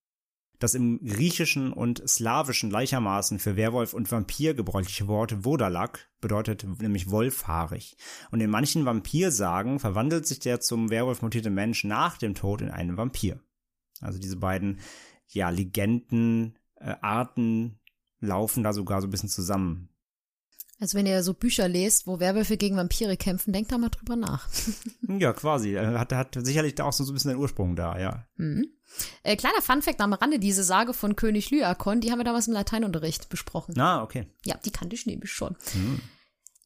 Das 0.58 0.74
im 0.74 1.04
Griechischen 1.04 1.72
und 1.72 2.02
Slawischen 2.08 2.70
gleichermaßen 2.70 3.38
für 3.38 3.56
Werwolf 3.56 3.94
und 3.94 4.10
Vampir 4.10 4.54
gebräuchliche 4.54 5.06
Wort 5.06 5.36
Vodalak 5.42 6.08
bedeutet 6.20 6.66
nämlich 6.80 7.10
wolfhaarig. 7.10 7.96
Und 8.30 8.40
in 8.40 8.50
manchen 8.50 8.84
Vampirsagen 8.84 9.78
verwandelt 9.78 10.26
sich 10.26 10.40
der 10.40 10.60
zum 10.60 10.90
Werwolf 10.90 11.22
mutierte 11.22 11.50
Mensch 11.50 11.84
nach 11.84 12.18
dem 12.18 12.34
Tod 12.34 12.60
in 12.60 12.70
einen 12.70 12.96
Vampir. 12.96 13.40
Also 14.00 14.18
diese 14.18 14.36
beiden 14.36 14.80
ja, 15.28 15.50
Legenden, 15.50 16.58
äh, 16.76 16.94
Arten 17.00 17.78
laufen 18.20 18.64
da 18.64 18.72
sogar 18.72 19.00
so 19.00 19.06
ein 19.06 19.10
bisschen 19.10 19.28
zusammen. 19.28 19.90
Also 20.80 20.96
wenn 20.96 21.06
ihr 21.06 21.22
so 21.22 21.34
Bücher 21.34 21.68
lest, 21.68 22.06
wo 22.06 22.20
Werwölfe 22.20 22.56
gegen 22.56 22.76
Vampire 22.76 23.16
kämpfen, 23.16 23.52
denkt 23.52 23.72
da 23.72 23.78
mal 23.78 23.88
drüber 23.88 24.16
nach. 24.16 24.48
ja, 25.08 25.32
quasi. 25.32 25.74
Hat, 25.74 26.12
hat 26.12 26.38
sicherlich 26.40 26.76
da 26.76 26.84
auch 26.84 26.92
so 26.92 27.04
ein 27.04 27.12
bisschen 27.12 27.32
den 27.32 27.40
Ursprung 27.40 27.74
da, 27.74 27.98
ja. 27.98 28.26
Mhm. 28.36 28.66
Äh, 29.22 29.36
kleiner 29.36 29.62
Funfact 29.62 30.00
am 30.00 30.12
Rande, 30.12 30.38
diese 30.38 30.64
Sage 30.64 30.94
von 30.94 31.16
König 31.16 31.50
Lyakon, 31.50 32.00
die 32.00 32.10
haben 32.10 32.18
wir 32.18 32.24
damals 32.24 32.48
im 32.48 32.54
Lateinunterricht 32.54 33.28
besprochen. 33.28 33.78
Ah, 33.78 34.02
okay. 34.02 34.26
Ja, 34.44 34.56
die 34.56 34.70
kannte 34.70 34.94
ich 34.96 35.06
nämlich 35.06 35.32
schon. 35.32 35.56
Mhm. 35.74 36.00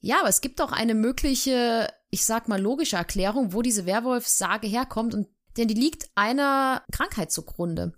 Ja, 0.00 0.20
aber 0.20 0.28
es 0.28 0.40
gibt 0.40 0.60
auch 0.60 0.72
eine 0.72 0.94
mögliche, 0.94 1.92
ich 2.10 2.24
sag 2.24 2.48
mal, 2.48 2.60
logische 2.60 2.96
Erklärung, 2.96 3.52
wo 3.52 3.62
diese 3.62 3.86
Werwolfsage 3.86 4.66
herkommt, 4.66 5.14
und 5.14 5.28
denn 5.56 5.68
die 5.68 5.74
liegt 5.74 6.10
einer 6.14 6.82
Krankheit 6.92 7.30
zugrunde. 7.30 7.92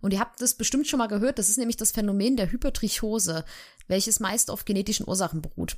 Und 0.00 0.12
ihr 0.12 0.20
habt 0.20 0.40
das 0.40 0.54
bestimmt 0.54 0.86
schon 0.86 0.98
mal 0.98 1.08
gehört, 1.08 1.38
das 1.38 1.48
ist 1.48 1.58
nämlich 1.58 1.76
das 1.76 1.92
Phänomen 1.92 2.36
der 2.36 2.50
Hypertrichose, 2.50 3.44
welches 3.88 4.20
meist 4.20 4.50
auf 4.50 4.64
genetischen 4.64 5.06
Ursachen 5.06 5.42
beruht. 5.42 5.76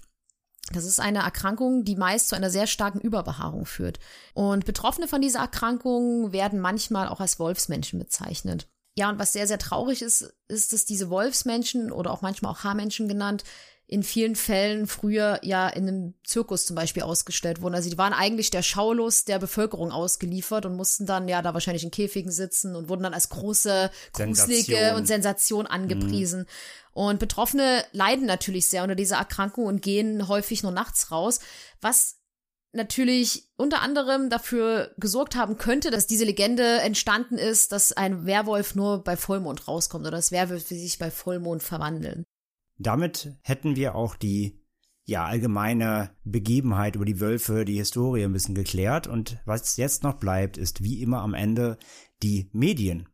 Das 0.73 0.85
ist 0.85 1.01
eine 1.01 1.21
Erkrankung, 1.21 1.85
die 1.85 1.97
meist 1.97 2.29
zu 2.29 2.37
einer 2.37 2.51
sehr 2.51 2.67
starken 2.67 3.01
Überbehaarung 3.01 3.67
führt. 3.67 3.99
Und 4.35 4.65
Betroffene 4.65 5.09
von 5.09 5.21
dieser 5.21 5.41
Erkrankung 5.41 6.33
werden 6.33 6.61
manchmal 6.61 7.09
auch 7.09 7.21
als 7.21 7.39
Wolfsmenschen 7.39 7.99
bezeichnet. 7.99 8.69
Ja, 8.95 9.09
und 9.09 9.19
was 9.19 9.33
sehr, 9.33 9.47
sehr 9.47 9.59
traurig 9.59 10.03
ist, 10.03 10.35
ist, 10.49 10.73
dass 10.73 10.85
diese 10.85 11.09
Wolfsmenschen 11.09 11.91
oder 11.91 12.11
auch 12.11 12.21
manchmal 12.21 12.53
auch 12.53 12.63
Haarmenschen 12.65 13.09
genannt, 13.09 13.43
in 13.93 14.03
vielen 14.03 14.37
Fällen 14.37 14.87
früher 14.87 15.39
ja 15.43 15.69
in 15.69 15.87
einem 15.87 16.15
Zirkus 16.25 16.65
zum 16.65 16.75
Beispiel 16.75 17.03
ausgestellt 17.03 17.61
wurden. 17.61 17.75
Also 17.75 17.91
die 17.91 17.99
waren 17.99 18.15
eigentlich 18.15 18.49
der 18.49 18.63
Schaulust 18.63 19.29
der 19.29 19.39
Bevölkerung 19.39 19.93
ausgeliefert 19.93 20.65
und 20.65 20.77
mussten 20.77 21.05
dann 21.05 21.29
ja 21.29 21.43
da 21.43 21.53
wahrscheinlich 21.53 21.85
in 21.85 21.91
Käfigen 21.91 22.33
sitzen 22.33 22.75
und 22.75 22.89
wurden 22.89 23.03
dann 23.03 23.13
als 23.13 23.29
große, 23.29 23.91
gruselige 24.15 24.95
und 24.97 25.07
Sensation 25.07 25.67
angepriesen. 25.67 26.41
Mhm. 26.41 26.47
Und 26.95 27.19
Betroffene 27.19 27.85
leiden 27.93 28.25
natürlich 28.25 28.65
sehr 28.65 28.83
unter 28.83 28.95
dieser 28.95 29.17
Erkrankung 29.17 29.67
und 29.67 29.83
gehen 29.83 30.27
häufig 30.27 30.63
nur 30.63 30.73
nachts 30.73 31.11
raus, 31.11 31.41
was 31.83 32.17
natürlich 32.73 33.51
unter 33.59 33.83
anderem 33.83 34.31
dafür 34.31 34.95
gesorgt 34.97 35.37
haben 35.37 35.59
könnte, 35.59 35.91
dass 35.91 36.07
diese 36.07 36.25
Legende 36.25 36.81
entstanden 36.81 37.37
ist, 37.37 37.73
dass 37.73 37.93
ein 37.93 38.25
Werwolf 38.25 38.75
nur 38.75 39.05
bei 39.05 39.19
Vollmond 39.19 39.69
rauskommt 39.69 40.07
oder 40.07 40.17
dass 40.17 40.33
Werwölfe 40.33 40.75
sich 40.75 40.99
bei 40.99 41.11
Vollmond 41.11 41.63
verwandeln. 41.63 42.25
Damit 42.79 43.37
hätten 43.43 43.77
wir 43.77 43.95
auch 43.95 44.17
die 44.17 44.63
ja, 45.05 45.25
allgemeine 45.25 46.11
Begebenheit 46.25 46.95
über 46.95 47.05
die 47.05 47.21
Wölfe, 47.21 47.65
die 47.65 47.77
Historie 47.77 48.25
ein 48.25 48.33
bisschen 48.33 48.55
geklärt. 48.55 49.07
Und 49.07 49.39
was 49.45 49.77
jetzt 49.77 50.03
noch 50.03 50.15
bleibt, 50.15 50.57
ist 50.57 50.83
wie 50.83 51.03
immer 51.03 51.21
am 51.23 51.35
Ende 51.35 51.79
die 52.23 52.51
Medien. 52.53 53.09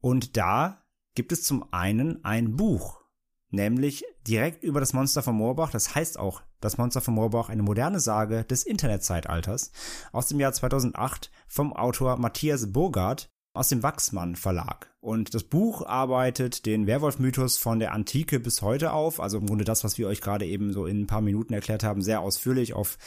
Und 0.00 0.36
da 0.36 0.84
gibt 1.14 1.32
es 1.32 1.42
zum 1.42 1.72
einen 1.72 2.24
ein 2.24 2.56
Buch, 2.56 3.00
nämlich 3.48 4.04
direkt 4.26 4.62
über 4.62 4.80
das 4.80 4.92
Monster 4.92 5.22
von 5.22 5.34
Moorbach. 5.34 5.70
Das 5.70 5.94
heißt 5.94 6.18
auch 6.18 6.42
das 6.60 6.76
Monster 6.76 7.00
von 7.00 7.14
Moorbach, 7.14 7.48
eine 7.48 7.62
moderne 7.62 8.00
Sage 8.00 8.44
des 8.44 8.64
Internetzeitalters 8.64 9.72
aus 10.12 10.28
dem 10.28 10.40
Jahr 10.40 10.52
2008 10.52 11.30
vom 11.48 11.72
Autor 11.72 12.18
Matthias 12.18 12.70
Burgard 12.72 13.30
aus 13.52 13.68
dem 13.68 13.82
Wachsmann 13.82 14.36
Verlag. 14.36 14.94
Und 15.00 15.34
das 15.34 15.44
Buch 15.44 15.84
arbeitet 15.84 16.66
den 16.66 16.86
Werwolf-Mythos 16.86 17.56
von 17.58 17.78
der 17.78 17.92
Antike 17.92 18.38
bis 18.38 18.62
heute 18.62 18.92
auf, 18.92 19.20
also 19.20 19.38
im 19.38 19.46
Grunde 19.46 19.64
das, 19.64 19.82
was 19.82 19.98
wir 19.98 20.06
euch 20.06 20.20
gerade 20.20 20.46
eben 20.46 20.72
so 20.72 20.86
in 20.86 21.02
ein 21.02 21.06
paar 21.06 21.20
Minuten 21.20 21.54
erklärt 21.54 21.82
haben, 21.82 22.02
sehr 22.02 22.20
ausführlich 22.20 22.74
auf 22.74 22.98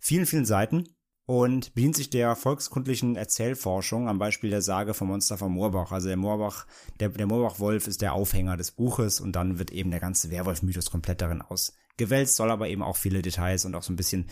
vielen, 0.00 0.26
vielen 0.26 0.46
Seiten 0.46 0.88
und 1.26 1.74
bedient 1.74 1.96
sich 1.96 2.10
der 2.10 2.36
volkskundlichen 2.36 3.16
Erzählforschung 3.16 4.08
am 4.08 4.18
Beispiel 4.18 4.50
der 4.50 4.62
Sage 4.62 4.94
vom 4.94 5.08
Monster 5.08 5.38
von 5.38 5.52
Moorbach. 5.52 5.92
Also 5.92 6.08
der 6.08 6.16
Moorbach, 6.16 6.66
der, 7.00 7.10
der 7.10 7.26
Moorbach-Wolf 7.26 7.86
ist 7.86 8.02
der 8.02 8.14
Aufhänger 8.14 8.56
des 8.56 8.72
Buches 8.72 9.20
und 9.20 9.32
dann 9.32 9.58
wird 9.58 9.70
eben 9.70 9.90
der 9.90 10.00
ganze 10.00 10.30
Werwolf-Mythos 10.30 10.90
komplett 10.90 11.22
darin 11.22 11.40
ausgewälzt, 11.40 12.36
soll 12.36 12.50
aber 12.50 12.68
eben 12.68 12.82
auch 12.82 12.96
viele 12.96 13.22
Details 13.22 13.64
und 13.64 13.74
auch 13.74 13.82
so 13.82 13.92
ein 13.92 13.96
bisschen 13.96 14.26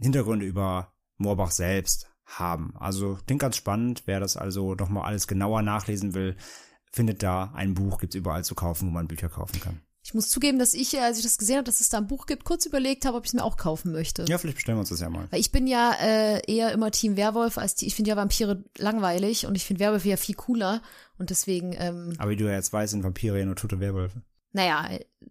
Hintergründe 0.00 0.46
über 0.46 0.92
Moorbach 1.16 1.50
selbst 1.50 2.09
haben. 2.38 2.74
Also 2.78 3.18
klingt 3.26 3.42
ganz 3.42 3.56
spannend. 3.56 4.02
Wer 4.06 4.20
das 4.20 4.36
also 4.36 4.74
nochmal 4.74 5.04
alles 5.04 5.26
genauer 5.26 5.62
nachlesen 5.62 6.14
will, 6.14 6.36
findet 6.90 7.22
da 7.22 7.52
ein 7.54 7.74
Buch, 7.74 7.98
gibt's 7.98 8.16
überall 8.16 8.44
zu 8.44 8.54
kaufen, 8.54 8.88
wo 8.88 8.92
man 8.92 9.08
Bücher 9.08 9.28
kaufen 9.28 9.60
kann. 9.60 9.80
Ich 10.02 10.14
muss 10.14 10.30
zugeben, 10.30 10.58
dass 10.58 10.72
ich, 10.72 10.98
als 10.98 11.18
ich 11.18 11.24
das 11.24 11.36
gesehen 11.36 11.56
habe, 11.56 11.64
dass 11.64 11.80
es 11.80 11.90
da 11.90 11.98
ein 11.98 12.06
Buch 12.06 12.26
gibt, 12.26 12.44
kurz 12.44 12.64
überlegt 12.64 13.04
habe, 13.04 13.18
ob 13.18 13.24
ich 13.24 13.30
es 13.30 13.34
mir 13.34 13.44
auch 13.44 13.58
kaufen 13.58 13.92
möchte. 13.92 14.24
Ja, 14.28 14.38
vielleicht 14.38 14.56
bestellen 14.56 14.78
wir 14.78 14.80
uns 14.80 14.88
das 14.88 15.00
ja 15.00 15.10
mal. 15.10 15.28
Weil 15.30 15.40
ich 15.40 15.52
bin 15.52 15.66
ja 15.66 15.92
äh, 16.00 16.40
eher 16.50 16.72
immer 16.72 16.90
Team 16.90 17.16
Werwolf, 17.16 17.58
als 17.58 17.74
die, 17.74 17.86
ich 17.86 17.94
finde 17.94 18.10
ja 18.10 18.16
Vampire 18.16 18.64
langweilig 18.78 19.46
und 19.46 19.56
ich 19.56 19.64
finde 19.64 19.80
Werwölfe 19.80 20.08
ja 20.08 20.16
viel 20.16 20.34
cooler 20.34 20.80
und 21.18 21.30
deswegen. 21.30 21.74
Ähm, 21.78 22.14
Aber 22.18 22.30
wie 22.30 22.36
du 22.36 22.46
ja 22.46 22.52
jetzt 22.52 22.72
weißt, 22.72 22.92
sind 22.92 23.04
Vampire 23.04 23.38
ja 23.38 23.44
nur 23.44 23.56
tote 23.56 23.78
Werwölfe. 23.78 24.22
Naja, 24.52 24.88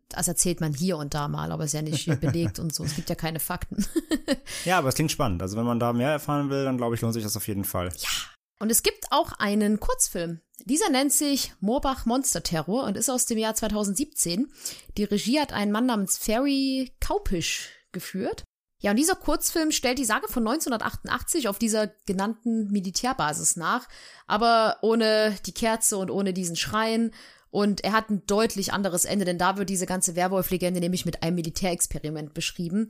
das 0.08 0.28
erzählt 0.28 0.62
man 0.62 0.74
hier 0.74 0.98
und 0.98 1.14
da 1.14 1.28
mal, 1.28 1.52
aber 1.52 1.66
ist 1.66 1.74
ja 1.74 1.82
nicht 1.82 2.06
belegt 2.22 2.60
und 2.60 2.74
so. 2.74 2.84
Es 2.84 2.96
gibt 2.96 3.10
ja 3.10 3.16
keine 3.16 3.40
Fakten. 3.40 3.86
ja, 4.66 4.78
aber 4.78 4.90
es 4.90 4.96
klingt 4.96 5.12
spannend. 5.12 5.42
Also 5.42 5.58
wenn 5.58 5.66
man 5.66 5.80
da 5.80 5.94
mehr 5.94 6.12
erfahren 6.12 6.50
will, 6.50 6.64
dann 6.64 6.78
glaube 6.78 6.96
ich, 6.96 7.02
lohnt 7.02 7.14
sich 7.14 7.24
das 7.24 7.38
auf 7.38 7.48
jeden 7.48 7.66
Fall. 7.66 7.92
Ja. 7.98 8.10
Und 8.60 8.70
es 8.70 8.84
gibt 8.84 9.06
auch 9.12 9.34
einen 9.34 9.80
Kurzfilm. 9.80 10.42
Dieser 10.66 10.90
nennt 10.90 11.14
sich 11.14 11.54
Moorbach 11.62 12.06
Monster 12.06 12.44
Terror 12.44 12.84
und 12.84 12.98
ist 12.98 13.10
aus 13.10 13.26
dem 13.26 13.38
Jahr 13.38 13.56
2017. 13.56 14.52
Die 14.98 15.06
Regie 15.06 15.40
hat 15.40 15.54
ein 15.54 15.72
Mann 15.72 15.86
namens 15.86 16.18
Ferry 16.18 16.92
Kaupisch 17.00 17.70
geführt. 17.92 18.44
Ja, 18.82 18.92
und 18.92 18.98
dieser 18.98 19.16
Kurzfilm 19.16 19.72
stellt 19.72 20.00
die 20.00 20.06
Sage 20.06 20.28
von 20.30 20.48
1988 20.48 21.50
auf 21.50 21.60
dieser 21.60 21.88
genannten 22.06 22.72
Militärbasis 22.72 23.58
nach, 23.58 23.88
aber 24.26 24.78
ohne 24.82 25.36
die 25.46 25.54
Kerze 25.54 25.98
und 25.98 26.10
ohne 26.10 26.34
diesen 26.34 26.56
Schreien 26.56 27.14
und 27.52 27.84
er 27.84 27.94
hat 27.94 28.10
ein 28.10 28.26
deutlich 28.28 28.74
anderes 28.74 29.06
Ende, 29.06 29.26
denn 29.26 29.38
da 29.38 29.58
wird 29.58 29.70
diese 29.70 29.86
ganze 29.86 30.16
Werwolf-Legende 30.16 30.80
nämlich 30.80 31.06
mit 31.06 31.24
einem 31.24 31.36
Militärexperiment 31.36 32.34
beschrieben. 32.34 32.90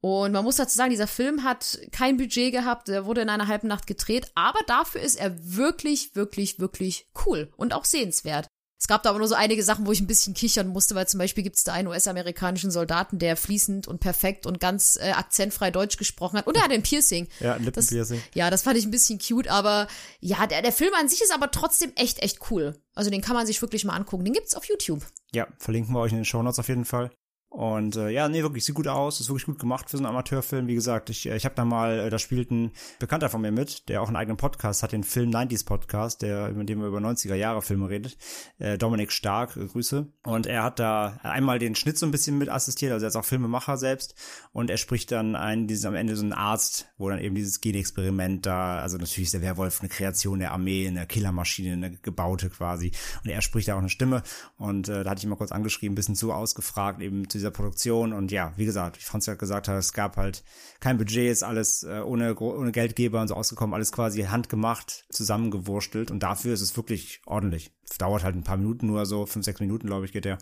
Und 0.00 0.32
man 0.32 0.44
muss 0.44 0.56
dazu 0.56 0.76
sagen, 0.76 0.90
dieser 0.90 1.06
Film 1.06 1.44
hat 1.44 1.78
kein 1.92 2.16
Budget 2.16 2.52
gehabt, 2.52 2.88
er 2.88 3.06
wurde 3.06 3.20
in 3.20 3.28
einer 3.28 3.46
halben 3.46 3.68
Nacht 3.68 3.86
gedreht, 3.86 4.32
aber 4.34 4.58
dafür 4.66 5.00
ist 5.00 5.14
er 5.14 5.32
wirklich, 5.56 6.16
wirklich, 6.16 6.58
wirklich 6.58 7.08
cool 7.24 7.52
und 7.56 7.72
auch 7.72 7.84
sehenswert. 7.84 8.48
Es 8.82 8.88
gab 8.88 9.04
da 9.04 9.10
aber 9.10 9.20
nur 9.20 9.28
so 9.28 9.36
einige 9.36 9.62
Sachen, 9.62 9.86
wo 9.86 9.92
ich 9.92 10.00
ein 10.00 10.08
bisschen 10.08 10.34
kichern 10.34 10.66
musste, 10.66 10.96
weil 10.96 11.06
zum 11.06 11.18
Beispiel 11.18 11.44
gibt 11.44 11.56
es 11.56 11.62
da 11.62 11.72
einen 11.72 11.86
US-amerikanischen 11.86 12.72
Soldaten, 12.72 13.20
der 13.20 13.36
fließend 13.36 13.86
und 13.86 14.00
perfekt 14.00 14.44
und 14.44 14.58
ganz 14.58 14.98
äh, 15.00 15.12
akzentfrei 15.12 15.70
Deutsch 15.70 15.98
gesprochen 15.98 16.36
hat. 16.36 16.48
Und 16.48 16.56
er 16.56 16.64
hat 16.64 16.72
ein 16.72 16.82
Piercing. 16.82 17.28
Ja, 17.38 17.54
ein 17.54 17.62
Lippenpiercing. 17.62 18.18
Das, 18.18 18.34
ja, 18.34 18.50
das 18.50 18.64
fand 18.64 18.76
ich 18.76 18.84
ein 18.84 18.90
bisschen 18.90 19.20
cute, 19.20 19.46
aber 19.46 19.86
ja, 20.18 20.48
der, 20.48 20.62
der 20.62 20.72
Film 20.72 20.92
an 20.98 21.08
sich 21.08 21.22
ist 21.22 21.32
aber 21.32 21.52
trotzdem 21.52 21.92
echt, 21.94 22.24
echt 22.24 22.50
cool. 22.50 22.74
Also 22.96 23.08
den 23.08 23.20
kann 23.20 23.36
man 23.36 23.46
sich 23.46 23.62
wirklich 23.62 23.84
mal 23.84 23.94
angucken. 23.94 24.24
Den 24.24 24.34
gibt's 24.34 24.56
auf 24.56 24.64
YouTube. 24.64 25.06
Ja, 25.32 25.46
verlinken 25.58 25.94
wir 25.94 26.00
euch 26.00 26.10
in 26.10 26.18
den 26.18 26.24
Show 26.24 26.42
Notes 26.42 26.58
auf 26.58 26.66
jeden 26.66 26.84
Fall. 26.84 27.12
Und 27.52 27.96
äh, 27.96 28.08
ja, 28.08 28.30
nee, 28.30 28.40
wirklich, 28.40 28.64
sieht 28.64 28.74
gut 28.74 28.88
aus, 28.88 29.20
ist 29.20 29.28
wirklich 29.28 29.44
gut 29.44 29.58
gemacht 29.58 29.90
für 29.90 29.98
so 29.98 30.02
einen 30.02 30.10
Amateurfilm. 30.10 30.68
Wie 30.68 30.74
gesagt, 30.74 31.10
ich, 31.10 31.28
äh, 31.28 31.36
ich 31.36 31.44
habe 31.44 31.54
da 31.54 31.66
mal, 31.66 31.98
äh, 31.98 32.08
da 32.08 32.18
spielt 32.18 32.50
ein 32.50 32.72
Bekannter 32.98 33.28
von 33.28 33.42
mir 33.42 33.52
mit, 33.52 33.90
der 33.90 34.00
auch 34.00 34.06
einen 34.06 34.16
eigenen 34.16 34.38
Podcast 34.38 34.82
hat, 34.82 34.92
den 34.92 35.04
Film 35.04 35.28
90s 35.28 35.66
Podcast, 35.66 36.22
der, 36.22 36.50
mit 36.52 36.70
dem 36.70 36.80
er 36.80 36.86
über 36.86 36.98
90er 36.98 37.34
Jahre 37.34 37.60
Filme 37.60 37.90
redet. 37.90 38.16
Äh, 38.58 38.78
Dominik 38.78 39.12
Stark, 39.12 39.58
äh, 39.58 39.66
Grüße. 39.66 40.06
Und 40.24 40.46
er 40.46 40.62
hat 40.62 40.78
da 40.78 41.20
einmal 41.22 41.58
den 41.58 41.74
Schnitt 41.74 41.98
so 41.98 42.06
ein 42.06 42.10
bisschen 42.10 42.38
mit 42.38 42.48
assistiert, 42.48 42.90
also 42.90 43.04
er 43.04 43.08
ist 43.08 43.16
auch 43.16 43.24
Filmemacher 43.26 43.76
selbst. 43.76 44.14
Und 44.52 44.70
er 44.70 44.78
spricht 44.78 45.12
dann 45.12 45.36
einen, 45.36 45.66
diesen 45.66 45.88
am 45.88 45.94
Ende 45.94 46.16
so 46.16 46.22
einen 46.22 46.32
Arzt, 46.32 46.88
wo 46.96 47.10
dann 47.10 47.18
eben 47.18 47.34
dieses 47.34 47.60
Genexperiment 47.60 48.46
da, 48.46 48.78
also 48.78 48.96
natürlich 48.96 49.26
ist 49.26 49.34
der 49.34 49.42
Werwolf 49.42 49.80
eine 49.80 49.90
Kreation 49.90 50.38
der 50.38 50.52
Armee, 50.52 50.88
eine 50.88 51.06
Killermaschine, 51.06 51.74
eine 51.74 51.98
gebaute 51.98 52.48
quasi. 52.48 52.92
Und 53.22 53.28
er 53.30 53.42
spricht 53.42 53.68
da 53.68 53.74
auch 53.74 53.80
eine 53.80 53.90
Stimme. 53.90 54.22
Und 54.56 54.88
äh, 54.88 55.04
da 55.04 55.10
hatte 55.10 55.18
ich 55.18 55.26
mal 55.26 55.36
kurz 55.36 55.52
angeschrieben, 55.52 55.92
ein 55.92 55.96
bisschen 55.96 56.16
zu 56.16 56.32
ausgefragt, 56.32 57.02
eben 57.02 57.28
zu 57.28 57.41
dieser 57.42 57.50
Produktion 57.50 58.12
und 58.12 58.30
ja, 58.30 58.52
wie 58.56 58.64
gesagt, 58.64 58.98
wie 58.98 59.02
Franz 59.02 59.26
ja 59.26 59.34
gesagt 59.34 59.68
hat, 59.68 59.76
es 59.76 59.92
gab 59.92 60.16
halt 60.16 60.44
kein 60.80 60.96
Budget, 60.96 61.30
ist 61.30 61.42
alles 61.42 61.82
äh, 61.82 62.00
ohne, 62.00 62.38
ohne 62.38 62.72
Geldgeber 62.72 63.20
und 63.20 63.28
so 63.28 63.34
ausgekommen, 63.34 63.74
alles 63.74 63.92
quasi 63.92 64.22
handgemacht, 64.22 65.06
zusammengewurstelt 65.10 66.10
und 66.10 66.22
dafür 66.22 66.54
ist 66.54 66.60
es 66.60 66.76
wirklich 66.76 67.20
ordentlich. 67.26 67.72
Dauert 67.98 68.24
halt 68.24 68.36
ein 68.36 68.44
paar 68.44 68.56
Minuten 68.56 68.86
nur 68.86 69.04
so, 69.04 69.26
fünf, 69.26 69.44
sechs 69.44 69.60
Minuten, 69.60 69.86
glaube 69.86 70.06
ich, 70.06 70.12
geht 70.12 70.24
der. 70.24 70.38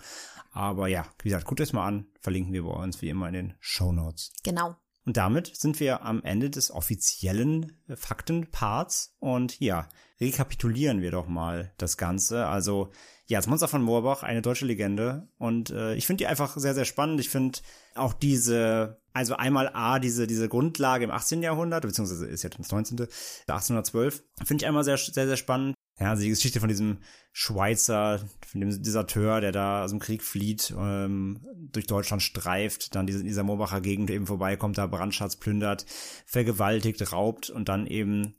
Aber 0.52 0.88
ja, 0.88 1.06
wie 1.22 1.30
gesagt, 1.30 1.46
guckt 1.46 1.60
es 1.60 1.72
mal 1.72 1.86
an, 1.86 2.06
verlinken 2.20 2.52
wir 2.52 2.62
bei 2.62 2.70
uns 2.70 3.00
wie 3.02 3.08
immer 3.08 3.28
in 3.28 3.34
den 3.34 3.54
Show 3.60 3.92
Notes. 3.92 4.32
Genau. 4.44 4.76
Und 5.06 5.16
damit 5.16 5.56
sind 5.56 5.80
wir 5.80 6.02
am 6.04 6.22
Ende 6.22 6.50
des 6.50 6.70
offiziellen 6.70 7.80
äh, 7.88 7.96
Faktenparts 7.96 9.16
und 9.18 9.58
ja, 9.58 9.88
rekapitulieren 10.20 11.00
wir 11.00 11.10
doch 11.10 11.26
mal 11.26 11.72
das 11.78 11.96
Ganze. 11.96 12.46
Also 12.46 12.92
ja, 13.30 13.38
das 13.38 13.46
Monster 13.46 13.68
von 13.68 13.80
Moorbach, 13.80 14.24
eine 14.24 14.42
deutsche 14.42 14.66
Legende 14.66 15.28
und 15.38 15.70
äh, 15.70 15.94
ich 15.94 16.04
finde 16.04 16.24
die 16.24 16.26
einfach 16.26 16.56
sehr, 16.56 16.74
sehr 16.74 16.84
spannend. 16.84 17.20
Ich 17.20 17.28
finde 17.28 17.60
auch 17.94 18.12
diese, 18.12 19.00
also 19.12 19.36
einmal 19.36 19.70
A, 19.72 20.00
diese, 20.00 20.26
diese 20.26 20.48
Grundlage 20.48 21.04
im 21.04 21.12
18. 21.12 21.40
Jahrhundert, 21.40 21.82
beziehungsweise 21.82 22.26
ist 22.26 22.42
ja 22.42 22.50
das 22.50 22.72
19., 22.72 22.98
1812, 23.46 24.24
finde 24.44 24.64
ich 24.64 24.66
einmal 24.66 24.82
sehr, 24.82 24.96
sehr, 24.96 25.28
sehr 25.28 25.36
spannend. 25.36 25.76
Ja, 26.00 26.10
also 26.10 26.24
die 26.24 26.30
Geschichte 26.30 26.58
von 26.58 26.68
diesem 26.68 26.98
Schweizer, 27.30 28.18
von 28.48 28.62
dem 28.62 28.82
Deserteur, 28.82 29.40
der 29.40 29.52
da 29.52 29.84
aus 29.84 29.90
dem 29.90 30.00
Krieg 30.00 30.24
flieht, 30.24 30.74
ähm, 30.76 31.46
durch 31.70 31.86
Deutschland 31.86 32.22
streift, 32.22 32.96
dann 32.96 33.06
diese, 33.06 33.22
dieser 33.22 33.44
Moorbacher 33.44 33.80
Gegend 33.80 34.10
eben 34.10 34.26
vorbeikommt, 34.26 34.76
da 34.76 34.88
Brandschatz 34.88 35.36
plündert, 35.36 35.86
vergewaltigt, 36.26 37.12
raubt 37.12 37.48
und 37.48 37.68
dann 37.68 37.86
eben, 37.86 38.34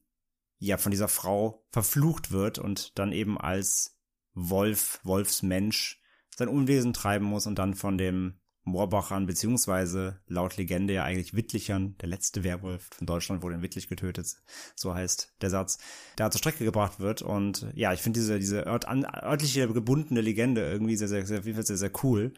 ja, 0.59 0.75
von 0.75 0.91
dieser 0.91 1.07
Frau 1.07 1.65
verflucht 1.71 2.31
wird 2.31 2.59
und 2.59 2.99
dann 2.99 3.13
eben 3.13 3.39
als 3.39 4.00
Wolf, 4.33 4.99
Wolfsmensch 5.03 6.01
sein 6.35 6.47
Unwesen 6.47 6.93
treiben 6.93 7.25
muss 7.25 7.47
und 7.47 7.59
dann 7.59 7.73
von 7.73 7.97
dem 7.97 8.35
Moorbachern, 8.63 9.25
beziehungsweise 9.25 10.19
laut 10.27 10.57
Legende 10.57 10.93
ja 10.93 11.03
eigentlich 11.03 11.33
Wittlichern, 11.33 11.95
der 11.99 12.09
letzte 12.09 12.43
Werwolf 12.43 12.89
von 12.91 13.07
Deutschland 13.07 13.41
wurde 13.41 13.55
in 13.55 13.61
Wittlich 13.63 13.87
getötet, 13.87 14.35
so 14.75 14.93
heißt 14.93 15.33
der 15.41 15.49
Satz, 15.49 15.79
da 16.15 16.29
zur 16.29 16.39
Strecke 16.39 16.63
gebracht 16.63 16.99
wird. 16.99 17.21
Und 17.21 17.67
ja, 17.73 17.91
ich 17.91 18.01
finde 18.01 18.19
diese, 18.19 18.39
diese 18.39 18.61
ört, 18.61 18.87
an, 18.87 19.05
örtliche 19.05 19.67
gebundene 19.67 20.21
Legende 20.21 20.61
irgendwie 20.61 20.95
sehr, 20.95 21.07
sehr, 21.07 21.25
sehr, 21.25 21.41
sehr, 21.41 21.63
sehr, 21.63 21.77
sehr 21.77 21.91
cool. 22.03 22.33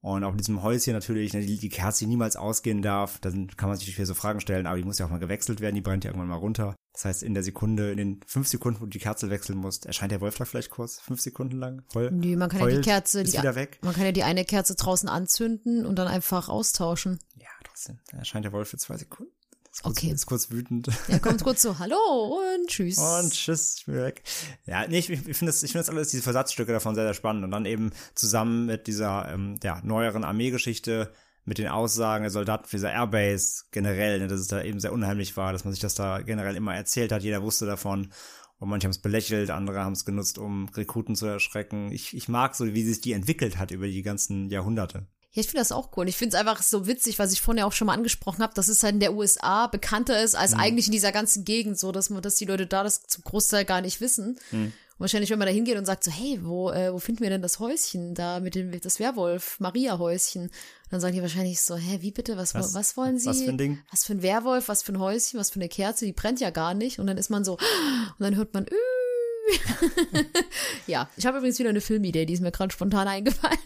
Und 0.00 0.24
auch 0.24 0.32
in 0.32 0.38
diesem 0.38 0.62
Häuschen 0.62 0.92
natürlich, 0.92 1.32
ne, 1.32 1.40
die, 1.40 1.58
die 1.58 1.68
Kerze, 1.68 2.04
die 2.04 2.08
niemals 2.08 2.36
ausgehen 2.36 2.82
darf, 2.82 3.18
dann 3.20 3.46
kann 3.56 3.68
man 3.68 3.78
sich 3.78 3.88
natürlich 3.88 4.08
so 4.08 4.14
Fragen 4.14 4.40
stellen, 4.40 4.66
aber 4.66 4.76
die 4.76 4.84
muss 4.84 4.98
ja 4.98 5.06
auch 5.06 5.10
mal 5.10 5.18
gewechselt 5.18 5.60
werden, 5.60 5.76
die 5.76 5.80
brennt 5.80 6.04
ja 6.04 6.10
irgendwann 6.10 6.28
mal 6.28 6.36
runter. 6.36 6.74
Das 6.92 7.06
heißt, 7.06 7.22
in 7.22 7.32
der 7.34 7.42
Sekunde, 7.42 7.90
in 7.90 7.96
den 7.96 8.20
fünf 8.26 8.48
Sekunden, 8.48 8.80
wo 8.80 8.84
du 8.84 8.90
die 8.90 8.98
Kerze 8.98 9.30
wechseln 9.30 9.58
musst, 9.58 9.86
erscheint 9.86 10.12
der 10.12 10.20
Wolf 10.20 10.36
da 10.36 10.44
vielleicht 10.44 10.70
kurz, 10.70 11.00
fünf 11.00 11.20
Sekunden 11.20 11.58
lang, 11.58 11.82
voll. 11.90 12.10
Nö, 12.10 12.36
man 12.36 12.50
kann 12.50 12.60
heult, 12.60 12.72
ja 12.72 12.80
die 12.80 12.84
Kerze, 12.84 13.22
ist 13.22 13.32
die, 13.32 13.38
wieder 13.38 13.54
weg. 13.54 13.78
man 13.82 13.94
kann 13.94 14.04
ja 14.04 14.12
die 14.12 14.24
eine 14.24 14.44
Kerze 14.44 14.74
draußen 14.74 15.08
anzünden 15.08 15.86
und 15.86 15.96
dann 15.96 16.06
einfach 16.06 16.48
austauschen. 16.50 17.18
Ja, 17.36 17.48
trotzdem, 17.64 17.98
da 18.10 18.18
erscheint 18.18 18.44
der 18.44 18.52
Wolf 18.52 18.68
für 18.68 18.76
zwei 18.76 18.98
Sekunden. 18.98 19.32
Ist 19.72 19.82
kurz, 19.82 19.96
Okay. 19.96 20.12
Ist 20.12 20.26
kurz 20.26 20.50
wütend. 20.50 20.88
Er 21.08 21.18
kommt 21.18 21.42
kurz 21.44 21.62
so, 21.62 21.78
hallo 21.78 21.96
und 21.96 22.68
tschüss. 22.68 22.98
Und 22.98 23.32
tschüss, 23.32 23.76
ich 23.78 23.86
bin 23.86 23.94
weg. 23.96 24.22
Ja, 24.66 24.86
nee, 24.86 24.98
ich, 24.98 25.08
ich 25.08 25.22
finde 25.22 25.46
das, 25.46 25.62
ich 25.62 25.72
finde 25.72 25.86
das 25.86 25.88
alles, 25.88 26.10
diese 26.10 26.22
Versatzstücke 26.22 26.72
davon 26.72 26.94
sehr, 26.94 27.04
sehr 27.04 27.14
spannend. 27.14 27.44
Und 27.44 27.52
dann 27.52 27.64
eben 27.64 27.90
zusammen 28.14 28.66
mit 28.66 28.86
dieser, 28.86 29.32
ähm, 29.32 29.58
ja, 29.62 29.80
neueren 29.82 30.24
Armeegeschichte, 30.24 31.10
mit 31.44 31.58
den 31.58 31.68
Aussagen 31.68 32.22
der 32.22 32.30
Soldaten 32.30 32.66
für 32.66 32.76
dieser 32.76 32.92
Airbase 32.92 33.64
generell, 33.70 34.20
ne, 34.20 34.28
dass 34.28 34.40
es 34.40 34.48
da 34.48 34.62
eben 34.62 34.80
sehr 34.80 34.92
unheimlich 34.92 35.36
war, 35.36 35.52
dass 35.52 35.64
man 35.64 35.72
sich 35.72 35.80
das 35.82 35.94
da 35.94 36.20
generell 36.20 36.56
immer 36.56 36.74
erzählt 36.74 37.12
hat, 37.12 37.22
jeder 37.22 37.42
wusste 37.42 37.66
davon. 37.66 38.12
Und 38.58 38.68
manche 38.68 38.84
haben 38.84 38.92
es 38.92 38.98
belächelt, 38.98 39.50
andere 39.50 39.80
haben 39.80 39.92
es 39.92 40.04
genutzt, 40.04 40.38
um 40.38 40.68
Rekruten 40.68 41.16
zu 41.16 41.26
erschrecken. 41.26 41.90
Ich, 41.90 42.14
ich 42.16 42.28
mag 42.28 42.54
so, 42.54 42.72
wie 42.72 42.84
sich 42.84 43.00
die 43.00 43.12
entwickelt 43.12 43.58
hat 43.58 43.72
über 43.72 43.88
die 43.88 44.02
ganzen 44.02 44.50
Jahrhunderte. 44.50 45.06
Ja, 45.32 45.40
ich 45.40 45.46
finde 45.46 45.62
das 45.62 45.72
auch 45.72 45.88
cool. 45.96 46.02
Und 46.02 46.08
ich 46.08 46.16
finde 46.16 46.36
es 46.36 46.40
einfach 46.40 46.62
so 46.62 46.86
witzig, 46.86 47.18
was 47.18 47.32
ich 47.32 47.40
vorhin 47.40 47.58
ja 47.58 47.64
auch 47.64 47.72
schon 47.72 47.86
mal 47.86 47.94
angesprochen 47.94 48.42
habe, 48.42 48.54
dass 48.54 48.68
es 48.68 48.82
halt 48.84 48.94
in 48.94 49.00
der 49.00 49.14
USA 49.14 49.66
bekannter 49.66 50.22
ist 50.22 50.36
als 50.36 50.52
eigentlich 50.52 50.86
in 50.86 50.92
dieser 50.92 51.10
ganzen 51.10 51.44
Gegend, 51.44 51.78
so 51.78 51.90
dass 51.90 52.10
man, 52.10 52.22
dass 52.22 52.36
die 52.36 52.44
Leute 52.44 52.66
da 52.66 52.84
das 52.84 53.02
zum 53.02 53.24
Großteil 53.24 53.64
gar 53.64 53.80
nicht 53.80 54.00
wissen. 54.00 54.38
Und 54.52 54.72
wahrscheinlich, 54.98 55.30
wenn 55.30 55.38
man 55.38 55.48
da 55.48 55.52
hingeht 55.54 55.78
und 55.78 55.86
sagt 55.86 56.04
so, 56.04 56.10
hey, 56.10 56.38
wo, 56.42 56.70
äh, 56.70 56.92
wo 56.92 56.98
finden 56.98 57.22
wir 57.22 57.30
denn 57.30 57.42
das 57.42 57.58
Häuschen 57.58 58.14
da 58.14 58.40
mit 58.40 58.54
dem 58.54 58.78
das 58.78 59.00
Werwolf 59.00 59.58
Maria 59.58 59.98
Häuschen? 59.98 60.50
Dann 60.92 61.00
sagen 61.00 61.14
die 61.14 61.22
wahrscheinlich 61.22 61.62
so, 61.62 61.74
hä, 61.74 62.02
wie 62.02 62.10
bitte, 62.10 62.36
was, 62.36 62.54
was, 62.54 62.74
was 62.74 62.98
wollen 62.98 63.18
sie? 63.18 63.26
was 63.26 63.40
für 63.40 63.48
ein 63.48 63.56
Ding? 63.56 63.78
Was 63.90 64.04
für 64.04 64.12
ein 64.12 64.20
Werwolf, 64.20 64.68
was 64.68 64.82
für 64.82 64.92
ein 64.92 64.98
Häuschen, 64.98 65.40
was 65.40 65.48
für 65.48 65.58
eine 65.58 65.70
Kerze, 65.70 66.04
die 66.04 66.12
brennt 66.12 66.38
ja 66.38 66.50
gar 66.50 66.74
nicht. 66.74 66.98
Und 66.98 67.06
dann 67.06 67.16
ist 67.16 67.30
man 67.30 67.44
so, 67.44 67.52
und 67.54 68.18
dann 68.18 68.36
hört 68.36 68.52
man, 68.52 68.66
ja, 70.86 71.08
ich 71.16 71.24
habe 71.24 71.38
übrigens 71.38 71.58
wieder 71.58 71.70
eine 71.70 71.80
Filmidee, 71.80 72.26
die 72.26 72.34
ist 72.34 72.42
mir 72.42 72.52
gerade 72.52 72.74
spontan 72.74 73.08
eingefallen. 73.08 73.58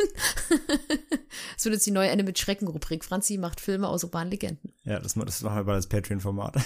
Es 1.58 1.64
wird 1.64 1.74
jetzt 1.74 1.86
die 1.86 1.90
neue 1.90 2.08
Ende 2.08 2.24
mit 2.24 2.38
Schrecken-Rubrik. 2.38 3.04
Franzi 3.04 3.38
macht 3.38 3.60
Filme 3.60 3.88
aus 3.88 4.04
urbanen 4.04 4.30
Legenden. 4.30 4.72
Ja, 4.84 5.00
das, 5.00 5.14
das 5.14 5.42
machen 5.42 5.56
wir 5.56 5.64
bei 5.64 5.74
das 5.74 5.88
Patreon-Format. 5.88 6.56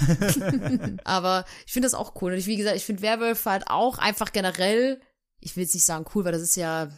Aber 1.04 1.44
ich 1.66 1.72
finde 1.72 1.86
das 1.86 1.94
auch 1.94 2.20
cool. 2.20 2.32
Und 2.32 2.38
ich, 2.38 2.46
wie 2.46 2.56
gesagt, 2.56 2.76
ich 2.76 2.84
finde 2.84 3.02
Werwölfe 3.02 3.50
halt 3.50 3.64
auch 3.68 3.98
einfach 3.98 4.32
generell, 4.32 5.00
ich 5.40 5.56
will 5.56 5.64
jetzt 5.64 5.74
nicht 5.74 5.84
sagen 5.84 6.04
cool, 6.14 6.24
weil 6.24 6.32
das 6.32 6.42
ist 6.42 6.56
ja 6.56 6.88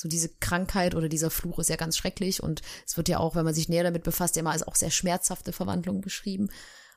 so 0.00 0.08
diese 0.08 0.30
Krankheit 0.40 0.94
oder 0.94 1.10
dieser 1.10 1.30
Fluch 1.30 1.58
ist 1.58 1.68
ja 1.68 1.76
ganz 1.76 1.96
schrecklich 1.98 2.42
und 2.42 2.62
es 2.86 2.96
wird 2.96 3.10
ja 3.10 3.18
auch, 3.18 3.34
wenn 3.34 3.44
man 3.44 3.52
sich 3.52 3.68
näher 3.68 3.84
damit 3.84 4.02
befasst, 4.02 4.36
immer 4.38 4.52
als 4.52 4.66
auch 4.66 4.74
sehr 4.74 4.90
schmerzhafte 4.90 5.52
Verwandlung 5.52 6.00
beschrieben 6.00 6.48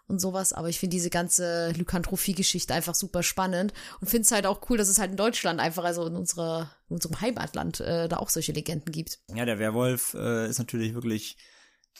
und 0.08 0.20
sowas. 0.20 0.54
Aber 0.54 0.70
ich 0.70 0.80
finde 0.80 0.96
diese 0.96 1.10
ganze 1.10 1.72
Lykantrophie-Geschichte 1.72 2.74
einfach 2.74 2.96
super 2.96 3.22
spannend 3.22 3.74
und 4.00 4.10
finde 4.10 4.24
es 4.24 4.32
halt 4.32 4.46
auch 4.46 4.70
cool, 4.70 4.78
dass 4.78 4.88
es 4.88 5.00
halt 5.00 5.12
in 5.12 5.18
Deutschland 5.18 5.60
einfach, 5.60 5.84
also 5.84 6.08
in 6.08 6.16
unserer, 6.16 6.72
in 6.88 6.96
unserem 6.96 7.20
Heimatland, 7.20 7.82
äh, 7.82 8.08
da 8.08 8.18
auch 8.18 8.30
solche 8.30 8.54
Legenden 8.54 8.94
gibt. 8.94 9.20
Ja, 9.36 9.44
der 9.44 9.60
Werwolf 9.60 10.14
äh, 10.14 10.48
ist 10.48 10.60
natürlich 10.60 10.94
wirklich 10.94 11.36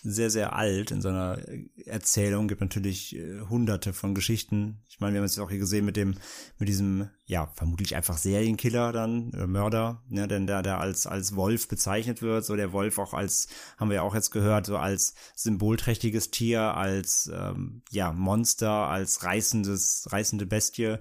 sehr, 0.02 0.30
sehr 0.30 0.56
alt 0.56 0.92
in 0.92 1.02
seiner 1.02 1.40
Erzählung, 1.86 2.48
gibt 2.48 2.62
natürlich 2.62 3.16
äh, 3.16 3.42
hunderte 3.42 3.94
von 3.94 4.14
Geschichten. 4.14 4.84
Ich 4.90 5.00
meine, 5.00 5.14
wir 5.14 5.20
haben 5.20 5.26
es 5.26 5.36
ja 5.36 5.44
auch 5.44 5.50
hier 5.50 5.60
gesehen 5.60 5.86
mit 5.86 5.96
dem, 5.96 6.16
mit 6.58 6.68
diesem, 6.68 7.10
ja, 7.26 7.52
vermutlich 7.56 7.96
einfach 7.96 8.18
Serienkiller 8.18 8.92
dann, 8.92 9.32
äh, 9.34 9.48
Mörder, 9.48 10.04
ne, 10.10 10.28
denn 10.28 10.48
der, 10.48 10.62
der 10.62 10.80
als, 10.80 11.08
als 11.08 11.36
Wolf 11.36 11.68
bezeichnet 11.68 12.22
wird, 12.22 12.44
so 12.44 12.56
der 12.56 12.74
Wolf 12.74 12.98
auch 12.98 13.14
als, 13.14 13.48
haben 13.78 13.90
wir 13.90 13.96
ja 13.96 14.02
auch 14.02 14.16
jetzt 14.16 14.32
gehört, 14.32 14.66
so 14.66 14.78
als 14.78 15.14
symbolträchtiges 15.36 16.32
Tier, 16.32 16.62
als, 16.76 17.32
ähm, 17.34 17.84
ja, 17.92 18.12
Monster, 18.12 18.72
als 18.72 19.24
reißendes, 19.24 20.08
reißende 20.12 20.46
Bestie. 20.46 20.98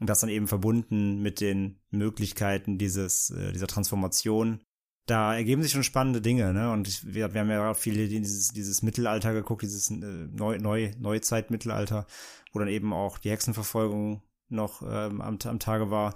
Und 0.00 0.08
das 0.08 0.20
dann 0.20 0.30
eben 0.30 0.48
verbunden 0.48 1.22
mit 1.22 1.40
den 1.40 1.80
Möglichkeiten 1.90 2.78
dieses, 2.78 3.30
äh, 3.30 3.52
dieser 3.52 3.68
Transformation 3.68 4.60
da 5.12 5.34
ergeben 5.34 5.62
sich 5.62 5.72
schon 5.72 5.82
spannende 5.82 6.22
Dinge, 6.22 6.54
ne? 6.54 6.72
Und 6.72 6.88
ich, 6.88 7.04
wir, 7.04 7.34
wir 7.34 7.40
haben 7.42 7.50
ja 7.50 7.70
auch 7.70 7.76
viele 7.76 8.08
dieses, 8.08 8.48
dieses 8.48 8.82
Mittelalter 8.82 9.34
geguckt, 9.34 9.60
dieses 9.60 9.90
äh, 9.90 9.94
Neu, 9.94 10.58
Neu, 10.58 10.90
Neuzeit-Mittelalter, 10.98 12.06
wo 12.52 12.58
dann 12.58 12.68
eben 12.68 12.94
auch 12.94 13.18
die 13.18 13.30
Hexenverfolgung 13.30 14.22
noch 14.48 14.80
ähm, 14.82 15.20
am, 15.20 15.38
am 15.44 15.58
Tage 15.58 15.90
war, 15.90 16.14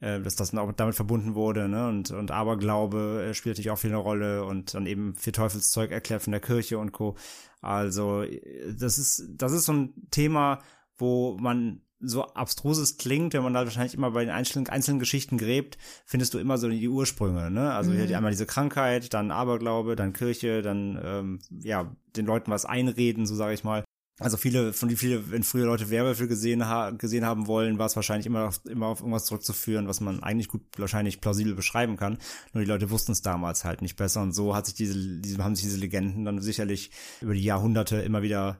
äh, 0.00 0.20
dass 0.20 0.34
das 0.34 0.52
auch 0.56 0.72
damit 0.72 0.96
verbunden 0.96 1.36
wurde, 1.36 1.68
ne? 1.68 1.88
Und, 1.88 2.10
und 2.10 2.32
Aberglaube 2.32 3.28
äh, 3.28 3.34
spielt 3.34 3.54
natürlich 3.54 3.70
auch 3.70 3.78
viel 3.78 3.90
eine 3.90 3.98
Rolle 3.98 4.44
und 4.44 4.74
dann 4.74 4.86
eben 4.86 5.14
viel 5.14 5.32
Teufelszeug 5.32 5.92
erklärt 5.92 6.22
von 6.22 6.32
der 6.32 6.40
Kirche 6.40 6.78
und 6.78 6.90
Co. 6.90 7.14
Also, 7.60 8.22
äh, 8.22 8.74
das 8.76 8.98
ist, 8.98 9.24
das 9.36 9.52
ist 9.52 9.66
so 9.66 9.72
ein 9.72 9.94
Thema, 10.10 10.60
wo 10.96 11.36
man 11.38 11.82
so 12.04 12.24
abstrus 12.24 12.78
es 12.78 12.96
klingt, 12.96 13.32
wenn 13.34 13.42
man 13.42 13.54
da 13.54 13.64
wahrscheinlich 13.64 13.94
immer 13.94 14.10
bei 14.10 14.24
den 14.24 14.34
einzelnen, 14.34 14.68
einzelnen 14.68 14.98
Geschichten 14.98 15.38
gräbt, 15.38 15.78
findest 16.04 16.34
du 16.34 16.38
immer 16.38 16.58
so 16.58 16.68
die 16.68 16.88
Ursprünge, 16.88 17.50
ne? 17.50 17.72
Also 17.72 17.92
hier 17.92 18.16
einmal 18.16 18.32
diese 18.32 18.46
Krankheit, 18.46 19.14
dann 19.14 19.30
Aberglaube, 19.30 19.94
dann 19.96 20.12
Kirche, 20.12 20.62
dann 20.62 21.00
ähm, 21.02 21.38
ja, 21.62 21.94
den 22.16 22.26
Leuten 22.26 22.50
was 22.50 22.64
einreden, 22.64 23.24
so 23.26 23.34
sage 23.34 23.54
ich 23.54 23.64
mal. 23.64 23.84
Also 24.20 24.36
viele, 24.36 24.72
von 24.72 24.88
die 24.88 24.96
viele, 24.96 25.30
wenn 25.30 25.42
früher 25.42 25.64
Leute 25.66 25.90
Werwölfe 25.90 26.28
gesehen, 26.28 26.68
ha 26.68 26.90
gesehen 26.90 27.24
haben 27.24 27.46
wollen, 27.46 27.78
war 27.78 27.86
es 27.86 27.96
wahrscheinlich 27.96 28.26
immer, 28.26 28.48
auf- 28.48 28.60
immer 28.66 28.86
auf 28.86 29.00
irgendwas 29.00 29.24
zurückzuführen, 29.24 29.88
was 29.88 30.00
man 30.00 30.22
eigentlich 30.22 30.48
gut 30.48 30.62
wahrscheinlich 30.76 31.20
plausibel 31.20 31.54
beschreiben 31.54 31.96
kann. 31.96 32.18
Nur 32.52 32.62
die 32.62 32.68
Leute 32.68 32.90
wussten 32.90 33.12
es 33.12 33.22
damals 33.22 33.64
halt 33.64 33.80
nicht 33.80 33.96
besser 33.96 34.22
und 34.22 34.32
so 34.32 34.54
hat 34.54 34.66
sich 34.66 34.74
diese, 34.74 35.20
diese 35.20 35.42
haben 35.42 35.56
sich 35.56 35.64
diese 35.64 35.78
Legenden 35.78 36.24
dann 36.24 36.40
sicherlich 36.40 36.90
über 37.20 37.34
die 37.34 37.42
Jahrhunderte 37.42 37.96
immer 38.02 38.22
wieder 38.22 38.58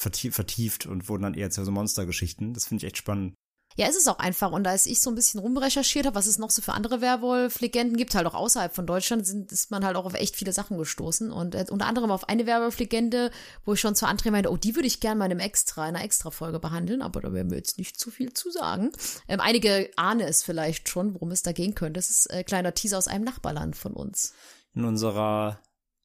vertieft, 0.00 0.34
vertieft 0.34 0.86
und 0.86 1.08
wurden 1.08 1.22
dann 1.22 1.34
eher 1.34 1.50
zu 1.50 1.64
so 1.64 1.70
Monstergeschichten. 1.70 2.54
Das 2.54 2.66
finde 2.66 2.84
ich 2.84 2.88
echt 2.88 2.96
spannend. 2.96 3.34
Ja, 3.76 3.86
ist 3.86 3.96
es 3.96 4.08
auch 4.08 4.18
einfach. 4.18 4.50
Und 4.50 4.66
als 4.66 4.86
ich 4.86 5.00
so 5.00 5.10
ein 5.10 5.14
bisschen 5.14 5.38
rumrecherchiert 5.38 6.04
habe, 6.04 6.16
was 6.16 6.26
es 6.26 6.38
noch 6.38 6.50
so 6.50 6.60
für 6.60 6.72
andere 6.72 7.00
Werwolf-Legenden 7.00 7.96
gibt, 7.96 8.14
halt 8.14 8.26
auch 8.26 8.34
außerhalb 8.34 8.74
von 8.74 8.86
Deutschland, 8.86 9.26
sind, 9.26 9.52
ist 9.52 9.70
man 9.70 9.84
halt 9.84 9.96
auch 9.96 10.06
auf 10.06 10.14
echt 10.14 10.34
viele 10.34 10.52
Sachen 10.52 10.76
gestoßen. 10.76 11.30
Und 11.30 11.54
äh, 11.54 11.66
unter 11.70 11.86
anderem 11.86 12.10
auf 12.10 12.28
eine 12.28 12.46
Werwolf-Legende, 12.46 13.30
wo 13.64 13.74
ich 13.74 13.80
schon 13.80 13.94
zu 13.94 14.06
André 14.06 14.32
meinte, 14.32 14.50
oh, 14.50 14.56
die 14.56 14.74
würde 14.74 14.88
ich 14.88 14.98
gerne 15.00 15.18
mal 15.18 15.26
in 15.26 15.32
einem 15.32 15.40
Extra, 15.40 15.88
in 15.88 15.94
einer 15.94 16.04
Extra-Folge 16.04 16.58
behandeln, 16.58 17.00
aber 17.00 17.20
da 17.20 17.32
werden 17.32 17.50
wir 17.50 17.58
jetzt 17.58 17.78
nicht 17.78 17.98
zu 17.98 18.10
viel 18.10 18.32
zu 18.32 18.50
sagen. 18.50 18.90
Ähm, 19.28 19.40
einige 19.40 19.90
ahnen 19.96 20.26
es 20.26 20.42
vielleicht 20.42 20.88
schon, 20.88 21.14
worum 21.14 21.30
es 21.30 21.42
da 21.42 21.52
gehen 21.52 21.74
könnte. 21.74 21.98
Das 21.98 22.10
ist 22.10 22.26
äh, 22.30 22.42
kleiner 22.42 22.74
Teaser 22.74 22.98
aus 22.98 23.08
einem 23.08 23.24
Nachbarland 23.24 23.76
von 23.76 23.92
uns. 23.92 24.34
In 24.74 24.84
unserer 24.84 25.60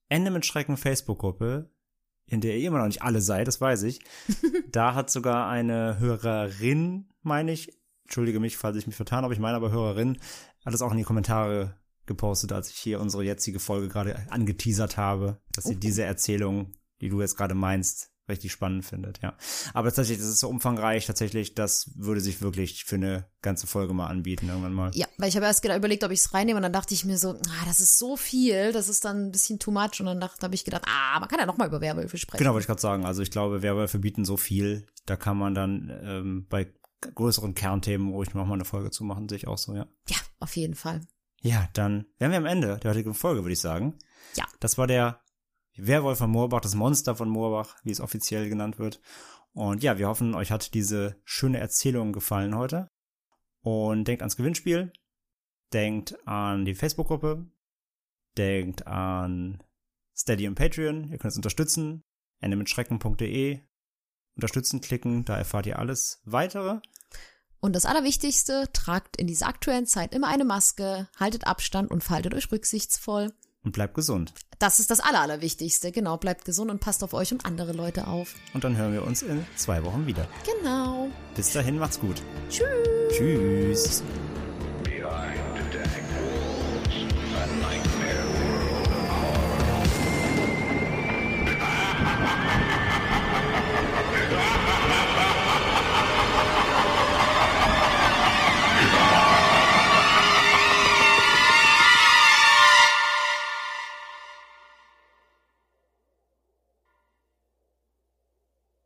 Ende 0.08 0.30
mit 0.30 0.46
Schrecken 0.46 0.78
Facebook-Gruppe, 0.78 1.72
in 2.28 2.42
der 2.42 2.58
ihr 2.58 2.68
immer 2.68 2.80
noch 2.80 2.88
nicht 2.88 3.02
alle 3.02 3.22
seid, 3.22 3.48
das 3.48 3.62
weiß 3.62 3.84
ich, 3.84 4.00
da 4.72 4.96
hat 4.96 5.10
sogar 5.10 5.50
eine 5.50 6.00
Hörerin, 6.00 7.10
meine 7.22 7.52
ich, 7.52 7.72
entschuldige 8.04 8.40
mich, 8.40 8.58
falls 8.58 8.78
ich 8.78 8.88
mich 8.88 8.96
vertan 8.96 9.24
habe, 9.24 9.34
ich 9.34 9.40
meine 9.40 9.58
aber 9.58 9.72
Hörerin, 9.72 10.18
hat 10.66 10.74
es 10.74 10.82
auch 10.82 10.92
in 10.92 10.98
die 10.98 11.04
Kommentare 11.04 11.76
gepostet, 12.06 12.52
als 12.52 12.70
ich 12.70 12.78
hier 12.78 13.00
unsere 13.00 13.24
jetzige 13.24 13.60
Folge 13.60 13.90
gerade 13.90 14.16
angeteasert 14.30 14.98
habe, 14.98 15.42
dass 15.54 15.66
sie 15.66 15.76
diese 15.76 16.04
Erzählung, 16.04 16.72
die 17.02 17.10
du 17.10 17.20
jetzt 17.22 17.36
gerade 17.36 17.56
meinst, 17.56 18.12
richtig 18.28 18.52
spannend 18.52 18.86
findet, 18.86 19.22
ja. 19.22 19.36
Aber 19.74 19.90
tatsächlich, 19.90 20.18
das 20.18 20.28
ist 20.28 20.40
so 20.40 20.50
umfangreich, 20.50 21.06
tatsächlich, 21.06 21.54
das 21.54 21.92
würde 21.96 22.22
sich 22.22 22.42
wirklich 22.42 22.86
für 22.86 22.96
eine 22.96 23.26
ganze 23.42 23.68
Folge 23.68 23.94
mal 23.94 24.08
anbieten, 24.08 24.50
irgendwann 24.50 24.74
mal. 24.74 24.92
Ja, 24.94 25.08
weil 25.18 25.30
ich 25.30 25.36
habe 25.36 25.46
erst 25.46 25.62
gedacht, 25.62 25.78
überlegt, 25.78 26.04
ob 26.04 26.12
ich 26.12 26.20
es 26.20 26.34
reinnehme 26.34 26.58
und 26.58 26.64
dann 26.64 26.74
dachte 26.74 26.94
ich 26.94 27.06
mir 27.06 27.18
so, 27.18 27.32
ah, 27.32 27.66
das 27.66 27.80
ist 27.80 28.00
so 28.00 28.18
viel, 28.18 28.72
das 28.72 28.90
ist 28.90 29.06
dann 29.06 29.28
ein 29.28 29.32
bisschen 29.32 29.60
too 29.60 29.72
much 29.72 30.00
und 30.00 30.06
dann 30.08 30.22
habe 30.24 30.56
ich 30.56 30.66
gedacht, 30.66 30.84
ah, 30.88 31.20
man 31.20 31.30
kann 31.30 31.40
ja 31.40 31.46
noch 31.46 31.58
mal 31.58 31.68
über 31.68 31.82
Werwölfe 31.82 32.18
sprechen. 32.18 32.40
Genau, 32.40 32.54
wollte 32.54 32.64
ich 32.64 32.68
gerade 32.68 32.82
sagen. 32.82 33.06
Also 33.06 33.22
ich 33.22 33.32
glaube, 33.32 33.62
Werwölfe 33.62 34.00
bieten 34.00 34.26
so 34.26 34.38
viel, 34.38 34.88
da 35.06 35.16
kann 35.16 35.38
man 35.38 35.54
dann 35.54 35.92
ähm, 36.04 36.48
bei 36.50 36.74
größeren 37.14 37.54
Kernthemen 37.54 38.10
ruhig 38.10 38.34
noch 38.34 38.46
mal 38.48 38.56
eine 38.56 38.66
Folge 38.66 38.90
zu 38.90 39.04
machen, 39.04 39.30
sehe 39.30 39.38
ich 39.38 39.48
auch 39.48 39.58
so, 39.58 39.76
ja. 39.76 39.86
Ja, 40.10 40.18
auf 40.40 40.56
jeden 40.56 40.76
Fall. 40.76 41.02
Ja, 41.42 41.70
dann 41.74 42.08
wären 42.18 42.32
wir 42.32 42.40
am 42.40 42.48
Ende 42.48 42.80
der 42.82 42.92
heutigen 42.92 43.14
Folge, 43.14 43.44
würde 43.44 43.54
ich 43.54 43.60
sagen. 43.60 44.00
Ja. 44.36 44.46
Das 44.60 44.80
war 44.80 44.88
der 44.88 45.22
Werwolf 45.78 46.20
von 46.20 46.32
Moorbach, 46.32 46.62
das 46.62 46.76
Monster 46.76 47.16
von 47.16 47.30
Moorbach, 47.30 47.76
wie 47.84 47.92
es 47.92 48.02
offiziell 48.02 48.50
genannt 48.50 48.80
wird. 48.80 49.02
Und 49.54 49.84
ja, 49.84 49.98
wir 49.98 50.08
hoffen, 50.08 50.36
euch 50.36 50.52
hat 50.52 50.74
diese 50.74 51.16
schöne 51.24 51.60
Erzählung 51.60 52.14
gefallen 52.14 52.56
heute. 52.56 52.90
Und 53.62 54.08
denkt 54.08 54.22
ans 54.22 54.36
Gewinnspiel, 54.36 54.92
denkt 55.74 56.16
an 56.28 56.66
die 56.66 56.76
Facebook-Gruppe, 56.76 57.50
denkt 58.38 58.86
an 58.86 59.64
Steady 60.16 60.48
und 60.48 60.56
Patreon, 60.56 61.10
ihr 61.10 61.18
könnt 61.18 61.32
es 61.32 61.38
unterstützen, 61.38 62.04
endemitschrecken.de, 62.42 63.60
unterstützen 64.36 64.82
klicken, 64.82 65.26
da 65.26 65.38
erfahrt 65.38 65.66
ihr 65.66 65.80
alles 65.80 66.22
weitere. 66.26 66.80
Und 67.60 67.74
das 67.74 67.86
Allerwichtigste, 67.86 68.70
tragt 68.74 69.18
in 69.18 69.28
dieser 69.28 69.48
aktuellen 69.48 69.88
Zeit 69.88 70.14
immer 70.14 70.28
eine 70.28 70.46
Maske, 70.46 71.10
haltet 71.18 71.48
Abstand 71.48 71.90
und 71.90 72.04
verhaltet 72.04 72.34
euch 72.34 72.52
rücksichtsvoll. 72.52 73.34
Und 73.66 73.72
bleibt 73.72 73.96
gesund. 73.96 74.34
Das 74.60 74.80
ist 74.80 74.92
das 74.92 75.00
Aller, 75.00 75.20
Allerwichtigste. 75.20 75.92
Genau, 75.92 76.18
bleibt 76.18 76.46
gesund 76.46 76.72
und 76.72 76.80
passt 76.80 77.04
auf 77.04 77.14
euch 77.14 77.32
und 77.34 77.46
andere 77.46 77.74
Leute 77.74 78.08
auf. 78.08 78.36
Und 78.54 78.64
dann 78.64 78.78
hören 78.78 78.94
wir 78.94 79.04
uns 79.04 79.24
in 79.24 79.46
zwei 79.58 79.84
Wochen 79.84 80.06
wieder. 80.06 80.28
Genau. 80.62 81.10
Bis 81.36 81.52
dahin, 81.52 81.80
macht's 81.80 82.00
gut. 82.00 82.22
Tschüss. 82.50 82.64
Tschüss. 83.12 84.04